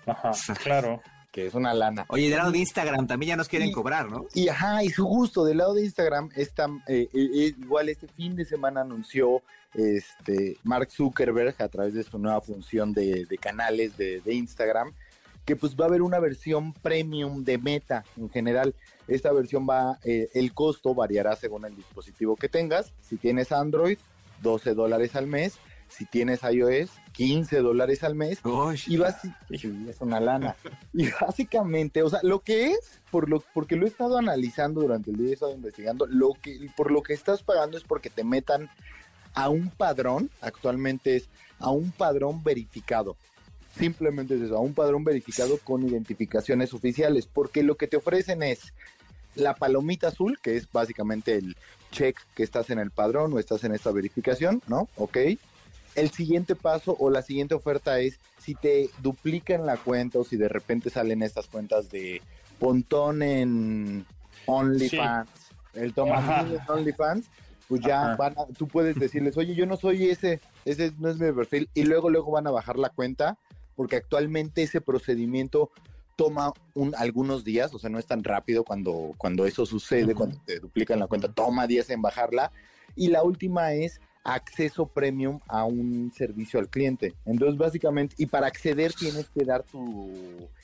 Ajá, 0.05 0.31
claro. 0.63 1.01
Que 1.31 1.45
es 1.45 1.53
una 1.53 1.73
lana. 1.73 2.05
Oye, 2.09 2.27
del 2.27 2.37
lado 2.37 2.51
de 2.51 2.57
Instagram 2.57 3.07
también 3.07 3.29
ya 3.29 3.35
nos 3.37 3.47
quieren 3.47 3.71
cobrar, 3.71 4.09
¿no? 4.11 4.25
Y 4.33 4.49
ajá, 4.49 4.83
y 4.83 4.89
su 4.89 5.05
gusto, 5.05 5.45
del 5.45 5.59
lado 5.59 5.75
de 5.75 5.85
Instagram, 5.85 6.31
está, 6.35 6.65
eh, 6.87 7.07
eh, 7.13 7.29
eh, 7.33 7.53
igual 7.57 7.87
este 7.87 8.07
fin 8.07 8.35
de 8.35 8.43
semana 8.43 8.81
anunció 8.81 9.41
este 9.73 10.57
Mark 10.63 10.91
Zuckerberg 10.91 11.55
a 11.59 11.67
través 11.67 11.93
de 11.93 12.03
su 12.03 12.17
nueva 12.17 12.41
función 12.41 12.93
de, 12.93 13.27
canales 13.39 13.97
de, 13.97 14.21
de 14.21 14.33
Instagram, 14.33 14.93
que 15.45 15.55
pues 15.55 15.75
va 15.75 15.85
a 15.85 15.87
haber 15.87 16.03
una 16.03 16.19
versión 16.19 16.73
premium 16.73 17.43
de 17.43 17.57
Meta 17.57 18.03
en 18.17 18.29
general. 18.29 18.75
Esta 19.07 19.31
versión 19.31 19.67
va, 19.67 19.97
eh, 20.03 20.29
el 20.35 20.53
costo 20.53 20.93
variará 20.93 21.35
según 21.35 21.65
el 21.65 21.75
dispositivo 21.75 22.35
que 22.35 22.49
tengas. 22.49 22.93
Si 23.01 23.17
tienes 23.17 23.51
Android, 23.51 23.97
12 24.41 24.75
dólares 24.75 25.15
al 25.15 25.25
mes. 25.25 25.57
Si 25.87 26.05
tienes 26.05 26.41
iOS, 26.43 26.91
15 27.13 27.61
dólares 27.61 28.03
al 28.03 28.13
mes. 28.13 28.41
y 29.49 29.89
es 29.89 30.01
una 30.01 30.19
lana. 30.19 30.55
y 30.93 31.09
básicamente, 31.19 32.03
o 32.03 32.09
sea, 32.11 32.19
lo 32.21 32.41
que 32.41 32.73
es, 32.73 33.01
por 33.09 33.27
lo, 33.27 33.43
porque 33.55 33.75
lo 33.75 33.87
he 33.87 33.89
estado 33.89 34.19
analizando 34.19 34.81
durante 34.81 35.09
el 35.09 35.17
día, 35.17 35.31
he 35.31 35.33
estado 35.33 35.55
investigando, 35.55 36.05
lo 36.05 36.33
que, 36.39 36.69
por 36.77 36.91
lo 36.91 37.01
que 37.01 37.13
estás 37.13 37.41
pagando 37.41 37.75
es 37.75 37.83
porque 37.83 38.11
te 38.11 38.23
metan 38.23 38.69
a 39.33 39.49
un 39.49 39.69
padrón, 39.69 40.29
actualmente 40.41 41.15
es 41.15 41.29
a 41.59 41.71
un 41.71 41.91
padrón 41.91 42.43
verificado. 42.43 43.15
Simplemente 43.77 44.35
es 44.35 44.41
eso, 44.41 44.57
a 44.57 44.61
un 44.61 44.73
padrón 44.73 45.03
verificado 45.03 45.57
con 45.59 45.87
identificaciones 45.87 46.73
oficiales, 46.73 47.27
porque 47.27 47.63
lo 47.63 47.75
que 47.75 47.87
te 47.87 47.97
ofrecen 47.97 48.43
es 48.43 48.73
la 49.35 49.53
palomita 49.53 50.07
azul, 50.07 50.39
que 50.41 50.57
es 50.57 50.71
básicamente 50.71 51.35
el 51.35 51.55
check 51.91 52.17
que 52.35 52.43
estás 52.43 52.69
en 52.69 52.79
el 52.79 52.91
padrón 52.91 53.33
o 53.33 53.39
estás 53.39 53.63
en 53.63 53.73
esta 53.73 53.91
verificación, 53.91 54.61
¿no? 54.67 54.87
Ok. 54.97 55.17
El 55.95 56.11
siguiente 56.11 56.55
paso 56.55 56.95
o 56.99 57.09
la 57.09 57.21
siguiente 57.21 57.55
oferta 57.55 57.99
es 57.99 58.19
si 58.39 58.55
te 58.55 58.89
duplican 59.01 59.65
la 59.65 59.77
cuenta 59.77 60.19
o 60.19 60.23
si 60.23 60.37
de 60.37 60.47
repente 60.47 60.89
salen 60.89 61.23
estas 61.23 61.47
cuentas 61.47 61.89
de 61.89 62.21
Pontón 62.59 63.21
en 63.21 64.05
OnlyFans, 64.45 65.29
el 65.73 65.93
Tomás 65.93 66.49
en 66.49 66.59
OnlyFans, 66.67 67.25
pues 67.69 67.81
ya 67.81 68.15
van 68.15 68.33
a, 68.37 68.47
tú 68.47 68.67
puedes 68.67 68.95
decirles, 68.95 69.37
oye, 69.37 69.53
yo 69.53 69.67
no 69.67 69.77
soy 69.77 70.09
ese, 70.09 70.41
ese 70.65 70.91
no 70.97 71.07
es 71.07 71.19
mi 71.19 71.31
perfil, 71.31 71.69
y 71.75 71.83
luego, 71.83 72.09
luego 72.09 72.31
van 72.31 72.47
a 72.47 72.51
bajar 72.51 72.79
la 72.79 72.89
cuenta, 72.89 73.37
porque 73.75 73.95
actualmente 73.95 74.63
ese 74.63 74.81
procedimiento 74.81 75.69
toma 76.15 76.51
un, 76.73 76.93
algunos 76.97 77.45
días, 77.45 77.73
o 77.75 77.79
sea, 77.79 77.91
no 77.91 77.99
es 77.99 78.07
tan 78.07 78.23
rápido 78.23 78.63
cuando, 78.63 79.13
cuando 79.17 79.45
eso 79.45 79.67
sucede, 79.67 80.15
cuando 80.15 80.37
te 80.45 80.59
duplican 80.59 80.99
la 80.99 81.07
cuenta, 81.07 81.31
toma 81.31 81.67
días 81.67 81.89
en 81.91 82.01
bajarla. 82.01 82.51
Y 82.95 83.07
la 83.07 83.23
última 83.23 83.71
es 83.73 84.01
acceso 84.23 84.87
premium 84.87 85.39
a 85.47 85.63
un 85.63 86.11
servicio 86.13 86.59
al 86.59 86.67
cliente. 86.67 87.13
Entonces, 87.25 87.57
básicamente, 87.57 88.15
y 88.17 88.25
para 88.25 88.47
acceder 88.47 88.91
tienes 88.93 89.29
que 89.29 89.45
dar 89.45 89.63
tu 89.63 90.11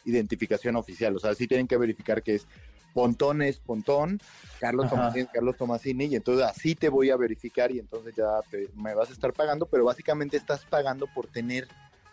identificación 0.03 0.75
oficial, 0.75 1.15
o 1.15 1.19
sea, 1.19 1.33
sí 1.35 1.47
tienen 1.47 1.67
que 1.67 1.77
verificar 1.77 2.21
que 2.21 2.35
es 2.35 2.47
Pontón 2.95 3.41
es 3.41 3.59
Pontón, 3.59 4.21
Carlos 4.57 4.89
Tomasini, 4.89 5.27
Carlos 5.27 5.57
Tomasini, 5.57 6.05
y 6.05 6.15
entonces 6.15 6.45
así 6.45 6.75
te 6.75 6.87
voy 6.87 7.09
a 7.09 7.17
verificar 7.17 7.69
y 7.69 7.79
entonces 7.79 8.15
ya 8.15 8.39
me 8.73 8.95
vas 8.95 9.09
a 9.09 9.11
estar 9.11 9.33
pagando, 9.33 9.65
pero 9.65 9.83
básicamente 9.83 10.37
estás 10.37 10.63
pagando 10.63 11.05
por 11.07 11.27
tener, 11.27 11.67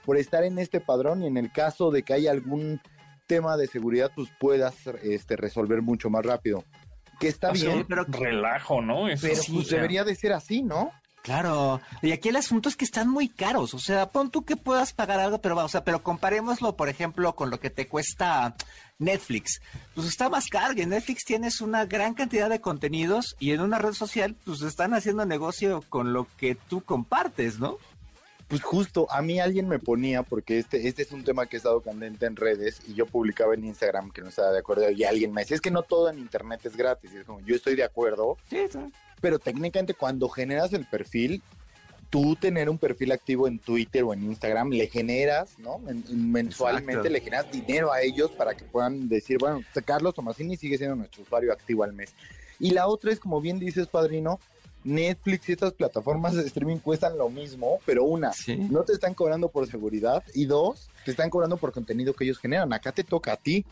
por 0.04 0.16
estar 0.16 0.42
en 0.42 0.58
este 0.58 0.80
padrón 0.80 1.22
y 1.22 1.28
en 1.28 1.36
el 1.36 1.52
caso 1.52 1.92
de 1.92 2.02
que 2.02 2.14
haya 2.14 2.32
algún 2.32 2.80
tema 3.28 3.56
de 3.56 3.68
seguridad 3.68 4.10
pues 4.12 4.28
puedas 4.40 4.74
este, 5.04 5.36
resolver 5.36 5.82
mucho 5.82 6.10
más 6.10 6.26
rápido. 6.26 6.64
Que 7.20 7.28
está 7.28 7.52
bien, 7.52 7.86
pero 7.88 8.02
relajo, 8.02 8.82
¿no? 8.82 9.04
pero 9.20 9.40
pues 9.52 9.68
debería 9.68 10.02
de 10.02 10.16
ser 10.16 10.32
así, 10.32 10.64
¿no? 10.64 10.90
Claro, 11.22 11.80
y 12.02 12.10
aquí 12.10 12.30
el 12.30 12.36
asunto 12.36 12.68
es 12.68 12.74
que 12.74 12.84
están 12.84 13.08
muy 13.08 13.28
caros, 13.28 13.74
o 13.74 13.78
sea, 13.78 14.08
pon 14.08 14.32
tú 14.32 14.44
que 14.44 14.56
puedas 14.56 14.92
pagar 14.92 15.20
algo, 15.20 15.40
pero 15.40 15.54
va, 15.54 15.64
o 15.64 15.68
sea, 15.68 15.84
pero 15.84 16.02
comparémoslo, 16.02 16.76
por 16.76 16.88
ejemplo, 16.88 17.36
con 17.36 17.48
lo 17.48 17.60
que 17.60 17.70
te 17.70 17.86
cuesta 17.86 18.56
Netflix. 19.02 19.60
Pues 19.94 20.06
está 20.06 20.28
más 20.28 20.46
caro, 20.48 20.72
y 20.76 20.80
en 20.82 20.90
Netflix 20.90 21.24
tienes 21.24 21.60
una 21.60 21.84
gran 21.86 22.14
cantidad 22.14 22.48
de 22.48 22.60
contenidos 22.60 23.36
y 23.38 23.50
en 23.52 23.60
una 23.60 23.78
red 23.78 23.92
social, 23.92 24.34
pues 24.44 24.62
están 24.62 24.94
haciendo 24.94 25.24
negocio 25.26 25.82
con 25.88 26.12
lo 26.12 26.26
que 26.38 26.54
tú 26.54 26.82
compartes, 26.82 27.58
¿no? 27.58 27.78
Pues 28.48 28.62
justo, 28.62 29.06
a 29.10 29.22
mí 29.22 29.40
alguien 29.40 29.66
me 29.66 29.78
ponía, 29.78 30.22
porque 30.22 30.58
este, 30.58 30.86
este 30.86 31.02
es 31.02 31.12
un 31.12 31.24
tema 31.24 31.46
que 31.46 31.56
ha 31.56 31.58
estado 31.58 31.80
candente 31.80 32.26
en 32.26 32.36
redes, 32.36 32.82
y 32.86 32.92
yo 32.94 33.06
publicaba 33.06 33.54
en 33.54 33.64
Instagram 33.64 34.10
que 34.10 34.20
no 34.20 34.28
estaba 34.28 34.52
de 34.52 34.58
acuerdo, 34.58 34.90
y 34.90 35.04
alguien 35.04 35.32
me 35.32 35.40
decía, 35.40 35.54
es 35.54 35.62
que 35.62 35.70
no 35.70 35.82
todo 35.82 36.10
en 36.10 36.18
Internet 36.18 36.60
es 36.64 36.76
gratis, 36.76 37.10
y 37.14 37.16
es 37.18 37.24
como, 37.24 37.40
yo 37.40 37.56
estoy 37.56 37.76
de 37.76 37.84
acuerdo, 37.84 38.36
Sí, 38.50 38.58
sí. 38.70 38.78
pero 39.22 39.38
técnicamente 39.38 39.94
cuando 39.94 40.28
generas 40.28 40.72
el 40.74 40.84
perfil, 40.84 41.42
tú 42.12 42.36
tener 42.36 42.68
un 42.68 42.76
perfil 42.76 43.10
activo 43.10 43.48
en 43.48 43.58
Twitter 43.58 44.02
o 44.04 44.12
en 44.12 44.22
Instagram, 44.24 44.68
le 44.68 44.86
generas, 44.86 45.58
¿no? 45.58 45.78
Men- 45.78 46.04
mensualmente 46.30 46.92
Exacto. 46.92 47.08
le 47.08 47.20
generas 47.22 47.50
dinero 47.50 47.90
a 47.90 48.02
ellos 48.02 48.30
para 48.32 48.54
que 48.54 48.64
puedan 48.66 49.08
decir, 49.08 49.38
bueno, 49.38 49.62
Carlos 49.86 50.12
Tomasini 50.14 50.58
sigue 50.58 50.76
siendo 50.76 50.94
nuestro 50.94 51.22
usuario 51.22 51.50
activo 51.54 51.84
al 51.84 51.94
mes. 51.94 52.14
Y 52.60 52.72
la 52.72 52.86
otra 52.86 53.12
es, 53.12 53.18
como 53.18 53.40
bien 53.40 53.58
dices, 53.58 53.86
padrino, 53.86 54.38
Netflix 54.84 55.48
y 55.48 55.52
estas 55.52 55.72
plataformas 55.72 56.34
de 56.34 56.42
streaming 56.44 56.76
cuestan 56.80 57.16
lo 57.16 57.30
mismo, 57.30 57.78
pero 57.86 58.04
una, 58.04 58.34
Sí. 58.34 58.56
no 58.56 58.82
te 58.82 58.92
están 58.92 59.14
cobrando 59.14 59.48
por 59.48 59.66
seguridad 59.66 60.22
y 60.34 60.44
dos, 60.44 60.90
te 61.06 61.12
están 61.12 61.30
cobrando 61.30 61.56
por 61.56 61.72
contenido 61.72 62.12
que 62.12 62.24
ellos 62.24 62.38
generan. 62.38 62.74
Acá 62.74 62.92
te 62.92 63.04
toca 63.04 63.32
a 63.32 63.36
ti. 63.38 63.64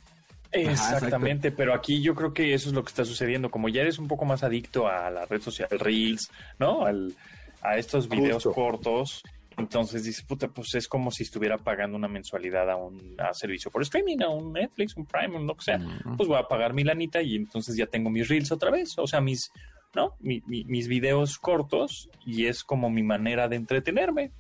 Exactamente, 0.53 1.53
pero 1.53 1.75
aquí 1.75 2.01
yo 2.03 2.15
creo 2.15 2.33
que 2.33 2.55
eso 2.55 2.69
es 2.69 2.75
lo 2.75 2.83
que 2.83 2.89
está 2.89 3.05
sucediendo. 3.05 3.51
Como 3.51 3.69
ya 3.69 3.83
eres 3.83 3.99
un 3.99 4.09
poco 4.09 4.25
más 4.25 4.43
adicto 4.43 4.89
a 4.89 5.11
la 5.11 5.27
red 5.27 5.41
social, 5.43 5.69
Reels, 5.71 6.31
¿no? 6.59 6.87
Al, 6.87 7.15
a 7.63 7.77
estos 7.77 8.09
videos 8.09 8.45
Justo. 8.45 8.53
cortos, 8.53 9.23
entonces 9.57 10.05
dices, 10.05 10.25
puta, 10.25 10.49
pues 10.49 10.75
es 10.75 10.89
como 10.89 11.11
si 11.11 11.23
estuviera 11.25 11.59
pagando 11.59 11.97
una 11.97 12.09
mensualidad 12.09 12.71
a 12.71 12.77
un 12.77 13.15
a 13.21 13.35
servicio 13.35 13.71
por 13.71 13.83
streaming, 13.83 14.23
a 14.23 14.29
un 14.31 14.53
Netflix, 14.55 14.97
un 14.97 15.05
Prime, 15.05 15.37
un 15.37 15.47
lo 15.47 15.55
que 15.55 15.65
sea. 15.65 15.79
Pues 16.17 16.29
voy 16.29 16.39
a 16.39 16.45
pagar 16.49 16.73
mi 16.73 16.83
lanita 16.85 17.21
y 17.21 17.37
entonces 17.37 17.77
ya 17.77 17.87
tengo 17.87 18.09
mis 18.09 18.29
Reels 18.29 18.51
otra 18.53 18.71
vez, 18.71 18.97
o 18.99 19.07
sea, 19.07 19.21
mis, 19.21 19.53
¿no? 19.95 20.15
Mi- 20.21 20.43
mi- 20.47 20.65
mis 20.65 20.89
videos 20.89 21.39
cortos 21.39 22.09
y 22.25 22.47
es 22.47 22.65
como 22.65 22.89
mi 22.89 23.03
manera 23.03 23.49
de 23.49 23.57
entretenerme 23.57 24.31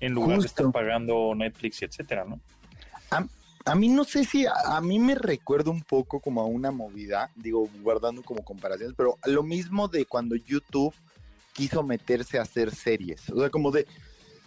en 0.00 0.12
lugar 0.14 0.38
de 0.40 0.46
estar 0.46 0.70
pagando 0.72 1.34
Netflix 1.34 1.82
y 1.82 1.84
etcétera, 1.84 2.24
¿no? 2.24 2.40
A 3.66 3.74
mí 3.74 3.88
no 3.90 4.04
sé 4.04 4.24
si 4.24 4.46
a, 4.46 4.52
a 4.64 4.80
mí 4.80 4.98
me 4.98 5.14
recuerda 5.14 5.70
un 5.70 5.82
poco 5.82 6.20
como 6.20 6.40
a 6.40 6.46
una 6.46 6.70
movida, 6.70 7.30
digo, 7.36 7.68
guardando 7.82 8.22
como 8.22 8.42
comparaciones, 8.42 8.94
pero 8.96 9.18
lo 9.26 9.42
mismo 9.42 9.86
de 9.88 10.06
cuando 10.06 10.34
YouTube 10.34 10.94
quiso 11.60 11.82
meterse 11.82 12.38
a 12.38 12.42
hacer 12.42 12.74
series. 12.74 13.28
O 13.28 13.38
sea, 13.38 13.50
como 13.50 13.70
de, 13.70 13.86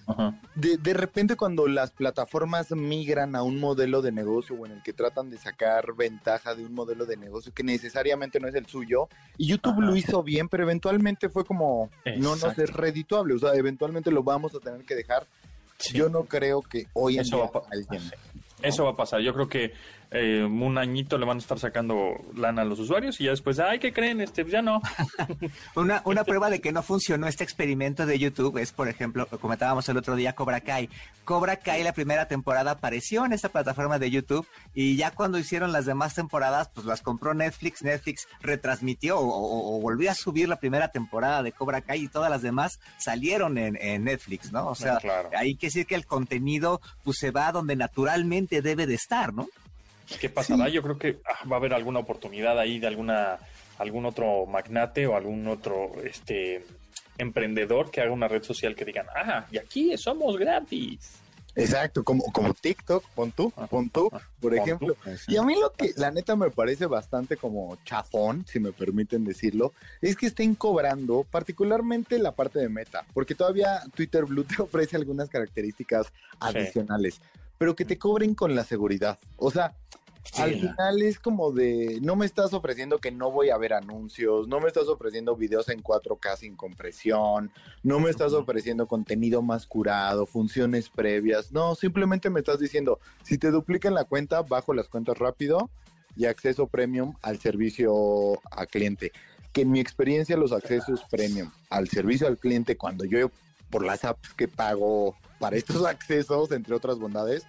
Ajá. 0.07 0.39
de, 0.55 0.77
de 0.77 0.93
repente 0.95 1.35
cuando 1.35 1.67
las 1.67 1.91
plataformas 1.91 2.71
migran 2.71 3.35
a 3.35 3.43
un 3.43 3.59
modelo 3.59 4.01
de 4.01 4.11
negocio 4.11 4.55
o 4.55 4.65
en 4.65 4.71
el 4.71 4.81
que 4.81 4.93
tratan 4.93 5.29
de 5.29 5.37
sacar 5.37 5.93
ventaja 5.95 6.55
de 6.55 6.65
un 6.65 6.73
modelo 6.73 7.05
de 7.05 7.15
negocio 7.15 7.53
que 7.53 7.61
necesariamente 7.61 8.39
no 8.39 8.47
es 8.47 8.55
el 8.55 8.65
suyo, 8.65 9.09
y 9.37 9.45
YouTube 9.45 9.73
Ajá. 9.73 9.81
lo 9.81 9.95
hizo 9.95 10.23
bien, 10.23 10.49
pero 10.49 10.63
eventualmente 10.63 11.29
fue 11.29 11.45
como, 11.45 11.91
no 12.17 12.29
nos 12.29 12.37
Exacto. 12.37 12.63
es 12.63 12.73
redituable, 12.73 13.35
o 13.35 13.39
sea, 13.39 13.53
eventualmente 13.53 14.09
lo 14.09 14.23
vamos 14.23 14.55
a 14.55 14.59
tener 14.59 14.83
que 14.85 14.95
dejar. 14.95 15.27
Sí. 15.77 15.97
Yo 15.97 16.09
no 16.09 16.23
creo 16.23 16.61
que 16.61 16.87
hoy 16.93 17.15
en 17.15 17.21
Eso 17.21 17.35
día 17.35 17.51
va 17.53 17.61
alguien... 17.71 18.01
Eso 18.63 18.85
va 18.85 18.91
a 18.91 18.95
pasar. 18.95 19.19
Yo 19.19 19.33
creo 19.33 19.49
que 19.49 19.73
eh, 20.13 20.43
un 20.43 20.77
añito 20.77 21.17
le 21.17 21.25
van 21.25 21.37
a 21.37 21.39
estar 21.39 21.59
sacando 21.59 22.13
lana 22.35 22.61
a 22.61 22.65
los 22.65 22.79
usuarios 22.79 23.19
y 23.19 23.25
ya 23.25 23.31
después, 23.31 23.59
ay, 23.59 23.79
¿qué 23.79 23.91
creen? 23.91 24.21
Este, 24.21 24.45
ya 24.45 24.61
no. 24.61 24.81
Una, 25.75 26.01
una 26.05 26.23
prueba 26.23 26.49
de 26.49 26.61
que 26.61 26.71
no 26.71 26.83
funcionó 26.83 27.27
este 27.27 27.43
experimento 27.43 28.05
de 28.05 28.19
YouTube 28.19 28.57
es, 28.57 28.71
por 28.71 28.87
ejemplo, 28.87 29.27
lo 29.31 29.39
comentábamos 29.39 29.87
el 29.89 29.97
otro 29.97 30.15
día, 30.15 30.33
Cobra 30.33 30.61
Kai. 30.61 30.89
Cobra 31.25 31.55
Kai, 31.57 31.83
la 31.83 31.93
primera 31.93 32.27
temporada, 32.27 32.71
apareció 32.71 33.25
en 33.25 33.33
esta 33.33 33.49
plataforma 33.49 33.97
de 33.99 34.11
YouTube 34.11 34.47
y 34.73 34.95
ya 34.95 35.11
cuando 35.11 35.39
hicieron 35.39 35.71
las 35.71 35.85
demás 35.85 36.13
temporadas, 36.15 36.69
pues 36.73 36.85
las 36.85 37.01
compró 37.01 37.33
Netflix. 37.33 37.81
Netflix 37.81 38.27
retransmitió 38.41 39.17
o, 39.19 39.25
o- 39.27 39.77
o 39.77 39.81
volvió 39.81 40.11
a 40.11 40.15
subir 40.15 40.47
la 40.47 40.57
primera 40.57 40.89
temporada 40.89 41.41
de 41.43 41.51
Cobra 41.51 41.81
Kai 41.81 42.03
y 42.03 42.07
todas 42.07 42.29
las 42.29 42.41
demás 42.41 42.79
salieron 42.97 43.57
en, 43.57 43.77
en 43.81 44.03
Netflix, 44.03 44.51
¿no? 44.51 44.67
O 44.67 44.75
sea, 44.75 44.97
claro. 44.97 45.29
hay 45.35 45.55
que 45.55 45.67
decir 45.67 45.85
que 45.85 45.95
el 45.95 46.05
contenido 46.05 46.81
pues 47.03 47.17
se 47.19 47.31
va 47.31 47.51
donde 47.51 47.75
naturalmente 47.75 48.61
debe 48.61 48.85
de 48.85 48.95
estar, 48.95 49.33
¿no? 49.33 49.47
¿Qué 50.19 50.29
pasará? 50.29 50.69
Yo 50.69 50.81
creo 50.81 50.97
que 50.97 51.19
ah, 51.25 51.47
va 51.47 51.55
a 51.55 51.59
haber 51.59 51.73
alguna 51.73 51.99
oportunidad 51.99 52.59
ahí 52.59 52.79
de 52.79 52.87
alguna 52.87 53.39
algún 53.77 54.05
otro 54.05 54.45
magnate 54.45 55.07
o 55.07 55.15
algún 55.15 55.47
otro 55.47 55.91
este 56.03 56.65
emprendedor 57.17 57.91
que 57.91 58.01
haga 58.01 58.11
una 58.11 58.27
red 58.27 58.43
social 58.43 58.75
que 58.75 58.85
digan, 58.85 59.07
ah, 59.15 59.45
y 59.51 59.57
aquí 59.57 59.95
somos 59.97 60.37
gratis. 60.37 61.19
Exacto, 61.55 62.03
como, 62.03 62.23
como 62.31 62.51
TikTok, 62.53 63.05
pon 63.09 63.31
tú, 63.31 63.53
Ajá, 63.55 63.67
pon 63.67 63.87
tú, 63.87 64.09
ajá, 64.11 64.27
por 64.39 64.55
ejemplo. 64.55 64.97
Y 65.27 65.37
a 65.37 65.43
mí 65.43 65.53
lo 65.59 65.71
que 65.71 65.91
la 65.97 66.09
neta 66.09 66.35
me 66.35 66.49
parece 66.49 66.87
bastante 66.87 67.37
como 67.37 67.77
chafón, 67.85 68.43
si 68.47 68.59
me 68.59 68.71
permiten 68.71 69.23
decirlo, 69.23 69.73
es 70.01 70.15
que 70.15 70.25
estén 70.25 70.55
cobrando 70.55 71.27
particularmente 71.29 72.17
la 72.17 72.31
parte 72.31 72.57
de 72.57 72.69
meta, 72.69 73.05
porque 73.13 73.35
todavía 73.35 73.83
Twitter 73.95 74.25
Blue 74.25 74.43
te 74.45 74.61
ofrece 74.63 74.95
algunas 74.95 75.29
características 75.29 76.07
adicionales, 76.39 77.21
pero 77.63 77.77
que 77.77 77.85
te 77.85 77.97
cobren 77.97 78.35
con 78.35 78.55
la 78.55 78.65
seguridad. 78.65 79.17
O 79.37 79.49
sea, 79.49 79.73
Sí. 80.25 80.41
al 80.41 80.55
final 80.55 81.01
es 81.01 81.17
como 81.17 81.53
de, 81.53 81.99
no 82.01 82.17
me 82.17 82.25
estás 82.25 82.53
ofreciendo 82.53 82.97
que 82.97 83.09
no 83.09 83.31
voy 83.31 83.51
a 83.51 83.57
ver 83.57 83.71
anuncios, 83.71 84.49
no 84.49 84.59
me 84.59 84.67
estás 84.67 84.89
ofreciendo 84.89 85.37
videos 85.37 85.69
en 85.69 85.81
4K 85.81 86.35
sin 86.35 86.57
compresión, 86.57 87.51
no 87.81 88.01
me 88.01 88.09
estás 88.09 88.33
ofreciendo 88.33 88.85
contenido 88.85 89.41
más 89.41 89.65
curado, 89.65 90.25
funciones 90.25 90.89
previas, 90.89 91.53
no, 91.53 91.73
simplemente 91.75 92.29
me 92.29 92.41
estás 92.41 92.59
diciendo, 92.59 92.99
si 93.23 93.37
te 93.37 93.49
duplican 93.49 93.93
la 93.93 94.03
cuenta, 94.03 94.41
bajo 94.41 94.73
las 94.73 94.89
cuentas 94.89 95.17
rápido 95.17 95.69
y 96.17 96.25
acceso 96.25 96.67
premium 96.67 97.13
al 97.21 97.39
servicio 97.39 98.41
a 98.51 98.65
cliente. 98.65 99.13
Que 99.53 99.61
en 99.61 99.71
mi 99.71 99.79
experiencia 99.79 100.35
los 100.35 100.51
accesos 100.51 101.05
premium 101.09 101.49
al 101.69 101.87
servicio 101.87 102.27
al 102.27 102.37
cliente, 102.37 102.75
cuando 102.75 103.05
yo 103.05 103.29
por 103.73 103.83
las 103.83 104.05
apps 104.05 104.31
que 104.35 104.47
pago 104.47 105.17
para 105.39 105.57
estos 105.57 105.83
accesos, 105.85 106.51
entre 106.51 106.75
otras 106.75 106.99
bondades, 106.99 107.43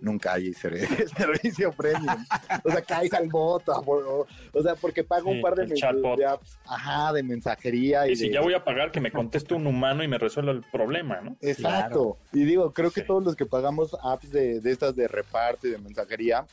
nunca 0.00 0.32
hay 0.32 0.54
ser- 0.54 0.78
servicio 1.16 1.70
premium. 1.70 2.24
O 2.64 2.70
sea, 2.70 2.80
caes 2.80 3.12
al 3.12 3.28
bot, 3.28 3.68
o, 3.68 4.26
o 4.52 4.62
sea, 4.62 4.74
porque 4.74 5.04
pago 5.04 5.30
Sí, 5.30 5.36
un 5.36 5.42
par 5.42 5.54
de, 5.54 5.66
de 5.66 6.26
apps, 6.26 6.58
ajá, 6.66 7.12
de 7.12 7.22
mensajería 7.22 8.08
y, 8.08 8.12
Y 8.12 8.16
si 8.16 8.28
de- 8.28 8.34
ya 8.34 8.40
voy 8.40 8.54
a 8.54 8.64
pagar, 8.64 8.90
que 8.90 9.00
me 9.00 9.12
conteste 9.12 9.52
un 9.54 9.66
humano 9.66 10.02
y 10.02 10.08
me 10.08 10.16
resuelva 10.18 10.52
el 10.52 10.62
problema, 10.62 11.20
¿no? 11.20 11.36
Exacto. 11.42 12.16
Y 12.32 12.44
digo, 12.44 12.72
creo 12.72 12.90
que 12.90 13.02
Sí. 13.02 13.06
todos 13.06 13.22
los 13.22 13.36
que 13.36 13.44
pagamos 13.44 13.94
apps 14.02 14.30
de, 14.32 14.60
de 14.60 14.72
estas 14.72 14.96
de 14.96 15.08
reparto 15.08 15.66
y 15.68 15.70
de 15.72 15.78
mensajería, 15.78 16.46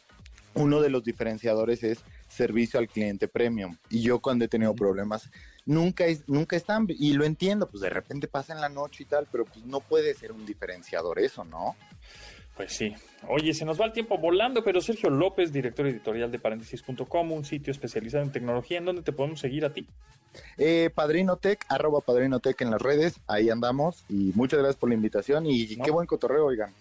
uno 0.56 0.82
de 0.82 0.90
los 0.90 1.04
diferenciadores 1.04 1.82
es 1.84 2.04
servicio 2.28 2.78
al 2.80 2.88
cliente 2.90 3.28
premium. 3.30 3.78
Y 3.90 4.02
yo 4.02 4.20
cuando 4.20 4.44
he 4.46 4.48
tenido 4.50 4.74
problemas, 4.76 5.30
nunca, 5.66 6.05
es, 6.05 6.28
nunca 6.28 6.55
están, 6.55 6.86
y 6.89 7.14
lo 7.14 7.26
entiendo, 7.26 7.70
pues 7.70 7.82
de 7.82 7.89
repente 7.89 8.28
pasa 8.28 8.53
en 8.53 8.61
la 8.61 8.70
noche 8.70 9.03
y 9.03 9.05
tal, 9.05 9.28
pero 9.32 9.45
pues 9.45 9.66
no 9.66 9.80
puede 9.80 10.14
ser 10.14 10.32
un 10.32 10.45
diferenciador 10.45 11.20
eso, 11.20 11.43
¿no? 11.43 11.76
Pues 12.55 12.74
sí. 12.74 12.93
Oye, 13.30 13.53
se 13.53 13.66
nos 13.66 13.82
va 13.82 13.86
el 13.86 13.93
tiempo 13.93 14.18
volando, 14.20 14.64
pero 14.64 14.80
Sergio 14.80 15.09
López, 15.09 15.51
director 15.51 15.88
editorial 15.88 16.32
de 16.32 16.38
paréntesis.com, 16.39 17.32
un 17.32 17.45
sitio 17.45 17.72
especializado 17.72 18.24
en 18.24 18.32
tecnología, 18.32 18.78
¿en 18.78 18.86
dónde 18.86 19.01
te 19.01 19.11
podemos 19.11 19.39
seguir 19.39 19.66
a 19.66 19.74
ti? 19.74 19.88
Eh, 20.57 20.89
Padrinotec, 20.93 21.66
arroba 21.70 22.01
Padrinotec 22.01 22.59
en 22.61 22.72
las 22.72 22.82
redes, 22.82 23.16
ahí 23.28 23.49
andamos, 23.49 24.03
y 24.09 24.32
muchas 24.36 24.59
gracias 24.59 24.78
por 24.78 24.89
la 24.89 24.95
invitación, 24.95 25.45
y 25.47 25.76
No. 25.78 25.84
qué 25.84 25.91
buen 25.91 26.05
cotorreo, 26.07 26.45
oigan. 26.45 26.72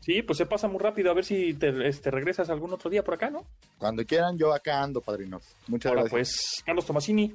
Sí, 0.00 0.22
pues 0.22 0.38
se 0.38 0.46
pasa 0.46 0.68
muy 0.68 0.78
rápido, 0.78 1.10
a 1.10 1.14
ver 1.14 1.24
si 1.24 1.54
te 1.54 1.88
este, 1.88 2.12
regresas 2.12 2.48
algún 2.48 2.72
otro 2.72 2.88
día 2.88 3.02
por 3.02 3.14
acá, 3.14 3.28
¿no? 3.28 3.44
Cuando 3.78 4.04
quieran, 4.06 4.38
yo 4.38 4.54
acá 4.54 4.80
ando, 4.80 5.00
padrinos. 5.00 5.42
Muchas 5.66 5.90
Ahora 5.90 6.02
gracias. 6.02 6.12
pues, 6.12 6.62
Carlos 6.64 6.86
Tomasini, 6.86 7.34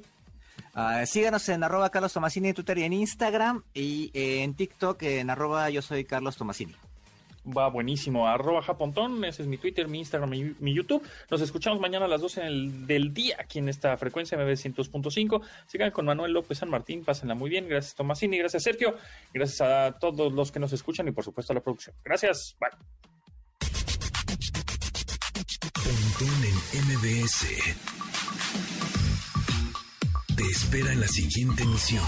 Ah, 0.74 1.04
síganos 1.04 1.46
en 1.50 1.62
arroba 1.62 1.90
Carlos 1.90 2.14
Tomasini 2.14 2.48
en 2.48 2.54
Twitter 2.54 2.78
y 2.78 2.84
en 2.84 2.94
Instagram 2.94 3.62
y 3.74 4.10
eh, 4.14 4.42
en 4.42 4.54
TikTok 4.54 5.02
en 5.02 5.28
arroba 5.28 5.68
yo 5.68 5.82
soy 5.82 6.04
Carlos 6.04 6.36
Tomasini. 6.38 6.74
va 7.44 7.68
buenísimo, 7.68 8.26
arroba 8.26 8.62
japontón, 8.62 9.22
ese 9.26 9.42
es 9.42 9.48
mi 9.48 9.58
Twitter, 9.58 9.86
mi 9.86 9.98
Instagram, 9.98 10.30
mi, 10.30 10.54
mi 10.60 10.72
YouTube. 10.72 11.06
Nos 11.30 11.42
escuchamos 11.42 11.78
mañana 11.78 12.06
a 12.06 12.08
las 12.08 12.22
12 12.22 12.40
en 12.40 12.46
el, 12.46 12.86
del 12.86 13.12
día 13.12 13.36
aquí 13.38 13.58
en 13.58 13.68
esta 13.68 13.94
frecuencia 13.98 14.38
MB 14.38 14.48
100.5. 14.48 15.42
Sigan 15.66 15.90
con 15.90 16.06
Manuel 16.06 16.32
López 16.32 16.56
San 16.56 16.70
Martín, 16.70 17.04
pásenla 17.04 17.34
muy 17.34 17.50
bien. 17.50 17.68
Gracias 17.68 17.94
Tomasini, 17.94 18.38
gracias 18.38 18.62
Sergio, 18.62 18.96
gracias 19.34 19.60
a 19.60 19.98
todos 19.98 20.32
los 20.32 20.50
que 20.50 20.58
nos 20.58 20.72
escuchan 20.72 21.06
y 21.06 21.10
por 21.10 21.24
supuesto 21.24 21.52
a 21.52 21.54
la 21.54 21.60
producción. 21.60 21.94
Gracias, 22.02 22.56
bye. 22.58 22.70
Pontón 25.84 26.44
en 26.44 26.84
MBS. 26.88 28.01
Te 30.42 30.50
espera 30.50 30.92
en 30.92 30.98
la 30.98 31.06
siguiente 31.06 31.62
emisión. 31.62 32.02